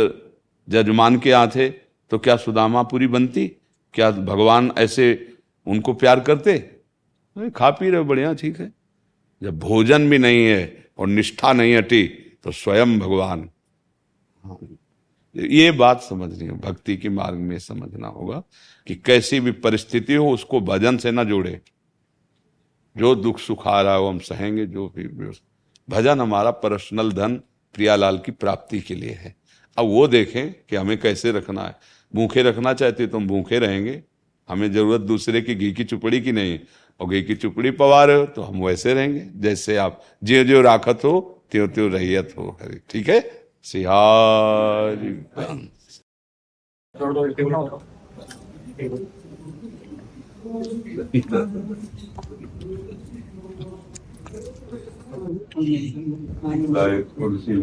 जजमान 0.68 1.18
के 1.20 1.30
यहाँ 1.30 1.50
थे 1.50 1.70
तो 2.12 2.18
क्या 2.18 2.36
सुदामा 2.38 2.84
पूरी 2.84 3.08
बनती? 3.08 3.48
क्या 3.94 4.10
भगवान 4.12 4.72
ऐसे 4.78 5.36
उनको 5.68 5.94
प्यार 5.96 6.20
करते? 6.20 6.58
खा 7.56 7.70
पी 7.70 7.90
रहे 7.90 8.02
बढ़िया, 8.04 8.34
ठीक 8.34 8.60
है। 8.60 8.72
जब 9.42 9.60
भोजन 9.60 10.10
भी 10.10 10.18
नहीं 10.18 10.46
है 10.46 10.86
और 10.98 11.08
निष्ठा 11.08 11.54
नहीं 11.54 11.76
हटी 11.76 12.06
तो 12.44 12.52
स्वयं 12.52 12.98
भगवान। 13.00 13.50
ये 15.36 15.72
बात 15.74 16.02
समझनी 16.02 16.46
है, 16.46 16.60
भक्ति 16.60 16.98
के 16.98 17.10
मार्ग 17.10 17.38
में 17.38 17.58
समझना 17.60 18.08
होगा 18.08 18.44
कि 18.88 18.96
कैसी 18.96 19.40
भी 19.40 19.52
परिस्थिति 19.52 20.16
हो, 20.16 20.30
उसको 20.32 20.62
भजन 20.62 20.98
से 20.98 21.12
ना 21.12 21.24
जोड़े। 21.24 21.60
जो 22.96 23.16
दुख 23.16 23.40
सुख 23.40 23.68
आ 23.68 23.82
रहा 23.82 23.96
हो, 23.96 24.08
हम 24.08 24.20
सहेंगे, 24.22 24.66
जो 24.66 24.88
भी 24.90 25.08
भजन 25.90 26.22
हमारा 26.22 26.52
पर्सनल 26.52 27.12
धन 27.12 27.36
प्रियालाल 27.76 28.18
की 28.18 28.32
प्राप्ति 28.32 28.80
के 28.80 28.96
लिए 28.96 29.12
है। 29.12 29.36
अब 29.78 29.86
वो 29.86 30.08
देखें 30.08 30.54
कि 30.70 30.76
हमें 30.76 30.98
कैसे 30.98 31.32
रखना 31.32 31.62
है। 31.62 31.76
भूखे 32.14 32.44
रखना 32.44 32.74
चाहते 32.74 33.08
तो 33.08 33.18
हम 33.18 33.28
भूखे 33.28 33.60
रहेंगे। 33.60 34.02
हमें 34.50 34.72
ज़रूरत 34.74 35.02
दूसरे 35.02 35.42
की 35.42 35.56
घी 35.56 35.72
की 35.74 35.84
चुपड़ी 35.84 36.22
की 36.22 36.32
नहीं। 36.32 36.60
और 37.00 37.10
घी 37.10 37.22
की 37.24 37.36
चुपड़ी 37.36 37.72
पवा 37.72 38.04
रहे 38.06 38.18
हो 38.18 38.26
तो 38.26 38.42
हम 38.42 38.64
वैसे 38.66 38.94
रहेंगे। 38.94 39.26
जैसे 39.36 39.76
आप 39.78 40.02
जो 40.24 40.44
जो 40.44 40.62
राखत 40.62 41.04
हो 41.04 41.42
त्यो 41.52 41.68
त्यो 41.68 41.88
रहियत 41.88 42.34
हो 42.38 42.58
ठीक 42.90 43.10
है? 43.10 43.20
सिहारी 43.64 45.14
कुर्सी 57.18 57.54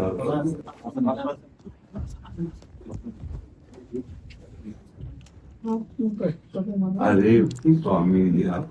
अरे 7.01 7.35
स्वामी 7.75 8.31
जी 8.31 8.43
आप 8.49 8.71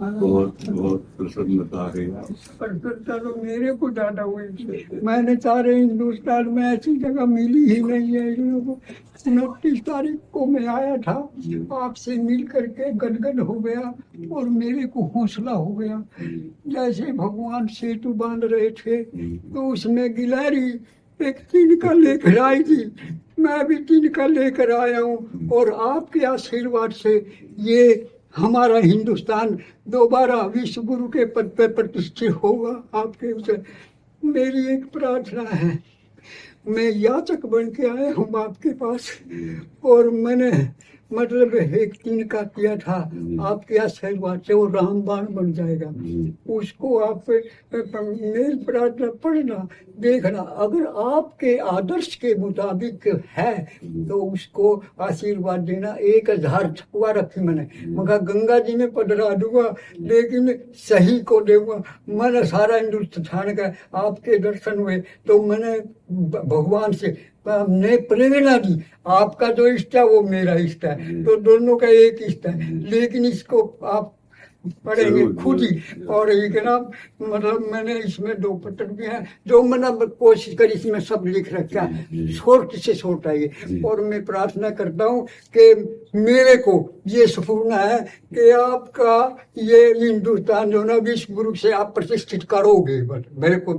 बहुत 0.00 0.68
बहुत 0.68 1.04
प्रसन्नता 1.16 1.84
है। 1.88 2.06
प्रसन्नता 2.58 3.18
तो 3.18 3.34
मेरे 3.42 3.72
को 3.72 3.90
ज़्यादा 3.90 4.22
हुई 4.22 5.00
मैंने 5.04 5.36
सारे 5.38 5.74
हिंदुस्तान 5.76 6.48
में 6.48 6.62
ऐसी 6.64 6.96
जगह 6.98 7.26
मिली 7.28 7.64
ही 7.66 7.80
नहीं 7.82 8.16
है 8.16 8.34
इन 8.34 8.50
लोगों 8.52 8.74
को। 8.74 9.30
उनतीस 9.30 9.80
तारीख 9.86 10.18
को 10.32 10.46
मैं 10.46 10.66
आया 10.68 10.96
था 10.98 11.12
आपसे 11.78 12.16
मिल 12.18 12.46
करके 12.46 12.90
गदगद 12.98 13.40
हो 13.40 13.54
गया 13.60 13.92
और 14.32 14.48
मेरे 14.48 14.86
को 14.86 15.02
हौसला 15.14 15.52
हो 15.52 15.74
गया। 15.74 16.02
जैसे 16.68 17.12
भगवान 17.14 17.66
सेतु 17.70 18.12
बाँध 18.14 18.44
रहे 18.44 18.70
थे 18.72 19.02
तो 19.02 19.72
उसमें 19.72 20.14
गिलहरी 20.14 20.68
एक 21.20 21.38
तिनका 21.52 21.92
लेकर 21.92 22.38
आई 22.40 22.62
थी। 22.62 22.84
मैं 23.38 23.66
भी 23.66 23.76
तिनका 23.84 24.26
लेकर 24.26 24.72
आया 24.72 25.00
हूँ 25.00 25.48
और 25.52 25.72
आपके 25.88 26.24
आशीर्वाद 26.26 26.92
से 26.92 27.14
ये 27.60 27.82
हमारा 28.34 28.78
हिंदुस्तान 28.78 29.56
दोबारा 29.88 30.40
विश्व 30.54 30.82
गुरु 30.82 31.08
के 31.08 31.24
पद 31.26 31.50
पर 31.58 31.72
प्रतिष्ठित 31.72 32.30
होगा, 32.32 32.72
आपके 32.94 33.32
उसे 33.32 33.56
मेरी 34.22 34.66
एक 34.74 34.84
प्रार्थना 34.92 35.42
है। 35.42 35.78
मैं 36.68 36.90
याचक 36.92 37.46
बन 37.46 37.70
के 37.70 37.88
आया 37.88 38.12
हूँ 38.14 38.26
आपके 38.38 38.70
पास 38.74 39.10
और 39.84 40.10
मैंने 40.10 40.50
मतलब 41.10 41.54
एक 41.54 41.92
दिन 42.04 42.22
का 42.28 42.42
किया 42.50 42.76
था। 42.78 42.98
आपके 43.42 43.78
आशीर्वाद 43.78 44.40
से 44.46 44.54
वो 44.54 44.66
रामबाण 44.68 45.26
बन 45.34 45.52
जाएगा। 45.52 45.88
उसको 46.54 46.98
आप 47.00 47.30
मेल 47.30 48.56
प्रार्थना 48.66 49.10
पढ़ना 49.22 49.66
देखना। 50.00 50.40
अगर 50.40 50.86
आपके 51.10 51.56
आदर्श 51.58 52.14
के 52.16 52.34
मुताबिक 52.36 53.06
है 53.28 53.54
तो 53.82 54.20
उसको 54.22 54.82
आशीर्वाद 55.00 55.60
देना। 55.62 55.94
एक 55.94 56.30
हज़ार 56.30 56.70
छपुआ 56.72 57.10
रखी 57.12 57.40
मैंने। 57.40 57.66
मगर 57.92 58.18
गंगा 58.22 58.58
जी 58.60 58.76
में 58.76 58.90
पधरा 58.92 59.28
दूँगा 59.36 59.74
लेकिन 60.02 60.54
सही 60.78 61.18
को 61.22 61.40
दूँगा 61.42 61.82
मैंने 62.10 62.44
सारा 62.46 62.76
हिंदुस्तान 62.76 63.54
का 63.54 63.72
आपके 63.98 64.38
दर्शन 64.40 64.78
हुए 64.78 64.98
तो 65.26 65.42
मैंने 65.42 65.78
भगवान 66.12 66.92
से 66.92 67.16
ने 67.46 67.96
प्रेरणा 68.08 68.56
दी। 68.58 68.80
आपका 69.08 69.50
जो 69.52 69.66
इष्ट 69.66 69.96
है 69.96 70.04
वो 70.04 70.20
मेरा 70.22 70.54
इष्ट 70.60 70.84
है। 70.84 71.22
तो 71.24 71.36
दोनों 71.40 71.76
का 71.76 71.88
एक 71.88 72.22
इष्ट 72.22 72.46
है। 72.46 72.80
लेकिन 72.90 73.24
इसको 73.26 73.62
आप 73.84 74.16
पढ़ेंगे 74.86 75.26
खुद 75.34 75.62
ही। 75.62 76.04
और 76.06 76.30
एक 76.30 76.56
ना 76.64 76.76
मतलब 77.22 77.66
मैंने 77.72 77.98
इसमें 77.98 78.40
दो 78.40 78.52
पत्र 78.64 78.84
भी 78.86 79.06
हैं 79.06 79.26
जो 79.46 79.62
मैंने 79.62 80.06
कोशिश 80.06 80.54
करी 80.54 80.72
इसमें 80.72 80.98
सब 81.00 81.24
लिख 81.26 81.52
रखा 81.52 81.82
है। 81.82 82.26
छोट 82.34 82.74
से 82.76 82.94
छोटा 82.94 83.32
ये। 83.32 83.80
और 83.86 84.00
मैं 84.00 84.24
प्रार्थना 84.24 84.70
करता 84.70 85.04
हूँ 85.04 85.26
कि 85.56 85.72
मेरे 86.14 86.56
को 86.58 86.72
ये 87.06 87.26
सपूर्ण 87.26 87.72
है 87.72 87.98
कि 88.34 88.50
आपका 88.52 89.14
ये 89.58 89.84
हिंदुस्तान 89.98 90.70
जो 90.70 90.82
ना 90.84 90.94
विश्व 91.02 91.34
गुरु 91.34 91.54
से 91.54 91.72
आप 91.72 91.94
प्रतिष्ठित 91.94 92.42
करोगे। 92.50 93.00
बस 93.02 93.22
मेरे 93.34 93.56
को 93.58 93.74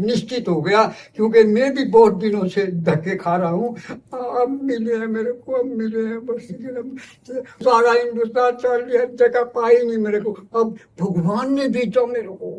निश्चित 0.00 0.48
हो 0.48 0.60
गया 0.62 0.84
क्योंकि 1.16 1.42
मैं 1.46 1.72
भी 1.74 1.84
बहुत 1.86 2.14
दिनों 2.18 2.46
से 2.48 2.66
धक्के 2.84 3.16
खा 3.16 3.36
रहा 3.36 3.50
हूँ। 3.50 3.74
अब 4.14 4.58
मिले 4.62 4.94
हैं 4.94 5.06
मेरे 5.08 5.32
को 5.34 5.52
अब 5.52 5.66
मिले 5.74 6.06
हैं 6.06 6.24
बस 6.26 6.48
सारा 7.64 7.92
हिंदुस्तान 7.92 8.56
चल 8.56 8.86
जगह 9.16 9.44
पाई 9.54 9.76
नहीं 9.76 9.98
मेरे 9.98 10.20
को। 10.20 10.32
अब 10.54 10.76
भगवान 11.00 11.52
ने 11.54 11.68
भेजा 11.68 12.06
मेरे 12.06 12.28
को 12.30 12.50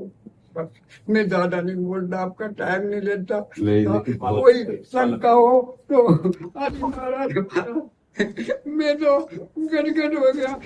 बस 0.57 0.67
मैं 1.09 1.27
ज़्यादा 1.27 1.61
नहीं 1.61 1.75
बोलता 1.77 2.17
आपका 2.19 2.47
टाइम 2.59 2.87
नहीं 2.87 3.01
लेता। 3.01 3.39
कोई 3.59 4.63
शंका 4.85 5.31
हो 5.31 5.59
तो 5.91 5.97
मैं 8.15 8.95
तो 8.97 9.19
गदगद 9.19 10.13
हो 10.17 10.31
गया। 10.33 10.59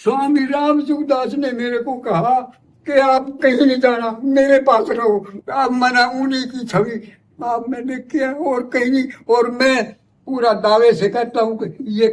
स्वामी 0.00 0.44
राम 0.46 0.80
सुखदास 0.84 1.34
ने 1.34 1.50
मेरे 1.52 1.78
को 1.78 1.94
कहा 1.98 2.40
कि 2.86 2.92
आप 2.92 3.30
कहीं 3.42 3.66
नहीं 3.66 3.78
जाना, 3.80 4.10
मेरे 4.24 4.58
पास 4.60 4.90
रहो। 4.90 5.26
आप 5.52 5.72
मना, 5.72 6.04
उन्हीं 6.14 6.44
की 6.44 6.66
छवि 6.66 7.00
आप 7.44 7.68
मैंने 7.68 7.96
किया 8.02 8.32
और 8.32 8.62
कहीं 8.68 8.90
नहीं, 8.92 9.08
और 9.28 9.50
मैं 9.50 9.96
पूरा 10.28 10.52
दावे 10.52 10.92
से 10.92 11.08
कहता 11.08 11.42
हूँ 11.42 11.56
कि 11.58 11.84
ये 12.00 12.06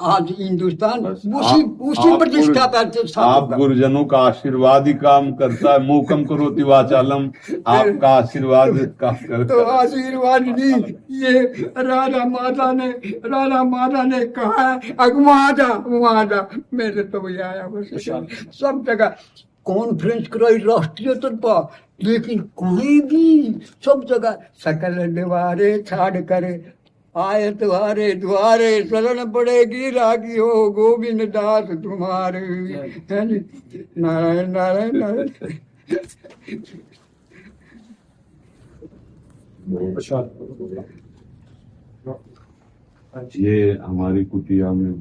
आज 0.00 0.34
हिंदुस्तान 0.38 1.06
उसी 1.06 1.62
उसी 1.88 2.16
प्रतिष्ठा 2.16 2.66
पर 2.66 3.20
आप 3.20 3.52
गुरुजनों 3.52 4.04
का 4.04 4.18
आशीर्वाद 4.18 4.86
ही 4.86 4.94
काम 4.94 5.30
करता 5.32 5.72
है। 5.72 5.82
मूकम 5.86 6.24
करो 6.24 6.48
तिवाचालम। 6.50 7.26
आपका 7.66 8.08
आशीर्वाद 8.08 8.70
काम 9.00 9.14
करता 9.14 9.44
तो 9.44 9.62
आशीर्वाद 9.62 10.42
नहीं 10.42 10.94
ये 11.22 11.42
राधा 11.78 12.24
माता 12.24 12.72
ने 12.72 12.88
राधा 13.26 13.62
माता 13.64 14.02
ने 14.02 14.24
कहा 14.38 14.68
है 14.68 14.96
जा 15.52 15.72
वहाँ 15.86 16.24
जा 16.24 16.48
मेरे 16.74 17.02
तो 17.02 17.20
वही 17.20 17.38
आया 17.38 17.66
बस 17.66 17.90
सब 18.60 18.84
जगह 18.86 19.14
कॉन्फ्रेंस 19.66 20.26
कराई 20.28 20.56
राष्ट्रीय 20.56 21.14
स्तर 21.14 21.34
पर। 21.44 21.68
लेकिन 22.02 22.38
कोई 22.56 23.00
भी 23.00 23.24
सब 23.84 24.04
जगह 24.10 24.36
सकल 24.64 25.06
दीवारे 25.14 25.70
छाड़ 25.88 26.20
करे 26.20 26.52
आए 27.18 27.50
तुम्हारे 27.60 28.12
द्वारे 28.14 28.70
शरण 28.88 29.18
पड़ेगी 29.32 29.90
रागी 29.90 30.36
हो 30.36 30.70
गोविंद 30.72 31.22
दास 31.32 31.70
तुम्हारे। 31.82 32.40
नारायण 33.98 34.50
नारायण 34.50 34.96
नारायण। 34.96 35.28
ये 43.36 43.72
हमारी 43.82 44.24
कुटिया 44.24 44.72
में 44.72 45.00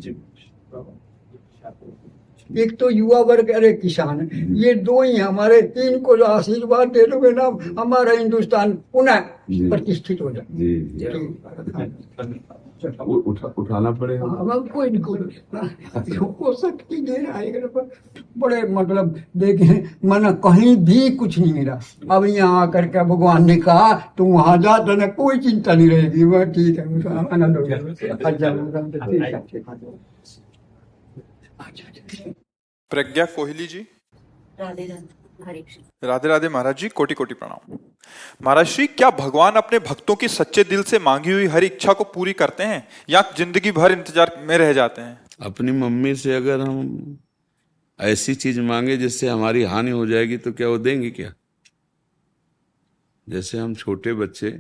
एक 2.56 2.78
तो 2.80 2.90
युवा 2.90 3.20
वर्ग 3.30 3.50
अरे 3.52 3.74
किसान 3.74 4.30
ये 4.56 4.74
दो 4.88 5.02
ही 5.02 5.18
हमारे 5.18 5.62
तीन 5.76 6.00
को 6.02 6.18
जो 6.18 6.26
आशीर्वाद 6.26 6.88
दे 6.90 7.06
दोगे 7.12 7.32
ना 7.32 7.46
हमारा 7.82 8.12
हिंदुस्तान 8.20 8.72
पुनः 8.94 9.20
प्रतिष्ठित 9.70 10.22
हो 10.22 10.32
जाए 10.32 10.46
उठा, 12.78 13.48
उठाना 13.58 13.92
पड़ेगा। 13.92 14.26
हाँ, 14.26 14.60
कोई 14.74 14.90
नहीं 14.90 15.02
कोई 15.02 15.20
हो 16.42 16.54
सकती 16.54 17.02
देर 17.02 17.26
आएगा 17.32 17.82
बड़े 18.38 18.62
मतलब 18.70 19.16
देखे 19.38 19.74
मन 20.06 20.30
कहीं 20.46 20.76
भी 20.86 21.10
कुछ 21.18 21.38
नहीं 21.40 21.54
मिला। 21.54 21.80
अब 22.12 22.26
यहाँ 22.26 22.62
आकर 22.62 22.86
के 22.94 23.04
भगवान 23.04 23.46
ने 23.46 23.56
कहा 23.58 23.94
तुम 24.18 24.32
वहाँ 24.34 24.58
जा 24.62 24.78
तो 24.86 24.96
ना 24.96 25.08
कोई 25.18 25.38
चिंता 25.40 25.74
नहीं 25.74 25.90
रहेगी। 25.90 26.24
वह 26.24 26.44
ठीक 26.54 26.80
है 26.80 26.86
आनंद 27.34 27.58
हो 27.58 27.64
गया। 27.66 27.78
प्रज्ञा 32.92 33.26
कोहली 33.26 33.68
जी। 33.68 33.80
राधे 34.60 34.86
राधे 34.86 35.66
राधे 36.04 36.28
राधे 36.28 36.50
महाराज 36.50 36.78
जी 36.78 36.90
कोटि 36.90 37.14
कोटि 37.14 37.34
प्रणाम। 37.34 37.78
महाराज 38.44 38.66
श्री 38.66 38.88
क्या 38.88 39.10
भगवान 39.12 39.56
अपने 39.56 39.80
भक्तों 39.80 40.16
की 40.16 40.28
सच्चे 40.28 40.64
दिल 40.64 40.84
से 40.84 41.00
मांगी 41.00 41.32
हुई 41.32 41.46
हर 41.48 41.64
इच्छा 41.64 41.94
को 41.94 42.04
पूरी 42.04 42.34
करते 42.34 42.64
हैं? 42.64 42.88
या 43.10 43.22
ज़िंदगी 43.38 43.72
भर 43.72 43.92
इंतज़ार 43.92 44.36
में 44.40 44.58
रह 44.58 44.74
जाते 44.74 45.02
हैं? 45.02 45.20
अपनी 45.42 45.72
मम्मी 45.72 46.16
से 46.16 46.36
अगर 46.36 46.62
हम 46.62 47.18
ऐसी 48.00 48.36
चीज़ 48.36 48.60
मांगे 48.62 48.98
जिससे 48.98 49.28
हमारी 49.28 49.64
हानि 49.64 49.92
हो 49.92 50.06
जाएगी 50.06 50.38
तो 50.38 50.52
क्या 50.52 50.68
वो 50.68 50.78
देंगे 50.78 51.10
क्या? 51.12 51.34
जैसे 53.28 53.58
हम 53.58 53.76
छोटे 53.76 54.14
बच्चे 54.14 54.52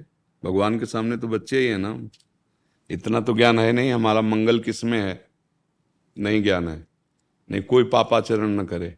भगवान 0.44 0.80
के 0.80 0.86
सामने 0.86 1.18
तो 1.18 1.28
बच्चे 1.28 1.60
ही 1.60 1.68
है 1.68 1.78
ना 1.78 1.98
इतना 2.90 3.22
तो 3.22 3.34
ज्ञान 3.34 3.60
है 3.60 3.72
नहीं 3.72 3.92
हमारा 3.92 4.22
मंगल 4.22 4.60
किसमें 4.60 5.00
है? 5.00 5.26
नहीं 6.18 6.44
ज्ञान 6.44 6.68
है। 6.68 6.87
नहीं 7.50 7.62
कोई 7.64 7.84
पापाचरण 7.84 8.50
न 8.52 8.66
करे। 8.66 8.96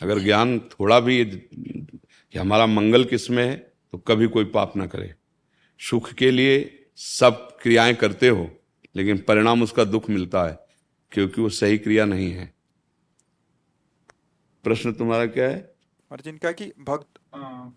अगर 0.00 0.18
ज्ञान 0.18 0.58
थोड़ा 0.70 0.98
भी 1.00 1.24
कि 1.24 2.38
हमारा 2.38 2.66
मंगल 2.66 3.04
किसमें 3.04 3.44
है 3.44 3.56
तो 3.92 3.98
कभी 3.98 4.26
कोई 4.28 4.44
पाप 4.44 4.76
ना 4.76 4.86
करे। 4.86 5.14
सुख 5.80 6.12
के 6.12 6.30
लिए 6.30 6.88
सब 6.98 7.56
क्रियाएँ 7.62 7.94
करते 7.94 8.28
हो 8.28 8.50
लेकिन 8.94 9.18
परिणाम 9.18 9.62
उसका 9.62 9.84
दुख 9.84 10.10
मिलता 10.10 10.44
है 10.44 10.58
क्योंकि 11.12 11.40
वो 11.40 11.48
सही 11.50 11.78
क्रिया 11.78 12.04
नहीं 12.04 12.30
है। 12.32 12.52
प्रश्न 14.64 14.92
तुम्हारा 14.92 15.26
क्या 15.26 15.48
है? 15.48 15.58
अर्जुन 16.10 16.36
का 16.36 16.52
कि 16.52 16.72
भक्त 16.78 17.18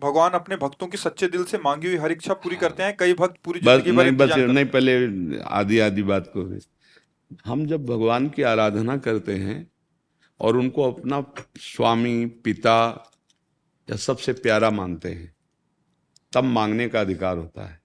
भगवान 0.04 0.32
अपने 0.32 0.56
भक्तों 0.56 0.88
की 0.88 0.98
सच्चे 0.98 1.28
दिल 1.28 1.44
से 1.44 1.58
मांगी 1.58 1.88
हुई 1.88 1.98
हर 1.98 2.12
इच्छा 2.12 2.34
पूरी 2.34 2.56
करते 2.56 2.84
हैं 2.84 2.96
कई 3.00 3.14
भक्त 3.14 3.36
पूरी 3.44 3.60
बस 3.60 3.84
नहीं 3.88 4.12
बस 4.12 4.32
नहीं 4.32 4.66
पहले 4.66 5.40
आधी 5.42 5.80
आधी 5.80 6.04
बात 6.04 6.32
को 6.34 6.44
हम 7.46 7.66
जब 7.66 7.86
भगवान 7.86 8.30
की 8.30 8.42
आराधना 8.42 8.98
करते 8.98 9.36
हैं 9.36 9.72
और 10.40 10.58
उनको 10.58 10.92
अपना 10.92 11.34
स्वामी, 11.58 12.26
पिता 12.26 13.12
या 13.90 13.96
सबसे 13.96 14.34
प्यारा 14.34 14.70
मानते 14.70 15.10
हैं, 15.10 15.36
तब 16.34 16.44
मांगने 16.44 16.90
का 16.90 17.02
अधिकार 17.02 17.38
होता 17.38 17.66
है। 17.66 17.82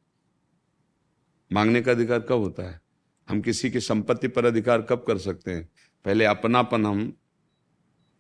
मांगने 1.53 1.83
का 1.83 1.93
अधिकार 1.93 2.21
कब 2.21 2.39
होता 2.39 2.63
है? 2.63 2.81
हम 3.29 3.41
किसी 3.41 3.71
की 3.71 3.81
संपत्ति 3.81 4.29
पर 4.29 4.45
अधिकार 4.45 4.83
कब 4.83 5.05
कर 5.07 5.19
सकते 5.19 5.51
हैं? 5.51 5.69
पहले 6.05 6.25
अपनापन 6.25 6.87
हम, 6.87 7.17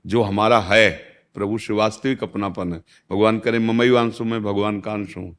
जो 0.06 0.22
हमारा 0.22 0.60
है, 0.60 0.90
प्रभु 1.34 1.58
से 1.58 1.72
वास्तविक 1.72 2.22
अपनापन 2.22 2.72
है। 2.72 2.78
भगवान 3.10 3.38
करे 3.38 3.58
ममई 3.58 3.90
वांशु 3.90 4.24
में 4.24 4.42
भगवान 4.42 4.80
का 4.80 4.92
अंश 4.92 5.16
हूँ। 5.16 5.36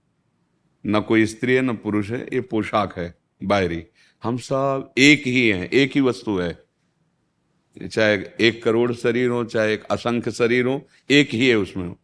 न 0.86 1.02
कोई 1.02 1.26
स्त्री 1.26 1.54
है, 1.54 1.62
न 1.62 1.76
पुरुष 1.76 2.12
है, 2.12 2.28
ये 2.34 2.42
पोशाक 2.42 3.00
है, 3.00 3.16
बाहरी। 3.44 3.88
हम 4.26 4.38
सब 4.38 4.94
एक 4.98 5.28
ही 5.28 5.50
हैं, 5.50 5.70
एक 5.70 5.92
ही 5.96 6.02
वस्तु 6.02 6.38
है। 6.38 6.60
चाहे 7.88 8.24
एक 8.42 8.64
करोड़ 8.64 8.94
शरीर 8.94 9.30
हो, 9.30 9.44
चाहे 9.44 9.74
एक 9.74 9.84
असंख्य 9.84 10.32
शरीर 10.32 10.66
हो, 10.66 10.88
एक 11.12 11.30
ही 11.30 11.48
है 11.48 11.56
उसमें। 11.56 11.96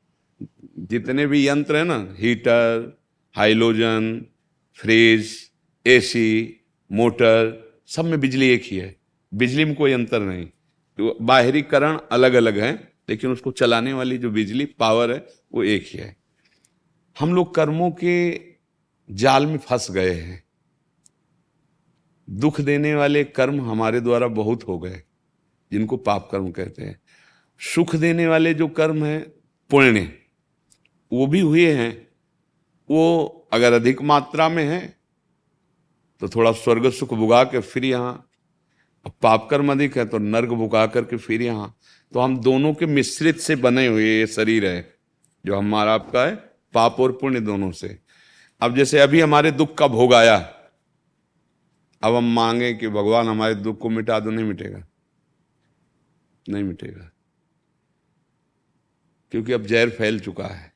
जितने 0.80 1.28
भी 1.28 1.47
यंत्र 1.47 1.76
है 1.76 1.84
ना, 1.84 2.15
heater, 2.19 3.01
halogen, 3.36 4.26
fridge, 4.74 5.51
AC, 5.88 6.55
motor, 6.91 7.72
सब 7.88 8.05
में 8.05 8.19
बिजली 8.19 8.49
एक 8.49 8.63
ही 8.65 8.78
है। 8.78 8.95
बिजली 9.34 9.65
में 9.65 9.76
कोई 9.76 9.91
अंतर 9.91 10.19
नहीं। 10.19 10.45
तो 10.97 11.17
बाहरी 11.22 11.61
करण 11.61 11.99
अलग 12.11 12.34
अलग 12.34 12.59
है, 12.59 12.93
लेकिन 13.09 13.32
उसको 13.32 13.51
चलाने 13.51 13.93
वाली 13.93 14.17
जो 14.17 14.32
बिजली, 14.32 14.65
पावर 14.65 15.11
है, 15.11 15.28
वो 15.53 15.63
एक 15.63 15.86
ही 15.88 15.99
है। 15.99 16.17
हम 17.19 17.34
लोग 17.34 17.55
कर्मों 17.55 17.91
के 17.91 18.41
जाल 19.11 19.45
में 19.45 19.57
फंस 19.57 19.91
गए 19.91 20.13
हैं। 20.13 20.51
दुख 22.32 22.59
देने 22.61 22.93
वाले 22.95 23.23
कर्म 23.25 23.59
हमारे 23.61 23.99
द्वारा 24.01 24.27
बहुत 24.29 24.63
हो 24.67 24.77
गए, 24.79 25.01
जिनको 25.71 25.97
पाप 25.97 26.27
कर्म 26.32 26.49
कहते 26.51 26.84
हैं। 26.84 26.99
सुख 27.61 27.95
देने 27.95 28.27
वाले 28.27 28.53
जो 28.53 28.67
कर्म 28.69 29.03
है, 29.05 29.19
पुण्य, 29.71 30.11
वो 31.11 31.27
भी 31.27 31.39
हुए 31.39 31.71
हैं। 31.73 31.91
वो 32.89 33.47
अगर 33.53 33.73
अधिक 33.73 34.01
मात्रा 34.03 34.47
में 34.49 34.63
है 34.65 34.79
तो 36.21 36.27
थोड़ा 36.29 36.51
स्वर्ग 36.53 36.89
सुख 36.91 37.13
भुगा 37.13 37.43
के 37.43 37.59
फिर 37.61 37.86
यहाँ, 37.86 38.13
अब 39.05 39.13
पाप 39.21 39.47
कर्म 39.49 39.71
अधिक 39.71 39.97
है 39.97 40.05
तो 40.05 40.17
नर्क 40.17 40.49
भुगा 40.51 40.86
करके 40.88 41.17
फिर 41.17 41.41
यहाँ। 41.41 41.75
तो 42.13 42.19
हम 42.19 42.38
दोनों 42.39 42.73
के 42.73 42.86
मिश्रित 42.86 43.39
से 43.39 43.55
बने 43.57 43.86
हुए 43.88 44.05
ये 44.05 44.25
शरीर 44.27 44.65
है, 44.65 44.93
जो 45.45 45.55
हमारा 45.55 45.93
आपका 45.93 46.25
है, 46.25 46.36
पाप 46.73 46.99
और 46.99 47.11
पुण्य 47.11 47.39
दोनों 47.41 47.71
से। 47.73 47.97
अब 48.61 48.75
जैसे 48.75 48.99
अभी 48.99 49.21
हमारे 49.21 49.51
दुख 49.51 49.77
का 49.77 49.88
भोग 49.89 50.13
आया 50.13 50.38
अब 52.04 52.16
हम 52.16 52.34
मांगे 52.34 52.74
कि 52.74 52.88
भगवान 52.88 53.28
हमारे 53.28 53.56
दुख 53.56 53.80
को 53.80 53.89
मिटा 53.89 54.20
दो, 54.20 54.30
नहीं 54.30 54.45
मिटेगा। 54.45 54.88
नहीं 56.49 56.64
मिटेगा। 56.64 57.12
क्योंकि 59.32 59.54
अब 59.54 59.66
जहर 59.66 59.89
फैल 59.89 60.20
चुका 60.20 60.47
है, 60.47 60.74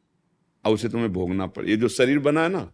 अब 0.65 0.71
उसे 0.73 0.89
तुम्हें 0.89 1.13
भोगना 1.13 1.47
पड़े, 1.47 1.69
ये 1.69 1.77
जो 1.77 1.87
शरीर 1.87 2.19
बना 2.19 2.43
है 2.43 2.49
ना, 2.49 2.73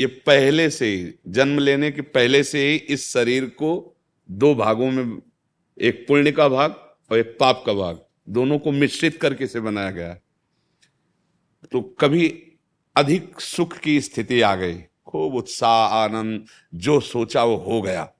ये 0.00 0.06
पहले 0.06 0.70
से 0.70 0.86
ही, 0.86 1.14
जन्म 1.28 1.58
लेने 1.58 1.90
के 1.90 2.02
पहले 2.02 2.44
से 2.44 2.70
ही 2.70 2.76
इस 2.76 3.12
शरीर 3.12 3.44
को 3.44 3.96
दो 4.30 4.54
भागों 4.54 4.90
में, 4.90 5.22
एक 5.80 6.04
पुण्य 6.08 6.32
का 6.32 6.48
भाग 6.48 6.70
और 7.12 7.18
एक 7.18 7.36
पाप 7.40 7.62
का 7.66 7.72
भाग, 7.72 8.04
दोनों 8.28 8.58
को 8.58 8.72
मिश्रित 8.72 9.16
करके 9.16 9.44
इसे 9.44 9.60
बनाया 9.60 9.90
गया। 9.90 10.14
तो 11.72 11.80
कभी 11.82 12.52
अधिक 12.96 13.40
सुख 13.40 13.78
की 13.78 14.00
स्थिति 14.00 14.40
आ 14.40 14.54
गई। 14.54 14.82
खूब 15.10 15.34
उत्साह, 15.34 15.86
आनंद, 15.86 16.46
जो 16.74 17.00
सोचा 17.00 17.44
वो 17.44 17.56
हो 17.56 17.82
गया। 17.82 18.12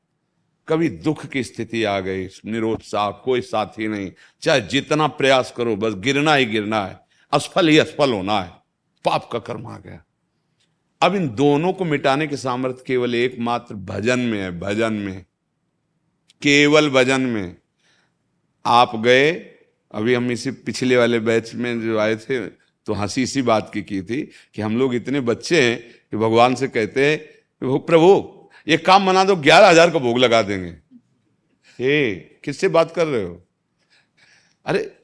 कभी 0.68 0.88
दुख 0.88 1.26
की 1.26 1.44
स्थिति 1.44 1.84
आ 1.84 2.00
गई, 2.00 2.24
निरोत्साह, 2.24 3.10
कोई 3.10 3.40
साथी 3.40 3.88
नहीं। 3.88 4.12
चाहे 4.42 4.60
जितना 4.60 5.06
प्रयास 5.06 5.54
करो, 5.56 5.76
बस 5.76 5.94
गिरना 5.94 6.34
ही 6.34 6.44
गिरना 6.44 6.86
है, 6.86 7.00
असफल 7.32 7.68
ही 7.68 7.78
असफल 7.78 8.12
होना 8.12 8.40
है। 8.40 8.50
पाप 9.04 9.28
का 9.32 9.38
कर्म 9.38 9.66
आ 9.66 9.78
गया। 9.78 10.04
अब 11.02 11.14
इन 11.14 11.28
दोनों 11.28 11.72
को 11.72 11.84
मिटाने 11.84 12.26
के 12.26 12.36
सामर्थ्य 12.36 12.84
केवल 12.86 13.14
एकमात्र 13.14 13.74
भजन 13.74 14.20
में 14.20 14.40
है, 14.40 14.60
भजन 14.60 14.92
में। 14.92 15.22
केवल 16.42 16.90
भजन 16.90 17.20
में। 17.20 17.56
आप 18.66 18.96
गए, 18.96 19.32
अभी 19.94 20.14
हम 20.14 20.30
इसी 20.30 20.50
पिछले 20.50 20.96
वाले 20.96 21.20
बैच 21.20 21.54
में 21.54 21.80
जो 21.80 21.98
आए 21.98 22.16
थे 22.16 22.46
तो 22.86 22.92
हँसी 22.92 23.22
इसी 23.22 23.42
बात 23.42 23.70
की 23.74 23.82
की 23.82 24.02
थी 24.02 24.30
कि 24.54 24.62
हम 24.62 24.78
लोग 24.78 24.94
इतने 24.94 25.20
बच्चे 25.20 25.62
हैं 25.62 25.99
कि 26.12 26.16
भगवान 26.16 26.54
से 26.54 26.68
कहते 26.68 27.06
हैं 27.06 27.78
प्रभु, 27.80 28.50
ये 28.68 28.76
काम 28.76 29.06
बना 29.06 29.24
दो, 29.24 29.36
ग्यारह 29.36 29.68
हज़ार 29.68 29.90
का 29.90 29.98
भोग 29.98 30.18
लगा 30.18 30.42
देंगे। 30.42 30.70
हे, 31.78 32.14
किससे 32.14 32.68
बात 32.68 32.94
कर 32.94 33.06
रहे 33.06 33.22
हो? 33.22 33.42
अरे, 34.66 34.96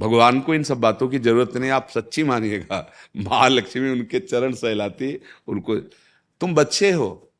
भगवान 0.00 0.40
को 0.40 0.54
इन 0.54 0.62
सब 0.62 0.80
बातों 0.80 1.08
की 1.08 1.18
ज़रूरत 1.18 1.56
नहीं, 1.56 1.70
आप 1.70 1.88
सच्ची 1.90 2.22
मानिएगा। 2.24 2.92
महालक्ष्मी 3.16 3.90
उनके 3.90 4.20
चरण 4.20 4.52
सहलाती, 4.52 5.18
उनको, 5.48 5.76
तुम 5.76 6.54
बच्चे 6.54 6.90
हो। 6.90 7.32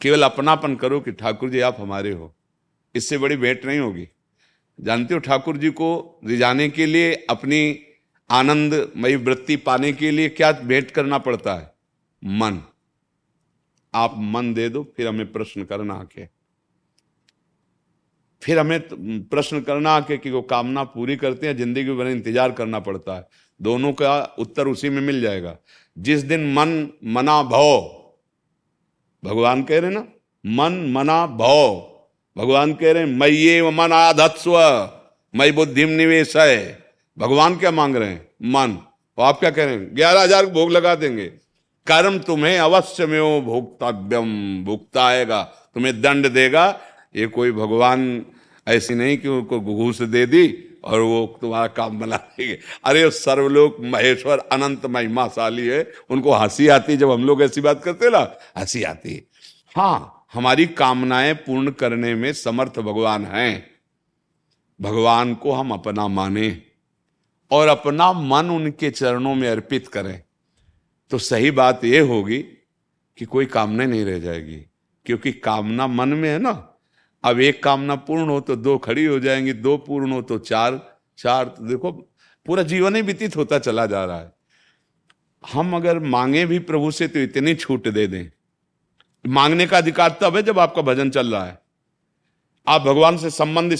केवल 0.00 0.22
अपनापन 0.22 0.76
करो 0.76 1.00
कि 1.00 1.12
ठाकुर 1.12 1.50
जी 1.50 1.60
आप 1.60 1.76
हमारे 1.80 2.12
हो। 2.12 2.34
इससे 2.94 3.18
बड़ी 3.18 3.36
भेंट 3.36 3.64
नहीं 3.64 3.78
होगी। 3.78 4.08
जानते 4.78 5.14
हो 5.14 5.20
ठाकुर 5.20 5.56
जी 5.56 5.70
को 5.70 6.20
रिजाने 6.26 6.68
के 6.68 6.86
लिए 6.86 7.14
अपनी 7.30 7.72
आनंदमयी 8.30 9.16
वृत्ति 9.16 9.56
पाने 9.56 9.92
के 9.92 10.10
लिए 10.10 10.28
क्या 10.28 10.50
भेंट 10.52 10.90
करना 10.90 11.18
पड़ता 11.18 11.54
है? 11.54 11.72
मन। 12.22 12.60
आप 13.94 14.14
मन 14.16 14.52
दे 14.54 14.68
दो, 14.68 14.82
फिर 14.96 15.06
हमें 15.08 15.32
प्रश्न 15.32 15.64
करना 15.64 15.94
आके। 15.94 16.26
फिर 18.42 18.58
हमें 18.58 18.80
प्रश्न 19.28 19.60
करना 19.60 19.90
आके 19.90 20.16
कि 20.16 20.30
वो 20.30 20.42
कामना 20.42 20.84
पूरी 20.84 21.16
करते 21.16 21.46
हैं, 21.46 21.56
ज़िंदगी 21.56 21.92
भर 21.92 22.06
इंतज़ार 22.06 22.52
करना 22.52 22.78
पड़ता 22.80 23.16
है। 23.16 23.26
दोनों 23.60 23.92
का 23.92 24.22
उत्तर 24.38 24.68
उसी 24.68 24.88
में 24.88 25.00
मिल 25.02 25.20
जाएगा। 25.20 25.56
जिस 25.96 26.22
दिन 26.22 26.52
मन 26.54 26.88
मना 27.04 27.42
भव, 27.42 27.80
भगवान 29.22 29.62
कह 29.62 29.78
रहे 29.80 29.90
ना, 29.90 30.06
मन 30.44 30.90
मना 30.92 31.26
भव, 31.26 31.76
भगवान 32.36 32.72
कह 32.74 32.92
रहे 32.92 33.02
हैं 33.02 33.28
ये 33.28 33.70
मन 33.70 33.92
आधत्स्व 33.92 34.56
मई 35.34 35.52
बुद्धि 35.52 35.84
निवेश 35.86 36.36
है 36.36 36.89
भगवान 37.18 37.56
क्या 37.56 37.70
मांग 37.70 37.96
रहे 37.96 38.08
हैं? 38.08 38.30
मन। 38.42 38.72
तो 39.18 39.22
आप 39.22 39.38
क्या 39.40 39.50
कह 39.50 39.64
रहे 39.64 39.74
हैं? 39.74 39.96
ग्यारह 39.96 40.20
हज़ार 40.20 40.46
भोग 40.46 40.70
लगा 40.70 40.94
देंगे। 40.94 41.26
कर्म 41.86 42.18
तुम्हें 42.18 42.58
अवश्य 42.58 43.06
में 43.06 43.44
भोक्तव्यम। 43.44 44.64
भुगता 44.64 45.04
आएगा। 45.04 45.42
तुम्हें 45.74 46.00
दंड 46.02 46.28
देगा। 46.28 46.80
ये 47.16 47.26
कोई 47.26 47.52
भगवान 47.52 48.24
ऐसी 48.66 48.94
नहीं 48.94 49.18
कि 49.18 49.28
उनको 49.28 49.60
घूस 49.60 50.02
दे 50.02 50.26
दी 50.26 50.66
और 50.84 51.00
वो 51.00 51.38
तुम्हारा 51.40 51.66
काम 51.66 51.98
बना 51.98 52.16
देंगे। 52.16 52.58
अरे 52.84 53.10
सर्वलोक 53.10 53.76
महेश्वर 53.80 54.38
अनंत 54.52 54.86
महिमाशाली 54.86 55.66
है। 55.66 55.92
उनको 56.10 56.32
हँसी 56.32 56.68
आती 56.68 56.96
जब 56.96 57.10
हम 57.10 57.24
लोग 57.24 57.42
ऐसी 57.42 57.60
बात 57.60 57.82
करते 57.84 58.10
ना? 58.10 58.36
हँसी 58.58 58.82
आती 58.82 59.14
है। 59.14 59.22
हाँ 59.76 60.26
हमारी 60.32 60.66
कामनाएँ 60.66 61.34
पूर्ण 61.34 61.70
करने 61.70 62.14
में 62.14 62.32
समर्थ 62.32 62.78
भगवान 62.78 63.24
हैं। 63.24 63.70
भगवान 64.80 65.34
को 65.34 65.52
हम 65.52 65.70
अपना 65.70 66.08
माने। 66.08 66.62
और 67.50 67.68
अपना 67.68 68.12
मन 68.12 68.50
उनके 68.50 68.90
चरणों 68.90 69.34
में 69.34 69.48
अर्पित 69.48 69.88
करें 69.88 70.20
तो 71.10 71.18
सही 71.18 71.50
बात 71.50 71.84
यह 71.84 72.02
होगी 72.02 72.38
कि 73.18 73.24
कोई 73.24 73.46
कामना 73.46 73.84
नहीं 73.84 74.04
रह 74.04 74.18
जाएगी, 74.18 74.56
क्योंकि 75.06 75.32
कामना 75.34 75.86
मन 75.86 76.08
में 76.08 76.28
है 76.28 76.38
ना। 76.38 76.50
अब 77.24 77.40
एक 77.40 77.62
कामना 77.62 77.94
पूर्ण 77.96 78.28
हो 78.28 78.40
तो 78.40 78.56
दो 78.56 78.76
खड़ी 78.78 79.04
हो 79.04 79.18
जाएँगी, 79.20 79.52
दो 79.52 79.76
पूर्ण 79.78 80.12
हो 80.12 80.20
तो 80.22 80.38
चार 80.38 80.80
चार 81.18 81.44
तो 81.46 81.66
देखो, 81.66 81.90
पूरा 82.46 82.62
जीवन 82.62 82.96
ही 82.96 83.02
व्यतीत 83.02 83.36
होता 83.36 83.58
चला 83.58 83.86
जा 83.86 84.04
रहा 84.04 84.18
है। 84.18 84.32
हम 85.44 85.74
अगर 85.76 85.98
मांगे 85.98 86.44
भी 86.46 86.58
प्रभु 86.60 86.90
से 86.90 87.08
तो 87.08 87.18
इतनी 87.18 87.54
छूट 87.54 87.88
दे 87.88 88.06
दें। 88.06 88.30
मांगने 89.24 89.66
का 89.66 89.78
अधिकार 89.78 90.18
तब 90.20 90.36
है 90.36 90.42
जब 90.42 90.58
आपका 90.58 90.82
भजन 90.82 91.10
चल 91.10 91.32
रहा 91.32 91.44
है। 91.44 91.58
आप 92.66 92.82
भगवान 92.82 93.16
से 93.16 93.30
संबंध 93.30 93.74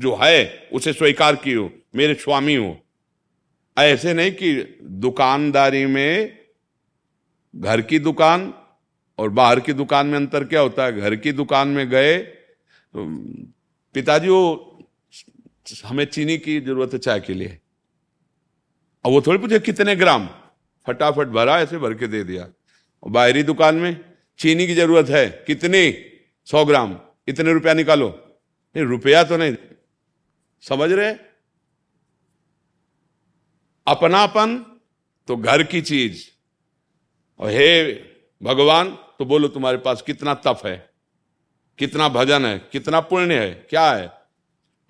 जो 0.00 0.18
है, 0.22 0.68
उसे 0.72 0.92
स्वीकार 0.92 1.36
की 1.36 1.52
हो, 1.52 1.70
मेरे 1.96 2.14
स्वामी 2.14 2.54
हो 2.54 2.76
ऐसे 3.76 4.14
नहीं 4.14 4.32
कि 4.32 4.78
दुकानदारी 4.82 5.86
में 5.86 6.38
घर 7.56 7.80
की 7.82 7.98
दुकान 7.98 8.52
और 9.18 9.28
बाहर 9.28 9.60
की 9.60 9.72
दुकान 9.72 10.06
में 10.06 10.16
अंतर 10.16 10.44
क्या 10.44 10.60
होता 10.60 10.84
है? 10.84 11.00
घर 11.00 11.16
की 11.16 11.32
दुकान 11.32 11.68
में 11.68 11.88
गए 11.88 12.18
तो 12.18 13.04
पिताजी 13.94 14.28
वो 14.28 14.78
हमें 15.84 16.04
चीनी 16.04 16.38
की 16.38 16.60
ज़रूरत 16.60 16.92
है 16.92 16.98
चाय 16.98 17.20
के 17.20 17.34
लिए। 17.34 17.58
अब 19.04 19.10
वो 19.12 19.20
थोड़ी 19.22 19.38
पूछे, 19.38 19.58
कितने 19.58 19.96
ग्राम? 19.96 20.26
फटाफट 20.86 21.26
भरा, 21.26 21.58
ऐसे 21.60 21.78
भर 21.78 21.94
के 21.94 22.06
दे 22.06 22.22
दिया। 22.24 22.48
और 23.02 23.10
बाहरी 23.10 23.42
दुकान 23.42 23.74
में 23.74 24.04
चीनी 24.38 24.66
की 24.66 24.74
ज़रूरत 24.74 25.08
है, 25.08 25.44
कितनी? 25.46 25.94
सौ 26.44 26.64
ग्राम। 26.64 26.98
इतने 27.28 27.52
रुपया 27.52 27.74
निकालो। 27.74 28.08
नहीं, 28.76 28.86
रुपया 28.86 29.24
तो 29.24 29.36
नहीं। 29.36 29.56
समझ 30.62 30.92
रहे 30.92 31.14
अपनापन 33.86 34.56
तो 35.28 35.36
घर 35.36 35.62
की 35.62 35.80
चीज़। 35.80 36.24
और 37.40 37.50
हे 37.50 37.92
भगवान 38.40 38.90
तो 39.18 39.24
बोलो 39.24 39.48
तुम्हारे 39.48 39.78
पास 39.78 40.02
कितना 40.02 40.34
तप 40.36 40.60
है, 40.66 40.76
कितना 41.78 42.08
भजन 42.08 42.46
है, 42.46 42.58
कितना 42.72 43.00
पुण्य 43.00 43.38
है, 43.38 43.50
क्या 43.70 43.90
है? 43.90 44.10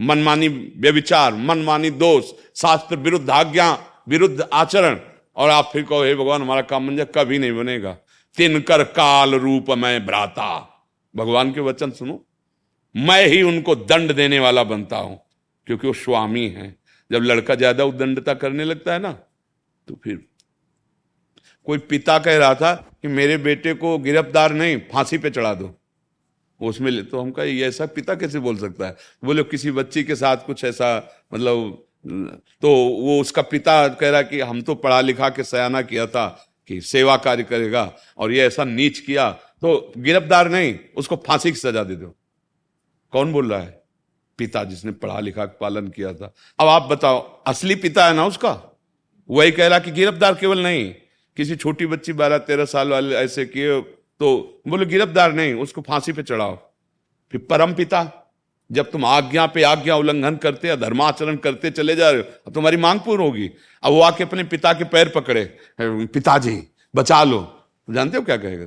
मनमानी 0.01 0.49
व्यविचार 0.49 1.35
मनमानी 1.35 1.91
दोष, 1.93 2.31
शास्त्र 2.57 2.97
विरुद्ध 2.97 3.31
आज्ञा, 3.31 3.73
विरुद्ध 4.09 4.49
आचरण। 4.53 4.99
और 5.37 5.51
आप 5.51 5.71
फिर 5.73 5.83
कहो, 5.83 6.03
हे 6.03 6.15
भगवान, 6.15 6.43
हमारा 6.43 6.63
काम 6.63 6.97
जाए 6.97 7.07
कभी 7.15 7.39
नहीं 7.39 7.53
बनेगा। 7.53 7.93
तिनकर 8.37 8.83
काल 8.85 9.35
रूप 9.35 9.71
में 9.71 10.07
भ्राता। 10.07 10.69
भगवान 11.15 11.53
के 11.53 11.61
वचन 11.61 11.91
सुनो, 11.91 12.25
मैं 12.95 13.27
ही 13.27 13.43
उनको 13.43 13.75
दंड 13.77 14.13
देने 14.13 14.39
वाला 14.39 14.65
बनता 14.65 14.97
हूँ, 14.97 15.21
क्योंकि 15.67 15.87
वो 15.87 15.93
स्वामी 15.95 16.47
है। 16.49 16.82
जब 17.13 17.23
लड़का 17.23 17.55
ज़्यादा 17.55 17.85
उदंडता 17.85 18.35
करने 18.35 18.65
लगता 18.65 18.93
है 18.93 18.99
ना 18.99 19.13
तो 19.89 20.01
फिर 20.05 20.25
कोई 21.67 21.79
पिता 21.79 22.19
कह 22.19 22.37
रहा 22.37 22.55
था 22.55 22.75
कि 23.03 23.09
मेरे 23.09 23.37
बेटे 23.39 23.75
को 23.75 23.99
गिरफ़्तार 23.99 24.53
नहीं, 24.53 24.77
फांसी 24.93 25.19
पे 25.19 25.31
चढ़ा 25.31 25.53
दो। 25.55 25.75
उसमें 26.61 26.91
ले 26.91 27.03
तो 27.03 27.21
हम 27.21 27.31
कहा 27.31 27.45
ऐसा 27.67 27.87
पिता 27.87 28.15
कैसे 28.15 28.39
बोल 28.39 28.57
सकता 28.57 28.87
है? 28.87 28.97
बोले, 29.25 29.43
किसी 29.45 29.71
बच्ची 29.71 30.05
के 30.05 30.17
साथ 30.17 30.47
कुछ 30.47 30.65
ऐसा 30.65 30.97
मतलब 31.35 31.85
तो 32.63 32.71
वो 32.99 33.21
उसका 33.21 33.43
पिता 33.43 33.89
कह 33.91 34.11
रहा 34.11 34.23
कि 34.23 34.41
हम 34.41 34.63
तो 34.63 34.75
पढ़ा 34.77 35.01
लिखा 35.01 35.29
के 35.29 35.45
सयाना 35.45 35.83
किया 35.83 36.07
था 36.07 36.27
कि 36.69 36.81
सेवा 36.81 37.17
कार्य 37.19 37.43
करेगा 37.43 37.93
और 38.19 38.33
ये 38.33 38.47
ऐसा 38.47 38.65
नीच 38.65 38.99
किया 38.99 39.31
तो 39.63 39.93
गिरफ़्तार 39.99 40.49
नहीं, 40.51 40.75
उसको 40.97 41.17
फांसी 41.27 41.51
की 41.51 41.59
सजा 41.59 41.85
दे 41.85 41.97
दो। 41.97 42.15
कौन 43.13 43.33
बोल 43.33 43.53
रहा 43.53 43.61
है? 43.61 43.82
पिता 44.39 44.63
जिसने 44.65 44.93
पढ़ा 44.93 45.19
लिखा 45.21 45.45
पालन 45.61 45.89
किया 45.89 46.13
था। 46.13 46.33
अब 46.59 46.69
आप 46.69 46.83
बताओ, 46.83 47.19
असली 47.47 47.75
पिता 47.77 48.07
है 48.07 48.15
ना 48.15 48.27
उसका? 48.27 48.53
वही 49.29 49.51
कह 49.53 49.67
रहा 49.67 49.79
कि 49.79 49.91
गिरफ़्तार 49.91 50.35
केवल 50.35 50.63
नहीं, 50.63 50.89
किसी 51.37 51.57
छोटी 51.57 51.87
बच्ची 51.87 52.13
बारह 52.15 52.39
तेरह 52.41 52.65
साल 52.67 52.89
वाले 52.89 53.17
ऐसे 53.17 53.45
किए 53.47 53.81
तो 54.21 54.63
बोले, 54.69 54.87
गिरफ़्तार 54.87 55.33
नहीं, 55.33 55.55
उसको 55.55 55.83
फांसी 55.83 56.13
पे 56.13 56.23
चढ़ाओ। 56.23 56.57
फिर 57.33 57.47
परम 57.51 57.73
पिता, 57.75 58.03
जब 58.71 58.91
तुम 58.91 59.05
आज्ञा 59.05 59.47
पे 59.47 59.63
आज्ञा 59.63 59.97
उल्लंघन 59.97 60.37
करते 60.37 60.69
या 60.69 60.77
धर्माचरण 60.77 61.37
करते 61.37 61.71
चले 61.71 61.97
जा 61.97 62.11
रहे 62.11 62.21
हो, 62.21 62.27
अब 62.47 62.53
तुम्हारी 62.55 62.77
मांग 62.77 63.01
पूर्ण 63.01 63.23
होगी। 63.23 63.49
अब 63.83 63.93
वो 63.93 64.01
आके 64.01 64.25
अपने 64.25 64.45
पिता 64.45 64.73
के 64.73 64.85
पैर 64.85 65.09
पकड़े। 65.09 65.45
पिताजी, 65.81 66.57
बचा 66.95 67.23
लो। 67.25 67.41
जानते 67.89 68.17
हो 68.17 68.23
क्या 68.23 68.37
कहेगा? 68.37 68.67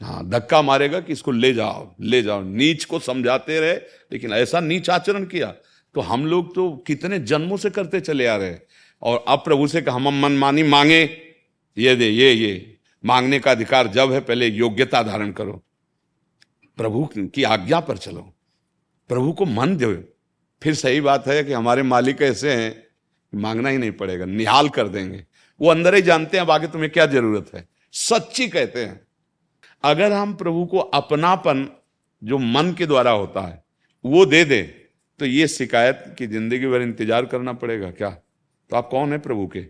हाँ 0.00 0.28
धक्का 0.28 0.62
मारेगा 0.62 1.00
कि 1.00 1.12
इसको 1.12 1.30
ले 1.30 1.52
जाओ 1.54 1.94
ले 2.00 2.22
जाओ। 2.22 2.42
नीच 2.42 2.84
को 2.84 2.98
समझाते 2.98 3.60
रहे, 3.60 3.74
लेकिन 4.12 4.32
ऐसा 4.32 4.60
नीच 4.60 4.90
आचरण 4.90 5.24
किया 5.24 5.54
तो 5.94 6.00
हम 6.00 6.26
लोग 6.26 6.54
तो 6.54 6.70
कितने 6.86 7.18
जन्मों 7.18 7.56
से 7.56 7.70
करते 7.70 8.00
चले 8.00 8.26
आ 8.26 8.36
रहे 8.36 8.48
हैं। 8.48 8.62
और 9.02 9.24
अब 9.28 9.38
प्रभु 9.38 9.66
से 9.66 9.84
हम 9.90 10.08
मनमानी 10.22 10.62
मांगे, 10.62 11.02
ये 11.76 11.94
दे, 11.96 12.08
ये 12.08 12.32
ये। 12.32 12.76
मांगने 13.04 13.38
का 13.38 13.50
अधिकार 13.50 13.86
जब 13.86 14.12
है, 14.12 14.20
पहले 14.20 14.46
योग्यता 14.46 15.02
धारण 15.02 15.30
करो। 15.32 15.62
प्रभु 16.78 17.08
की 17.16 17.42
आज्ञा 17.42 17.80
पर 17.80 17.96
चलो। 17.96 18.20
प्रभु 19.10 19.32
को 19.32 19.46
मन 19.46 19.76
दो। 19.76 19.94
फिर 20.62 20.74
सही 20.74 21.00
बात 21.00 21.26
है 21.28 21.42
कि 21.44 21.52
हमारे 21.52 21.82
मालिक 21.82 22.22
ऐसे 22.22 22.52
हैं, 22.52 22.86
मांगना 23.32 23.68
ही 23.68 23.78
नहीं 23.78 23.90
पड़ेगा, 23.92 24.24
निहाल 24.24 24.68
कर 24.68 24.88
देंगे। 24.88 25.24
वो 25.60 25.70
अंदर 25.70 25.94
ही 25.94 26.02
जानते 26.02 26.38
हैं 26.38 26.46
आगे 26.46 26.66
तुम्हें 26.66 26.90
क्या 26.90 27.06
ज़रूरत 27.06 27.54
है। 27.54 27.68
सच्ची 27.92 28.48
कहते 28.48 28.84
हैं। 28.84 29.03
अगर 29.84 30.12
हम 30.12 30.34
प्रभु 30.34 30.64
को 30.66 30.78
अपनापन 30.78 31.68
जो 32.22 32.38
मन 32.38 32.72
के 32.72 32.86
द्वारा 32.86 33.10
होता 33.10 33.40
है, 33.40 33.62
वो 34.04 34.24
दे 34.26 34.44
दे 34.44 34.62
तो 35.20 35.26
ये 35.26 35.46
शिकायत 35.48 36.04
की 36.18 36.26
ज़िंदगी 36.26 36.66
भर 36.66 36.82
इंतज़ार 36.82 37.26
करना 37.26 37.52
पड़ेगा 37.52 37.90
क्या? 37.90 38.10
तो 38.10 38.76
आप 38.76 38.88
कौन 38.90 39.12
है 39.12 39.18
प्रभु 39.18 39.46
के? 39.46 39.64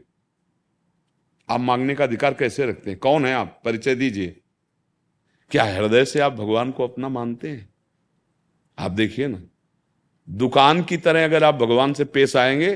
आप 1.48 1.60
मांगने 1.60 1.94
का 1.94 2.04
अधिकार 2.04 2.34
कैसे 2.34 2.66
रखते 2.66 2.90
हैं? 2.90 2.98
कौन 2.98 3.26
है 3.26 3.32
आप? 3.34 3.60
परिचय 3.64 3.94
दीजिए। 3.94 4.36
क्या 5.50 5.64
हृदय 5.66 6.04
से 6.04 6.20
आप 6.20 6.32
भगवान 6.32 6.70
को 6.70 6.84
अपना 6.84 7.08
मानते 7.08 7.48
हैं? 7.48 7.68
आप 8.78 8.90
देखिए 8.90 9.26
ना, 9.26 9.42
दुकान 10.28 10.82
की 10.82 10.96
तरह 10.96 11.24
अगर 11.24 11.44
आप 11.44 11.54
भगवान 11.54 11.92
से 11.92 12.04
पेश 12.06 12.36
आएँगे 12.36 12.74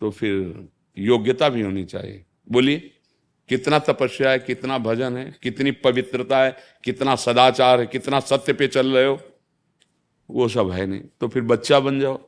तो 0.00 0.10
फिर 0.10 0.68
योग्यता 0.96 1.48
भी 1.48 1.62
होनी 1.62 1.84
चाहिए। 1.84 2.24
बोलिए। 2.50 2.90
कितना 3.48 3.78
तपस्या 3.78 4.30
है, 4.30 4.38
कितना 4.38 4.78
भजन 4.78 5.16
है, 5.16 5.24
कितनी 5.42 5.70
पवित्रता 5.70 6.38
है, 6.38 6.56
कितना 6.84 7.14
सदाचार 7.16 7.80
है, 7.80 7.86
कितना 7.86 8.20
सत्य 8.20 8.52
पे 8.52 8.68
चल 8.68 8.86
रहे 8.86 9.06
हो, 9.06 9.18
वो 10.28 10.48
सब 10.48 10.70
है 10.70 10.86
नहीं। 10.86 11.00
तो 11.20 11.28
फिर 11.28 11.42
बच्चा 11.42 11.80
बन 11.80 12.00
जाओ। 12.00 12.18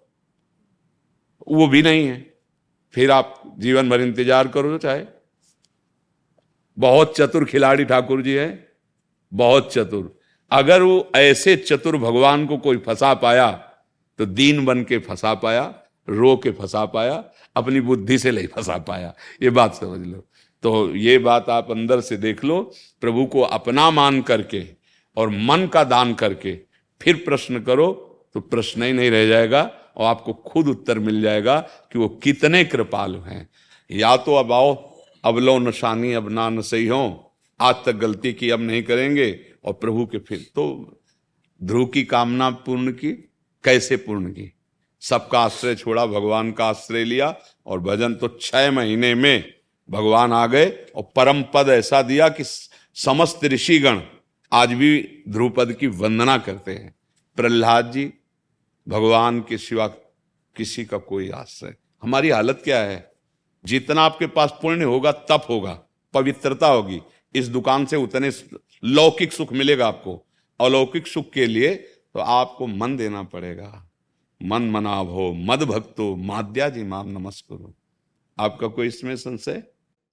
वो 1.49 1.67
भी 1.67 1.83
नहीं 1.83 2.07
है। 2.07 2.35
फिर 2.95 3.11
आप 3.11 3.43
जीवन 3.59 3.91
भर 3.91 4.01
इंतज़ार 4.01 4.49
करो, 4.49 4.79
चाहे। 4.79 5.05
बहुत 6.79 7.17
चतुर 7.17 7.45
खिलाड़ी 7.45 7.85
ठाकुर 7.85 8.23
जी 8.23 8.35
है, 8.35 8.69
बहुत 9.33 9.73
चतुर। 9.73 10.19
अगर 10.51 10.83
वो 10.83 11.11
ऐसे 11.17 11.57
चतुर 11.57 11.97
भगवान 11.97 12.47
को 12.47 12.57
कोई 12.59 12.77
फंसा 12.77 13.13
पाया 13.15 13.51
तो 14.19 14.27
दीन 14.27 14.65
बन 14.65 14.83
के 14.85 14.99
फंसा 14.99 15.35
पाया, 15.35 15.63
रो 16.09 16.37
के 16.37 16.51
फंसा 16.51 16.85
पाया, 16.85 17.25
अपनी 17.57 17.81
बुद्धि 17.81 18.19
से 18.19 18.31
नहीं 18.31 18.47
फंसा 18.47 18.77
पाया। 18.79 19.15
ये 19.43 19.51
बात 19.51 19.75
समझ 19.75 20.07
लो। 20.07 20.25
तो 20.63 20.97
ये 20.97 21.19
बात 21.19 21.49
आप 21.51 21.71
अंदर 21.71 22.01
से 22.01 22.17
देख 22.17 22.45
लो, 22.45 22.61
प्रभु 23.01 23.25
को 23.27 23.41
अपना 23.41 23.91
मान 23.91 24.21
करके 24.23 24.63
और 25.17 25.29
मन 25.29 25.67
का 25.67 25.85
दान 25.85 26.15
करके 26.15 26.55
फिर 27.01 27.17
प्रश्न 27.17 27.61
करो 27.61 27.93
तो 28.35 28.41
प्रश्न 28.41 28.83
ही 28.83 28.93
नहीं 28.93 29.11
रह 29.11 29.27
जाएगा 29.27 29.63
और 29.97 30.05
आपको 30.05 30.33
खुद 30.33 30.69
उत्तर 30.69 30.99
मिल 30.99 31.21
जाएगा 31.23 31.59
कि 31.93 31.99
वो 31.99 32.09
कितने 32.23 32.65
कृपालु 32.65 33.21
हैं। 33.21 33.49
या 33.91 34.17
तो 34.17 34.35
अब 34.35 34.53
आओ, 34.53 34.75
अब 35.25 35.39
लो 35.39 35.59
नशानी, 35.59 36.13
अब 36.13 36.31
ना 36.31 36.49
न 36.49 36.61
सही 36.61 36.87
हो, 36.87 37.33
आज 37.61 37.75
तक 37.87 37.93
गलती 37.93 38.33
की 38.33 38.51
अब 38.51 38.61
नहीं 38.61 38.83
करेंगे 38.83 39.31
और 39.65 39.73
प्रभु 39.73 40.07
के 40.07 40.19
फिर 40.19 40.47
तो 40.55 41.01
ध्रुव 41.61 41.87
की 41.87 42.05
कामना 42.05 42.51
पूर्ण 42.51 42.93
की, 42.93 43.13
कैसे 43.65 43.97
पूर्ण 43.97 44.31
की? 44.31 44.53
सबका 45.03 45.41
आश्रय 45.41 45.75
छोड़ा, 45.75 46.07
भगवान 46.07 46.53
का 46.53 46.65
आश्रय 46.65 47.05
लिया 47.05 47.35
और 47.67 47.81
भजन 47.81 48.15
तो 48.15 48.29
छह 48.41 48.71
महीने 48.71 49.15
में 49.15 49.60
भगवान 49.91 50.33
आ 50.33 50.47
गए 50.47 50.87
और 50.97 51.03
परम 51.17 51.43
पद 51.43 51.69
ऐसा 51.69 52.03
दिया 52.03 52.29
कि 52.29 52.43
समस्त 52.95 53.45
ऋषिगण 53.45 54.01
आज 54.53 54.73
भी 54.73 55.23
ध्रुपद 55.29 55.73
की 55.73 55.87
वंदना 55.87 56.39
करते 56.39 56.73
हैं। 56.73 56.95
प्रहलाद 57.37 57.93
जी, 57.93 58.13
भगवान 58.89 59.41
के 59.41 59.59
सिवा 59.59 59.87
किसी 60.57 60.85
का 60.85 60.99
कोई 60.99 61.31
आश्रय। 61.31 61.75
हमारी 62.03 62.31
हालत 62.31 62.61
क्या 62.65 62.79
है? 62.79 63.13
जितना 63.65 64.03
आपके 64.03 64.27
पास 64.27 64.55
पुण्य 64.63 64.85
होगा, 64.85 65.13
तप 65.13 65.47
होगा, 65.49 65.83
पवित्रता 66.15 66.67
होगी। 66.67 67.01
इस 67.35 67.49
दुकान 67.49 67.87
से 67.87 67.97
उतने 67.97 68.31
लौकिक 68.85 69.33
सुख 69.33 69.53
मिलेगा 69.53 69.89
आपको। 69.89 70.27
अलौकिक 70.61 71.07
सुख 71.07 71.31
के 71.31 71.47
लिए 71.47 71.75
तो 72.15 72.21
आपको 72.21 72.67
मन 72.67 72.97
देना 72.97 73.23
पड़ेगा। 73.23 73.91
मन 74.43 74.63
मनाव 74.63 75.09
हो, 75.09 75.33
मद 75.33 75.63
भक्तो 75.63 76.17
माद्या 76.17 76.69
जी 76.69 76.83
माम 76.83 77.09
नमस्करो। 77.09 77.75
आपका 78.41 78.67
कोई 78.67 78.87
इसमें 78.87 79.17
संशय? 79.17 79.63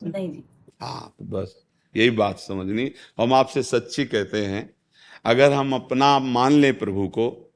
नहीं 0.03 0.31
जी। 0.31 0.43
हाँ 0.81 1.15
तो 1.19 1.25
बस 1.25 1.65
यही 1.95 2.09
बात 2.09 2.39
समझनी। 2.39 2.91
हम 3.19 3.33
आपसे 3.33 3.63
सच्ची 3.63 4.05
कहते 4.05 4.45
हैं, 4.45 4.73
अगर 5.25 5.53
हम 5.53 5.73
अपना 5.73 6.19
मान 6.19 6.51
लें 6.51 6.79
प्रभु 6.79 7.07
को 7.07 7.53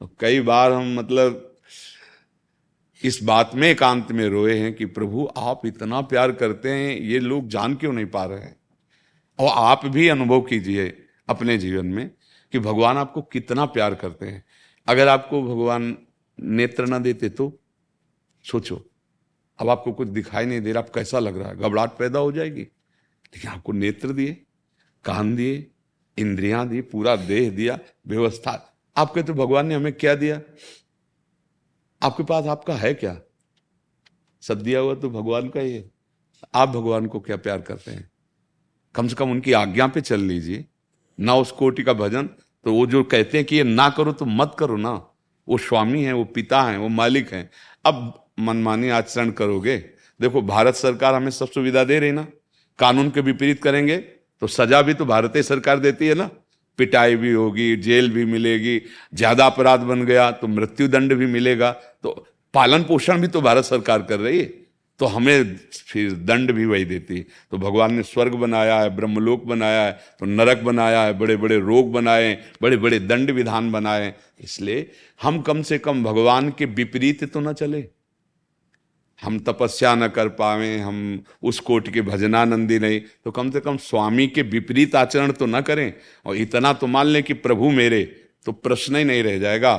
तो 0.00 0.10
कई 0.20 0.40
बार 0.40 0.72
हम 0.72 0.94
मतलब 0.94 1.56
इस 3.04 3.22
बात 3.22 3.50
में 3.54 3.68
एकांत 3.68 4.12
में 4.12 4.28
रोए 4.28 4.58
हैं 4.58 4.74
कि 4.74 4.84
प्रभु, 4.86 5.28
आप 5.36 5.66
इतना 5.66 6.00
प्यार 6.00 6.32
करते 6.32 6.68
हैं, 6.68 7.00
ये 7.00 7.18
लोग 7.18 7.48
जान 7.48 7.74
क्यों 7.74 7.92
नहीं 7.92 8.06
पा 8.06 8.24
रहे 8.24 8.40
हैं? 8.40 8.56
और 9.38 9.48
आप 9.48 9.86
भी 9.86 10.08
अनुभव 10.08 10.40
कीजिए 10.40 10.98
अपने 11.28 11.58
जीवन 11.58 11.86
में 11.86 12.10
कि 12.52 12.58
भगवान 12.58 12.96
आपको 12.96 13.22
कितना 13.22 13.64
प्यार 13.64 13.94
करते 13.94 14.26
हैं। 14.26 14.44
अगर 14.88 15.08
आपको 15.08 15.42
भगवान 15.42 15.96
नेत्र 16.40 16.86
न 16.86 17.02
देते 17.02 17.28
तो 17.28 17.60
सोचो। 18.44 18.87
अब 19.58 19.68
आपको 19.68 19.92
कुछ 19.92 20.08
दिखाई 20.08 20.46
नहीं 20.46 20.60
दे 20.60 20.72
रहा 20.72 20.82
आप 20.82 20.90
कैसा 20.90 21.18
लग 21.18 21.38
रहा 21.38 21.48
है? 21.48 21.56
घबराहट 21.56 21.90
पैदा 21.90 22.18
हो 22.18 22.32
जाएगी। 22.32 22.62
लेकिन 23.34 23.50
आपको 23.50 23.72
नेत्र 23.72 24.08
दिए, 24.08 24.42
कान 25.04 25.36
दिए, 25.36 25.70
इंद्रियाँ 26.18 26.68
दी, 26.68 26.80
पूरा 26.80 27.16
देह 27.16 27.50
दिया, 27.50 27.78
व्यवस्था। 28.06 28.78
आप 28.96 29.12
कहते 29.12 29.32
भगवान 29.32 29.66
ने 29.66 29.74
हमें 29.74 29.92
क्या 29.92 30.14
दिया? 30.14 30.40
आपके 32.02 32.22
पास 32.22 32.46
आपका 32.46 32.74
है 32.74 32.94
क्या? 32.94 33.20
सब 34.40 34.62
दिया 34.62 34.80
हुआ 34.80 34.94
तो 34.94 35.10
भगवान 35.10 35.48
का 35.48 35.60
ही 35.60 35.72
है। 35.72 35.90
आप 36.54 36.68
भगवान 36.68 37.06
को 37.06 37.20
क्या 37.20 37.36
प्यार 37.36 37.60
करते 37.60 37.90
हैं? 37.90 38.10
कम 38.94 39.08
से 39.08 39.14
कम 39.14 39.30
उनकी 39.30 39.52
आज्ञा 39.52 39.86
पे 39.86 40.00
चल 40.00 40.20
लीजिए। 40.20 40.64
ना 41.20 41.34
उस 41.34 41.52
कोटि 41.52 41.82
का 41.82 41.92
भजन 41.92 42.26
तो 42.64 42.72
वो 42.72 42.86
जो 42.86 43.04
कहते 43.04 43.38
हैं 43.38 43.46
कि 43.46 43.56
ये 43.56 43.62
ना 43.62 43.90
करो 43.90 44.12
तो 44.12 44.24
मत 44.24 44.56
करो 44.58 44.76
ना। 44.76 44.90
वो 45.48 45.58
स्वामी 45.58 46.02
है, 46.02 46.12
वो 46.12 46.24
पिता 46.24 46.62
है, 46.62 46.78
वो 46.78 46.88
मालिक 46.88 47.32
है। 47.32 47.50
अब 47.84 48.27
मनमानी 48.38 48.88
आचरण 48.90 49.30
करोगे? 49.32 49.76
देखो, 50.20 50.42
भारत 50.42 50.74
सरकार 50.76 51.14
हमें 51.14 51.30
सब 51.32 51.50
सुविधा 51.50 51.84
दे 51.84 51.98
रही 51.98 52.12
ना। 52.12 52.26
कानून 52.78 53.10
के 53.10 53.20
विपरीत 53.22 53.62
करेंगे 53.62 53.96
तो 54.42 54.46
सजा 54.48 54.80
भी 54.82 54.94
तो 54.94 55.04
भारतीय 55.06 55.42
सरकार 55.44 55.78
देती 55.80 56.06
है 56.06 56.14
ना। 56.14 56.30
पिटाई 56.78 57.16
भी 57.16 57.32
होगी, 57.32 57.74
जेल 57.76 58.10
भी 58.10 58.24
मिलेगी, 58.26 58.80
ज़्यादा 59.14 59.46
अपराध 59.46 59.80
बन 59.82 60.04
गया 60.04 60.30
तो 60.32 60.48
मृत्यु 60.48 60.88
दंड 60.88 61.14
भी 61.14 61.26
मिलेगा। 61.28 61.70
तो 62.02 62.26
पालन 62.54 62.82
पोषण 62.84 63.20
भी 63.20 63.26
तो 63.28 63.40
भारत 63.40 63.64
सरकार 63.64 64.02
कर 64.02 64.18
रही 64.20 64.38
है। 64.38 64.46
तो 65.00 65.06
हमें 65.06 65.56
फिर 65.86 66.12
दंड 66.24 66.52
भी 66.52 66.64
वही 66.66 66.84
देती 66.84 67.16
है। 67.16 67.26
तो 67.50 67.58
भगवान 67.58 67.94
ने 67.94 68.02
स्वर्ग 68.04 68.34
बनाया 68.36 68.78
है, 68.80 68.94
ब्रह्मलोक 68.96 69.44
बनाया 69.46 69.82
है 69.82 69.92
तो 70.20 70.26
नरक 70.26 70.62
बनाया 70.62 71.02
है 71.02 71.18
बड़े 71.18 71.36
बड़े 71.36 71.58
रोग 71.58 71.92
बनाए 71.92 72.32
बड़े 72.62 72.76
बड़े 72.76 72.98
दंड 73.00 73.30
विधान 73.32 73.70
बनाए 73.72 74.14
इसलिए 74.40 74.90
हम 75.20 75.40
कम 75.42 75.62
से 75.62 75.78
कम 75.80 76.02
भगवान 76.04 76.50
के 76.50 76.64
विपरीत 76.66 77.32
तो 77.32 77.40
ना 77.40 77.52
चले। 77.54 77.88
हम 79.22 79.38
तपस्या 79.38 79.94
न 79.94 80.08
कर 80.08 80.28
पावे, 80.28 80.78
हम 80.78 81.24
उस 81.42 81.60
कोट 81.60 81.88
के 81.88 82.02
भजनानंदी 82.02 82.78
नहीं। 82.78 83.00
तो 83.24 83.30
कम 83.30 83.50
से 83.50 83.60
कम 83.60 83.76
स्वामी 83.76 84.26
के 84.26 84.42
विपरीत 84.42 84.94
आचरण 84.94 85.32
तो 85.32 85.46
न 85.46 85.60
करें, 85.60 85.92
और 86.26 86.36
इतना 86.36 86.72
तो 86.72 86.86
मान 86.86 87.06
लें 87.06 87.22
कि 87.22 87.34
प्रभु 87.34 87.70
मेरे 87.70 88.04
तो 88.44 88.52
प्रश्न 88.52 88.96
ही 88.96 89.04
नहीं 89.04 89.22
रह 89.22 89.38
जाएगा। 89.38 89.76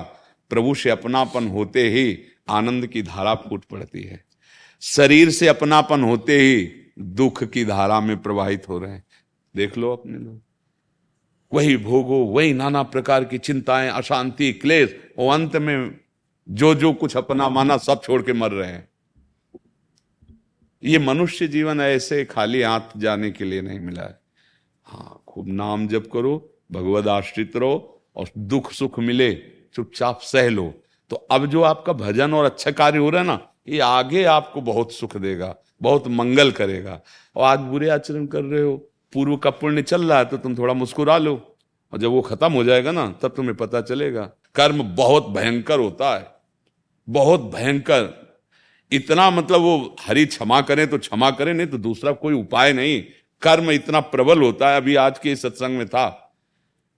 प्रभु 0.49 0.75
से 0.75 0.89
अपनापन 0.89 1.47
होते 1.47 1.89
ही 1.89 2.19
आनंद 2.49 2.87
की 2.87 3.01
धारा 3.01 3.35
फूट 3.35 3.65
पड़ती 3.65 4.03
है। 4.03 4.25
शरीर 4.81 5.29
से 5.29 5.47
अपनापन 5.47 6.03
होते 6.03 6.39
ही 6.39 6.71
दुख 6.99 7.43
की 7.43 7.65
धारा 7.65 7.99
में 7.99 8.21
प्रवाहित 8.21 8.69
हो 8.69 8.79
रहे 8.79 8.91
हैं। 8.91 9.03
देख 9.55 9.77
लो 9.77 9.91
अपने 9.93 10.17
लोग। 10.17 10.41
वही 11.53 11.77
भोगो, 11.77 12.23
वही 12.25 12.53
नाना 12.53 12.83
प्रकार 12.83 13.23
की 13.23 13.37
चिंताएँ, 13.37 13.89
अशांति, 13.89 14.53
क्लेश, 14.53 14.95
और 15.17 15.33
अंत 15.33 15.55
में 15.55 15.99
जो 16.49 16.75
जो 16.75 16.93
कुछ 16.93 17.17
अपना 17.17 17.49
माना 17.49 17.77
सब 17.77 18.01
छोड़ 18.03 18.21
के 18.21 18.33
मर 18.33 18.51
रहे 18.51 18.71
हैं। 18.71 18.87
ये 20.83 20.99
मनुष्य 20.99 21.47
जीवन 21.47 21.81
ऐसे 21.81 22.23
खाली 22.25 22.61
हाथ 22.61 22.97
जाने 22.97 23.31
के 23.31 23.45
लिए 23.45 23.61
नहीं 23.61 23.79
मिला 23.79 24.01
है। 24.01 24.19
हाँ 24.87 25.23
खूब 25.27 25.47
नाम 25.47 25.87
जप 25.87 26.09
करो 26.13 26.35
भगवत 26.71 27.07
आश्रित 27.07 27.55
रहो 27.57 28.01
और 28.15 28.29
दुख 28.37 28.71
सुख 28.71 28.99
मिले, 28.99 29.33
चुपचाप 29.75 30.19
सह 30.21 30.49
लो। 30.49 30.73
तो 31.11 31.15
अब 31.31 31.45
जो 31.45 31.61
आपका 31.61 31.93
भजन 31.93 32.33
और 32.33 32.45
अच्छा 32.45 32.71
कार्य 32.71 32.97
हो 32.97 33.09
रहा 33.09 33.21
है 33.21 33.27
ना, 33.27 33.39
ये 33.67 33.79
आगे 33.79 34.23
आपको 34.25 34.61
बहुत 34.61 34.91
सुख 34.93 35.15
देगा, 35.17 35.55
बहुत 35.81 36.07
मंगल 36.09 36.51
करेगा। 36.51 36.99
और 37.35 37.43
आज 37.43 37.59
बुरे 37.61 37.89
आचरण 37.89 38.25
कर 38.25 38.43
रहे 38.43 38.61
हो, 38.61 38.75
पूर्व 39.13 39.35
का 39.37 39.49
पुण्य 39.51 39.81
चल 39.81 40.03
रहा 40.03 40.17
है 40.17 40.25
तो 40.25 40.37
तुम 40.37 40.57
थोड़ा 40.57 40.73
मुस्कुरा 40.73 41.17
लो। 41.17 41.35
और 41.93 41.99
जब 41.99 42.09
वो 42.09 42.21
खत्म 42.21 42.51
हो 42.53 42.63
जाएगा 42.63 42.91
ना, 42.91 43.07
तब 43.21 43.33
तुम्हें 43.35 43.55
पता 43.55 43.81
चलेगा, 43.81 44.23
कर्म 44.55 44.83
बहुत 44.95 45.29
भयंकर 45.29 45.79
होता 45.79 46.15
है, 46.15 46.27
बहुत 47.07 47.51
भयंकर। 47.53 48.18
इतना 48.91 49.29
मतलब 49.31 49.61
वो 49.61 49.95
हरी 50.01 50.25
क्षमा 50.25 50.59
करें 50.61 50.87
तो 50.89 50.97
क्षमा 50.97 51.29
करें, 51.31 51.53
नहीं 51.53 51.67
तो 51.67 51.77
दूसरा 51.79 52.11
कोई 52.13 52.33
उपाय 52.35 52.73
नहीं। 52.73 53.01
कर्म 53.41 53.71
इतना 53.71 53.99
प्रबल 54.07 54.41
होता 54.41 54.69
है, 54.69 54.77
अभी 54.77 54.95
आज 54.97 55.19
के 55.19 55.35
सत्संग 55.37 55.77
में 55.77 55.87
था 55.87 56.07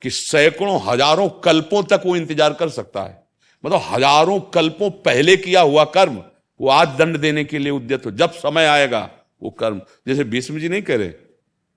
कि 0.02 0.10
सैकड़ों, 0.10 0.80
हज़ारों 0.84 1.28
कल्पों 1.44 1.82
तक 1.86 2.02
वो 2.06 2.16
इंतज़ार 2.16 2.54
कर 2.54 2.70
सकता 2.72 3.02
है। 3.02 3.20
मतलब 3.64 3.82
हज़ारों 3.86 4.40
कल्पों 4.54 4.90
पहले 5.02 5.36
किया 5.38 5.62
हुआ 5.62 5.84
कर्म, 5.88 6.22
वो 6.60 6.70
आज 6.70 6.96
दंड 6.98 7.18
देने 7.18 7.44
के 7.44 7.60
लिए 7.60 7.72
उद्यत 7.72 8.06
हो। 8.06 8.12
जब 8.14 8.32
समय 8.34 8.66
आएगा, 8.68 9.10
वो 9.42 9.50
कर्म। 9.52 9.82
जैसे 10.08 10.24
भीष्म 10.26 10.60
जी 10.60 10.70
नहीं 10.70 10.82
करे 10.84 11.08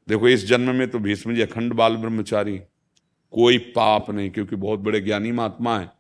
देखो 0.09 0.29
इस 0.29 0.47
जन्म 0.47 0.75
में 0.75 0.89
तो 0.91 0.99
भीष्म 0.99 1.35
जी 1.35 1.43
अखंड 1.43 1.73
बाल 1.73 1.97
ब्रह्मचारी, 1.97 2.57
कोई 3.33 3.59
पाप 3.71 4.11
नहीं, 4.11 4.31
क्योंकि 4.31 4.57
बहुत 4.57 4.81
बड़े 4.81 5.01
ज्ञानी 5.01 5.33
महात्मा 5.33 5.79
है। 5.79 5.91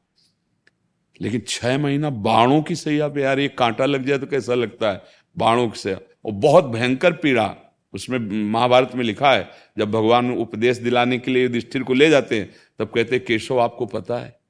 लेकिन 1.21 1.43
छह 1.49 1.79
महीना 1.79 2.11
बाणों 2.11 2.63
की 2.63 2.77
सैया 2.77 3.09
पे 3.09 3.23
यार 3.23 3.39
ये 3.39 3.49
कांटा 3.49 3.87
लग 3.87 4.05
जाए 4.05 4.19
तो 4.19 4.27
कैसा 4.27 4.55
लगता 4.55 4.93
है? 4.93 5.03
बाणों 5.39 5.69
की 5.69 5.79
सैया। 5.79 5.99
और 6.25 6.33
बहुत 6.33 6.65
भयंकर 6.65 7.13
पीड़ा। 7.13 7.57
उसमें 7.93 8.19
महाभारत 8.51 8.91
में 8.95 9.05
लिखा 9.05 9.33
है, 9.33 9.51
जब 9.79 9.91
भगवान 9.91 10.35
उपदेश 10.35 10.77
दिलाने 10.77 11.19
के 11.19 11.31
लिए 11.31 11.43
युधिष्ठिर 11.43 11.83
को 11.83 11.95
ले 11.95 12.11
जाते 12.11 12.41
हैं, 12.41 12.51
तब 12.79 12.85
कहते 12.85 13.17
हैं, 13.17 13.25
केशव, 13.25 13.59
आपको 13.59 13.87
पता 13.87 14.17
है, 14.17 14.41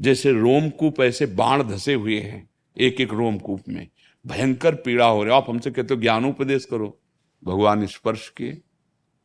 जैसे 0.00 0.32
रोमकूप 0.32 1.00
ऐसे 1.00 1.26
बाण 1.26 1.62
धसे 1.62 1.94
हुए 1.94 2.20
हैं 2.20 2.50
एक 2.80 3.00
एक 3.00 3.12
रोमकूप 3.12 3.60
में, 3.68 3.88
भयंकर 4.26 4.74
पीड़ा 4.74 5.06
हो 5.06 5.24
रही 5.24 5.34
आप 5.34 5.46
हमसे 5.48 5.70
कहते 5.70 5.94
हो, 5.94 6.00
ज्ञानोपदेश 6.00 6.64
करो। 6.64 7.00
भगवान 7.44 7.86
स्पर्श 7.86 8.28
किए, 8.28 8.52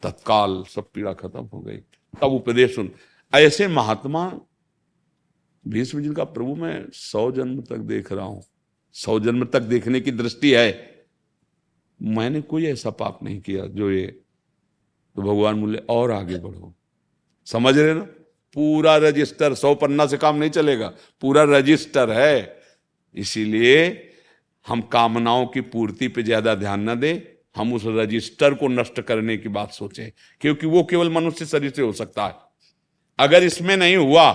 तत्काल 0.03 0.63
सब 0.75 0.91
पीड़ा 0.93 1.13
खत्म 1.13 1.43
हो 1.43 1.59
गई। 1.59 1.77
तब 2.21 2.23
उपदेश 2.23 2.75
सुन। 2.75 2.91
ऐसे 3.35 3.67
महात्मा 3.67 4.39
भीष्म 5.65 6.01
जी 6.01 6.09
का 6.09 6.23
प्रभु, 6.25 6.55
मैं 6.55 6.85
सौ 6.93 7.31
जन्म 7.31 7.61
तक 7.61 7.77
देख 7.77 8.11
रहा 8.11 8.25
हूँ। 8.25 8.43
सौ 8.95 9.19
जन्म 9.19 9.45
तक 9.45 9.61
देखने 9.61 9.99
की 9.99 10.11
दृष्टि 10.11 10.51
है। 10.51 10.89
मैंने 11.99 12.41
कोई 12.41 12.65
ऐसा 12.65 12.89
पाप 12.91 13.19
नहीं 13.23 13.39
किया 13.41 13.65
जो 13.65 13.91
ये 13.91 14.05
तो 15.15 15.21
भगवान 15.21 15.61
बोले 15.61 15.77
और 15.89 16.11
आगे 16.11 16.37
बढ़ो। 16.37 16.73
समझ 17.47 17.77
रहे 17.77 17.93
ना? 17.93 18.01
पूरा 18.55 18.95
रजिस्टर, 18.97 19.53
सौ 19.53 19.73
पन्ना 19.75 20.05
से 20.05 20.17
काम 20.17 20.35
नहीं 20.35 20.49
चलेगा। 20.49 20.87
पूरा 21.21 21.43
रजिस्टर 21.49 22.11
है। 22.11 22.61
इसीलिए 23.17 24.09
हम 24.67 24.81
कामनाओं 24.81 25.45
की 25.45 25.61
पूर्ति 25.61 26.07
पे 26.07 26.23
ज़्यादा 26.23 26.55
ध्यान 26.55 26.89
न 26.89 26.99
दें। 26.99 27.21
हम 27.55 27.73
उस 27.73 27.83
रजिस्टर 27.87 28.53
को 28.53 28.67
नष्ट 28.67 29.01
करने 29.01 29.37
की 29.37 29.49
बात 29.49 29.71
सोचें, 29.71 30.11
क्योंकि 30.41 30.67
वो 30.67 30.83
केवल 30.83 31.09
मनुष्य 31.09 31.45
शरीर 31.45 31.71
से 31.71 31.81
हो 31.81 31.91
सकता 31.93 32.25
है। 32.27 32.35
अगर 33.19 33.43
इसमें 33.43 33.75
नहीं 33.77 33.95
हुआ 33.97 34.31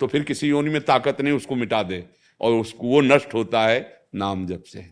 तो 0.00 0.06
फिर 0.06 0.22
किसी 0.22 0.48
योनि 0.48 0.70
में 0.70 0.84
ताकत 0.84 1.20
नहीं, 1.20 1.34
उसको 1.34 1.54
मिटा 1.54 1.82
दे। 1.82 2.08
और 2.40 2.52
उसको, 2.52 2.86
वो 2.86 3.00
नष्ट 3.00 3.34
होता 3.34 3.66
है 3.66 4.06
नाम 4.14 4.46
जप 4.46 4.62
से। 4.62 4.90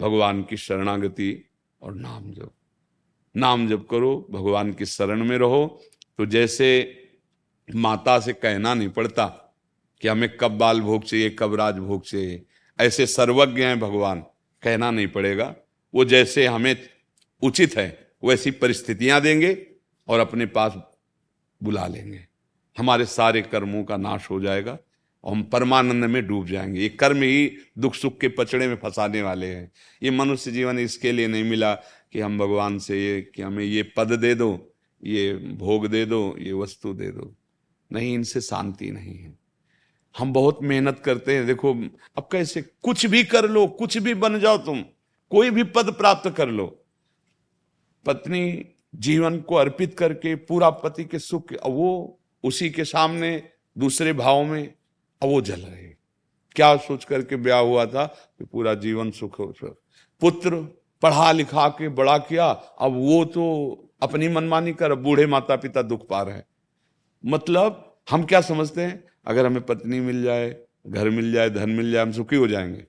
भगवान 0.00 0.42
की 0.42 0.56
शरणागति 0.56 1.50
और 1.82 1.94
नाम 1.94 2.32
जप। 2.32 2.52
नाम 3.36 3.68
जप 3.68 3.86
करो, 3.90 4.28
भगवान 4.30 4.72
की 4.72 4.86
शरण 4.86 5.24
में 5.24 5.38
रहो। 5.38 5.82
तो 6.18 6.26
जैसे 6.26 6.94
माता 7.74 8.20
से 8.20 8.32
कहना 8.32 8.74
नहीं 8.74 8.88
पड़ता 8.88 9.56
कि 10.00 10.08
हमें 10.08 10.36
कब 10.36 10.50
बाल 10.50 10.80
भोग 10.80 11.04
चाहिए, 11.04 11.30
कब 11.30 11.54
राज 11.54 11.74
भोग 11.74 12.04
चाहिए। 12.04 12.46
ऐसे 12.80 13.06
सर्वज्ञ 13.06 13.62
हैं 13.62 13.80
भगवान, 13.80 14.20
कहना 14.62 14.90
नहीं 14.90 15.08
पड़ेगा। 15.08 15.56
वो 15.94 16.04
जैसे 16.04 16.46
हमें 16.46 16.88
उचित 17.42 17.76
है, 17.76 18.12
वैसी 18.24 18.50
परिस्थितियाँ 18.50 19.20
देंगे 19.20 19.66
और 20.08 20.20
अपने 20.20 20.46
पास 20.46 20.78
बुला 21.62 21.86
लेंगे। 21.86 22.37
हमारे 22.78 23.04
सारे 23.04 23.42
कर्मों 23.42 23.84
का 23.84 23.96
नाश 23.96 24.30
हो 24.30 24.40
जाएगा 24.40 24.78
और 25.24 25.32
हम 25.32 25.42
परमानंद 25.42 26.04
में 26.04 26.26
डूब 26.26 26.46
जाएँगे। 26.46 26.80
ये 26.80 26.88
कर्म 26.88 27.22
ही 27.22 27.56
दुख 27.78 27.94
सुख 27.94 28.18
के 28.18 28.28
पचड़े 28.28 28.68
में 28.68 28.76
फंसाने 28.76 29.22
वाले 29.22 29.46
हैं। 29.46 29.72
ये 30.02 30.10
मनुष्य 30.10 30.50
जीवन 30.50 30.78
इसके 30.78 31.12
लिए 31.12 31.26
नहीं 31.26 31.44
मिला 31.44 31.74
कि 32.12 32.20
हम 32.20 32.38
भगवान 32.38 32.78
से 32.78 33.06
ये, 33.06 33.22
कि 33.22 33.42
हमें 33.42 33.64
ये 33.64 33.82
पद 33.82 34.12
दे 34.12 34.34
दो, 34.34 34.72
ये 35.04 35.34
भोग 35.34 35.86
दे 35.86 36.06
दो, 36.06 36.36
ये 36.38 36.52
वस्तु 36.52 36.92
दे 36.92 37.10
दो। 37.10 37.34
नहीं, 37.92 38.14
इनसे 38.14 38.40
शांति 38.40 38.90
नहीं 38.90 39.18
है। 39.18 39.38
हम 40.18 40.32
बहुत 40.32 40.58
मेहनत 40.62 40.98
करते 40.98 41.36
हैं। 41.36 41.46
देखो, 41.46 41.74
अब 42.16 42.28
कैसे 42.32 42.62
कुछ 42.62 43.06
भी 43.06 43.24
कर 43.24 43.50
लो, 43.50 43.66
कुछ 43.66 43.98
भी 43.98 44.14
बन 44.14 44.40
जाओ 44.40 44.58
तुम, 44.58 44.84
कोई 45.30 45.50
भी 45.50 45.62
पद 45.62 45.92
प्राप्त 45.92 46.30
कर 46.30 46.48
लो। 46.48 46.84
पत्नी 48.06 48.64
जीवन 48.94 49.40
को 49.40 49.54
अर्पित 49.54 49.98
करके, 49.98 50.34
पूरा 50.34 50.70
पति 50.70 51.04
के 51.04 51.18
सुख, 51.18 51.52
वो 51.66 52.14
उसी 52.44 52.70
के 52.70 52.84
सामने 52.84 53.48
दूसरे 53.78 54.12
भाव 54.12 54.44
में 54.44 54.74
अब 55.22 55.28
वो 55.28 55.40
जल 55.40 55.60
रहे। 55.60 55.88
क्या 56.56 56.76
सोच 56.76 57.04
करके 57.04 57.36
ब्याह 57.36 57.60
हुआ 57.60 57.86
था 57.86 58.04
कि 58.38 58.44
पूरा 58.44 58.74
जीवन 58.74 59.10
सुख 59.10 59.36
पुत्र 60.20 60.50
पढ़ा 61.02 61.32
लिखा 61.32 61.68
के 61.68 61.88
बड़ा 61.88 62.18
किया, 62.18 62.46
अब 62.78 62.92
वो 62.92 63.24
तो 63.24 63.74
अपनी 64.02 64.28
मनमानी 64.28 64.72
कर 64.72 64.94
बूढ़े 64.94 65.26
माता 65.26 65.56
पिता 65.56 65.82
दुख 65.82 66.08
पा 66.08 66.22
रहे 66.22 66.34
हैं। 66.34 66.44
मतलब 67.26 67.98
हम 68.10 68.24
क्या 68.24 68.40
समझते 68.40 68.82
हैं? 68.82 69.04
अगर 69.26 69.46
हमें 69.46 69.66
पत्नी 69.66 70.00
मिल 70.00 70.22
जाए, 70.22 70.56
घर 70.86 71.10
मिल 71.10 71.32
जाए, 71.32 71.50
धन 71.50 71.70
मिल 71.70 71.92
जाए, 71.92 72.02
हम 72.02 72.12
सुखी 72.12 72.36
हो 72.36 72.48
जाएँगे। 72.48 72.86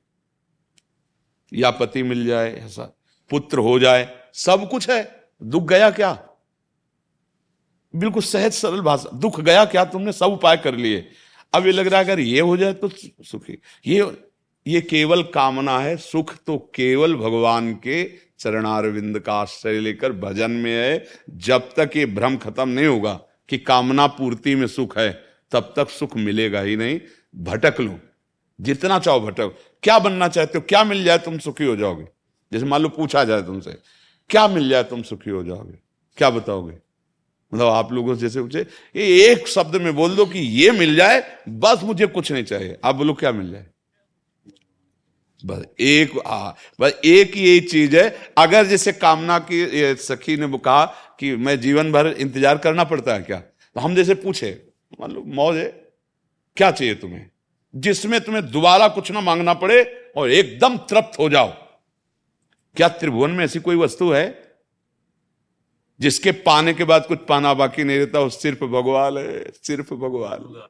या 1.53 1.71
पति 1.71 2.03
मिल 2.03 2.25
जाए, 2.25 2.55
ऐसा। 2.55 2.83
पुत्र 3.29 3.57
हो 3.57 3.79
जाए, 3.79 4.15
सब 4.33 4.69
कुछ 4.69 4.89
है। 4.89 5.29
दुख 5.43 5.63
गया 5.63 5.91
क्या? 5.91 6.28
बिल्कुल 7.93 8.23
सहज 8.23 8.51
सरल 8.51 8.81
भाषा। 8.81 9.09
दुख 9.13 9.39
गया 9.41 9.65
क्या 9.65 9.83
तुमने? 9.85 10.11
सब 10.11 10.25
उपाय 10.25 10.57
कर 10.57 10.75
लिए। 10.75 11.07
अब 11.53 11.65
ये 11.65 11.71
लग 11.71 11.87
रहा 11.87 11.99
है 11.99 12.05
अगर 12.05 12.19
ये 12.19 12.39
हो 12.39 12.57
जाए 12.57 12.73
तो 12.73 12.89
सुखी। 13.23 13.57
ये 13.87 14.11
ये 14.67 14.81
केवल 14.81 15.23
कामना 15.23 15.79
है। 15.79 15.95
सुख 15.97 16.35
तो 16.47 16.57
केवल 16.75 17.15
भगवान 17.15 17.73
के 17.73 18.03
चरणारविंद 18.39 19.19
का 19.19 19.33
आश्रय 19.33 19.79
लेकर 19.79 20.11
भजन 20.11 20.51
में 20.51 20.71
है। 20.71 21.05
जब 21.29 21.69
तक 21.77 21.91
ये 21.95 22.05
भ्रम 22.05 22.37
खत्म 22.37 22.69
नहीं 22.69 22.85
होगा 22.85 23.13
कि 23.49 23.57
कामना 23.57 24.07
पूर्ति 24.07 24.55
में 24.55 24.67
सुख 24.67 24.97
है, 24.97 25.11
तब 25.51 25.73
तक 25.75 25.89
सुख 25.89 26.15
मिलेगा 26.17 26.61
ही 26.61 26.75
नहीं। 26.75 26.99
भटक 27.35 27.81
लो। 27.81 27.99
जितना 28.59 28.99
चाहो 28.99 29.19
भटक। 29.19 29.55
क्या 29.83 29.99
बनना 29.99 30.27
चाहते 30.27 30.57
हो? 30.57 30.65
क्या 30.69 30.83
मिल 30.83 31.03
जाए 31.03 31.17
तुम 31.17 31.37
सुखी 31.37 31.65
हो 31.65 31.75
जाओगे? 31.75 32.05
जैसे 32.53 32.65
मान 32.65 32.81
लो 32.81 32.89
पूछा 32.89 33.23
जाए 33.23 33.41
तुमसे, 33.41 33.77
क्या 34.29 34.47
मिल 34.47 34.69
जाए 34.69 34.83
तुम 34.83 35.01
सुखी 35.01 35.29
हो 35.29 35.43
जाओगे? 35.43 35.77
क्या 36.17 36.29
बताओगे? 36.29 36.77
मतलब 37.51 37.67
आप 37.67 37.91
लोगों 37.93 38.15
से 38.15 38.21
जैसे 38.21 38.41
पूछे 38.41 38.59
ये 38.95 39.31
एक 39.31 39.47
शब्द 39.47 39.75
में 39.75 39.93
बोल 39.95 40.15
दो 40.15 40.25
कि 40.25 40.39
ये 40.39 40.71
मिल 40.71 40.95
जाए 40.95 41.23
बस 41.49 41.83
मुझे 41.83 42.07
कुछ 42.07 42.31
नहीं 42.31 42.43
चाहिए। 42.43 42.77
आप 42.83 42.95
बोलो 42.95 43.13
क्या 43.13 43.31
मिल 43.31 43.51
जाए? 43.51 43.65
बस 45.43 45.63
एक 45.79 46.17
आ, 46.19 46.51
बस 46.81 46.99
एक 47.05 47.35
ही 47.35 47.59
चीज़ 47.61 47.95
है। 47.97 48.33
अगर 48.37 48.65
जैसे 48.65 48.91
कामना 48.93 49.39
की 49.41 49.95
सखी 49.95 50.37
ने 50.37 50.57
कहा 50.57 50.85
कि 51.19 51.35
मैं 51.35 51.59
जीवन 51.59 51.91
भर 51.91 52.07
इंतज़ार 52.07 52.57
करना 52.57 52.83
पड़ता 52.83 53.13
है 53.13 53.21
क्या? 53.21 53.39
तो 53.39 53.79
हम 53.79 53.95
जैसे 53.95 54.15
पूछे 54.15 54.51
मान 55.01 55.11
लो 55.11 55.23
मौज 55.25 55.57
है। 55.57 55.67
क्या 56.57 56.71
चाहिए 56.71 56.95
तुम्हें? 56.95 57.29
जिसमें 57.73 58.19
तुम्हें 58.21 58.49
दोबारा 58.51 58.87
कुछ 58.87 59.11
ना 59.11 59.21
मांगना 59.21 59.53
पड़े 59.53 59.81
और 60.17 60.31
एकदम 60.31 60.77
तृप्त 60.89 61.19
हो 61.19 61.29
जाओ। 61.29 61.49
क्या 62.77 62.87
त्रिभुवन 62.89 63.31
में 63.31 63.43
ऐसी 63.45 63.59
कोई 63.59 63.75
वस्तु 63.75 64.11
है? 64.11 64.27
जिसके 66.01 66.31
पाने 66.31 66.73
के 66.73 66.83
बाद 66.83 67.05
कुछ 67.05 67.19
पाना 67.29 67.53
बाकी 67.53 67.83
नहीं 67.83 67.97
रहता, 67.97 68.19
वो 68.19 68.29
सिर्फ़ 68.29 68.65
भगवान 68.65 69.17
है, 69.17 69.51
सिर्फ़ 69.63 69.93
भगवान। 69.93 70.69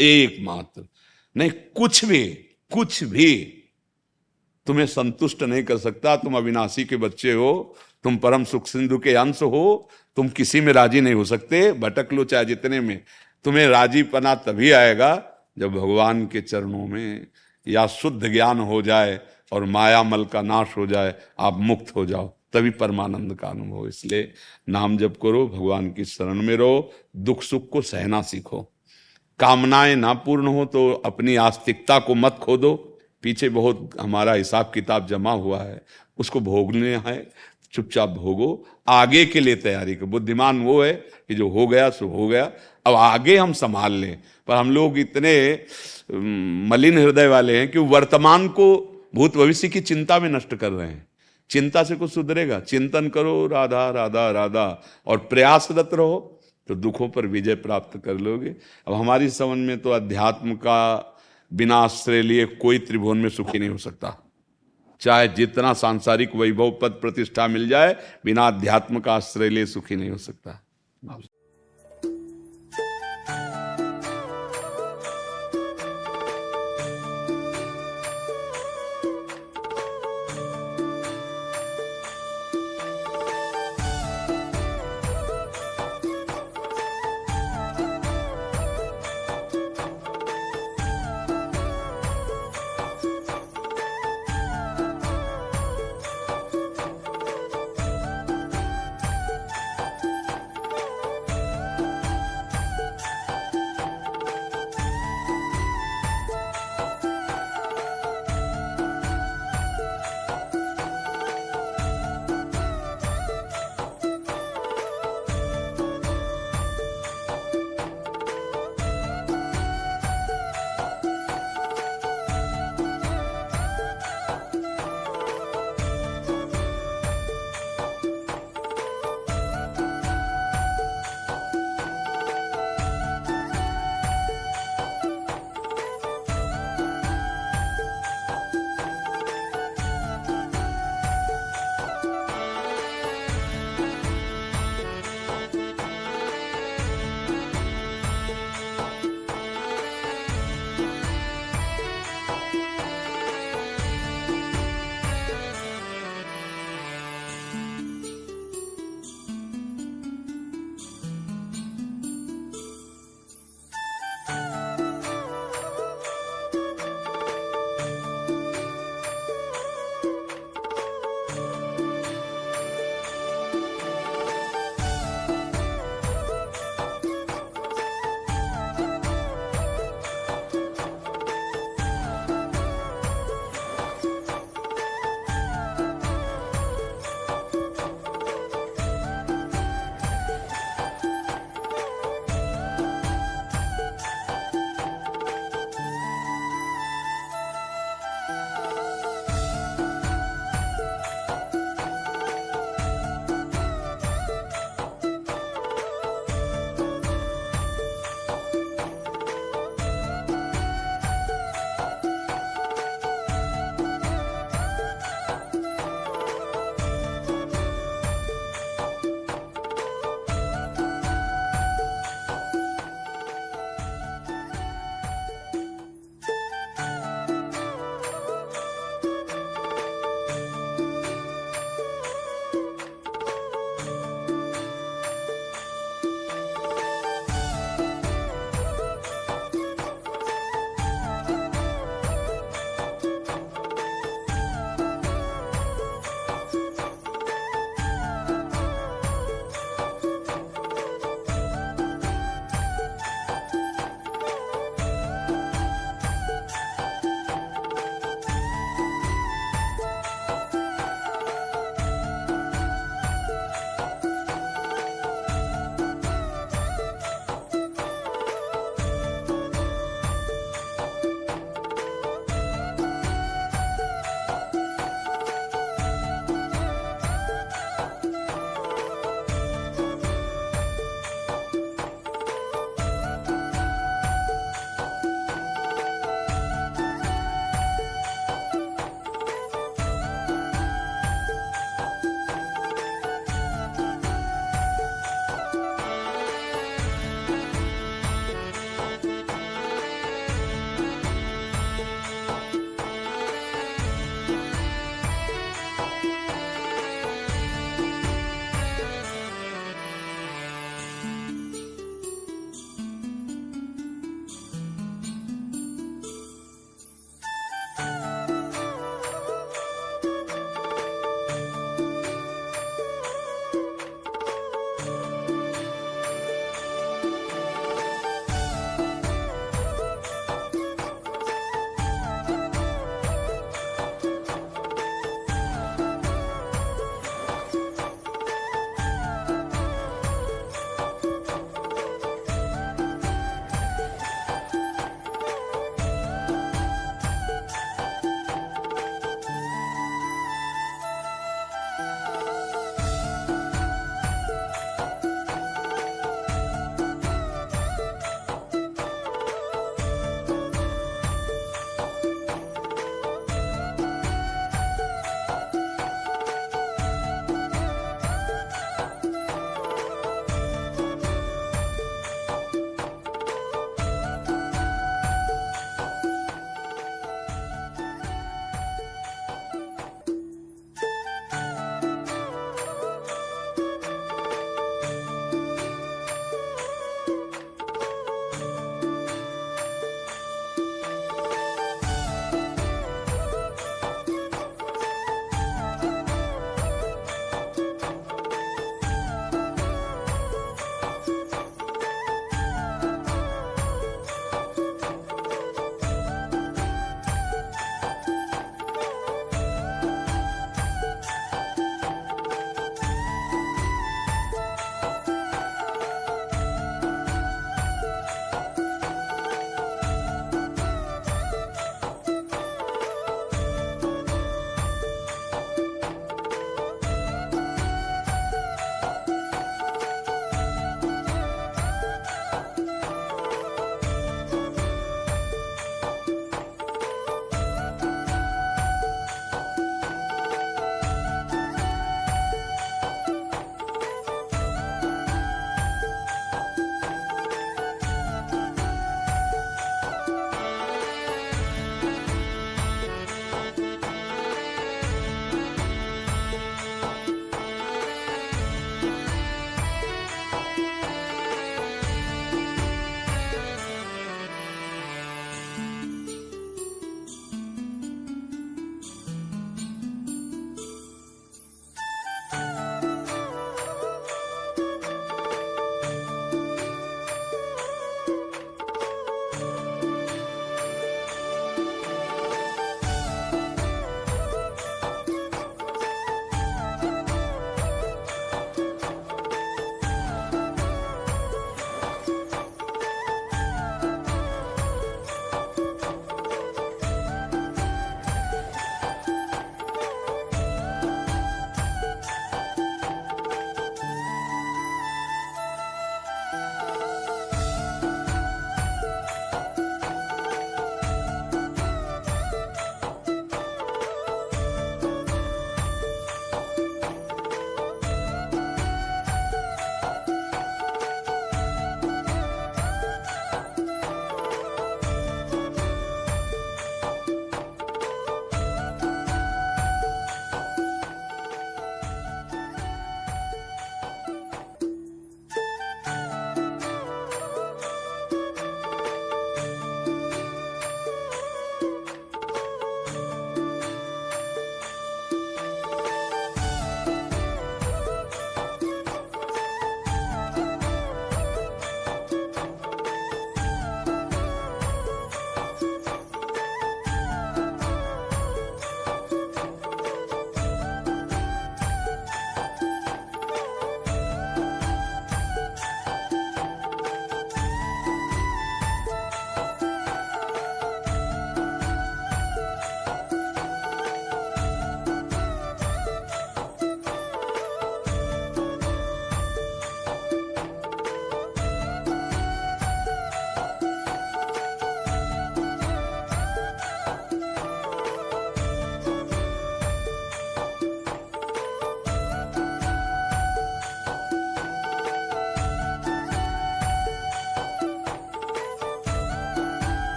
एक 0.00 0.36
मात्र 0.40 0.88
नहीं, 1.36 1.50
कुछ 1.50 2.04
भी 2.04 2.24
कुछ 2.72 3.04
भी 3.04 3.62
तुम्हें 4.66 4.86
संतुष्ट 4.86 5.42
नहीं 5.42 5.62
कर 5.62 5.78
सकता, 5.78 6.16
तुम 6.16 6.36
अविनाशी 6.36 6.84
के 6.84 6.96
बच्चे 6.96 7.32
हो, 7.32 7.76
तुम 8.04 8.16
परम 8.16 8.44
सुख 8.44 8.66
सिंधु 8.66 8.98
के 8.98 9.14
अंश 9.14 9.42
हो, 9.42 9.90
तुम 10.16 10.28
किसी 10.28 10.60
में 10.60 10.72
राज़ी 10.72 11.00
नहीं 11.00 11.14
हो 11.14 11.24
सकते, 11.24 11.72
भटक 11.72 12.12
लो 12.12 12.24
चाहे 12.24 12.44
जितने 12.44 12.80
में। 12.80 13.04
तुम्हें 13.44 13.68
राज़ी 13.68 14.02
पना 14.02 14.34
तभी 14.34 14.70
आएगा 14.70 15.24
जब 15.58 15.72
भगवान 15.72 16.26
के 16.26 16.40
चरणों 16.40 16.86
में 16.86 17.26
या 17.68 17.86
शुद्ध 17.86 18.32
ज्ञान 18.32 18.58
हो 18.58 18.82
जाए 18.82 19.20
और 19.52 19.64
मायामल 19.64 20.24
का 20.24 20.42
नाश 20.42 20.76
हो 20.76 20.86
जाए, 20.86 21.14
आप 21.40 21.56
मुक्त 21.56 21.96
हो 21.96 22.06
जाओ। 22.06 22.35
तभी 22.52 22.70
परमानंद 22.70 23.34
का 23.34 23.48
अनुभव 23.48 23.88
इसलिए 23.88 24.32
नाम 24.68 24.96
जप 24.98 25.14
करो, 25.22 25.46
भगवान 25.48 25.90
की 25.90 26.04
शरण 26.04 26.42
में 26.42 26.56
रहो, 26.56 26.92
दुख 27.16 27.42
सुख 27.42 27.68
को 27.68 27.82
सहना 27.82 28.22
सीखो। 28.22 28.60
कामनाएँ 29.38 29.96
ना 29.96 30.12
पूर्ण 30.14 30.46
हो 30.46 30.64
तो 30.64 30.92
अपनी 31.06 31.36
आस्तिकता 31.36 31.98
को 31.98 32.14
मत 32.14 32.38
खो 32.42 32.56
दो 32.56 32.98
पीछे 33.22 33.48
बहुत 33.48 33.90
हमारा 34.00 34.32
हिसाब 34.32 34.70
किताब 34.74 35.06
जमा 35.06 35.32
हुआ 35.32 35.62
है, 35.62 35.82
उसको 36.18 36.40
भोगने 36.40 36.96
है, 36.96 37.30
चुपचाप 37.72 38.08
भोगो। 38.08 38.66
आगे 38.88 39.24
के 39.26 39.40
लिए 39.40 39.56
तैयारी 39.56 39.94
करो। 39.94 40.06
बुद्धिमान 40.06 40.60
वो 40.60 40.82
है 40.82 40.92
कि 41.28 41.34
जो 41.34 41.48
हो 41.48 41.66
गया, 41.66 41.90
सो 41.90 42.08
हो 42.08 42.28
गया। 42.28 42.44
अब 42.86 42.94
आगे 42.94 43.36
हम 43.36 43.52
संभाल 43.52 43.92
लें। 43.92 44.22
पर 44.46 44.56
हम 44.56 44.70
लोग 44.70 44.98
इतने 44.98 45.64
मलिन 46.68 46.98
हृदय 46.98 47.26
वाले 47.26 47.58
हैं 47.58 47.70
कि 47.70 47.78
वर्तमान 47.78 48.48
को 48.48 48.66
भूत 49.14 49.36
भविष्य 49.36 49.68
की 49.68 49.80
चिंता 49.80 50.18
में 50.18 50.28
नष्ट 50.28 50.54
कर 50.54 50.70
रहे 50.70 50.88
हैं। 50.88 51.06
चिंता 51.50 51.82
से 51.82 51.96
कुछ 51.96 52.12
सुधरेगा। 52.12 52.60
चिंतन 52.60 53.08
करो, 53.08 53.46
राधा 53.46 53.88
राधा 53.90 54.30
राधा, 54.30 54.82
और 55.06 55.18
प्रयासरत 55.18 55.90
रहो 55.94 56.32
तो 56.68 56.74
दुखों 56.74 57.08
पर 57.08 57.26
विजय 57.26 57.54
प्राप्त 57.54 58.00
कर 58.04 58.14
लोगे। 58.14 58.54
अब 58.86 58.94
हमारी 58.94 59.30
समझ 59.30 59.58
में 59.58 59.78
तो 59.78 59.90
अध्यात्म 59.90 60.54
का 60.54 61.12
बिना 61.50 61.76
आश्रय 61.76 62.22
लिए 62.22 62.46
कोई 62.46 62.78
त्रिभुवन 62.78 63.18
में 63.18 63.28
सुखी 63.28 63.58
नहीं 63.58 63.70
हो 63.70 63.78
सकता। 63.78 64.16
चाहे 65.00 65.28
जितना 65.28 65.72
सांसारिक 65.72 66.34
वैभव 66.36 66.70
पद 66.82 66.90
प्रतिष्ठा 66.90 67.46
मिल 67.46 67.68
जाए, 67.68 67.96
बिना 68.24 68.46
अध्यात्म 68.46 69.00
का 69.00 69.14
आश्रय 69.14 69.48
लिए 69.48 69.66
सुखी 69.66 69.96
नहीं 69.96 70.10
हो 70.10 70.18
सकता। 70.18 70.60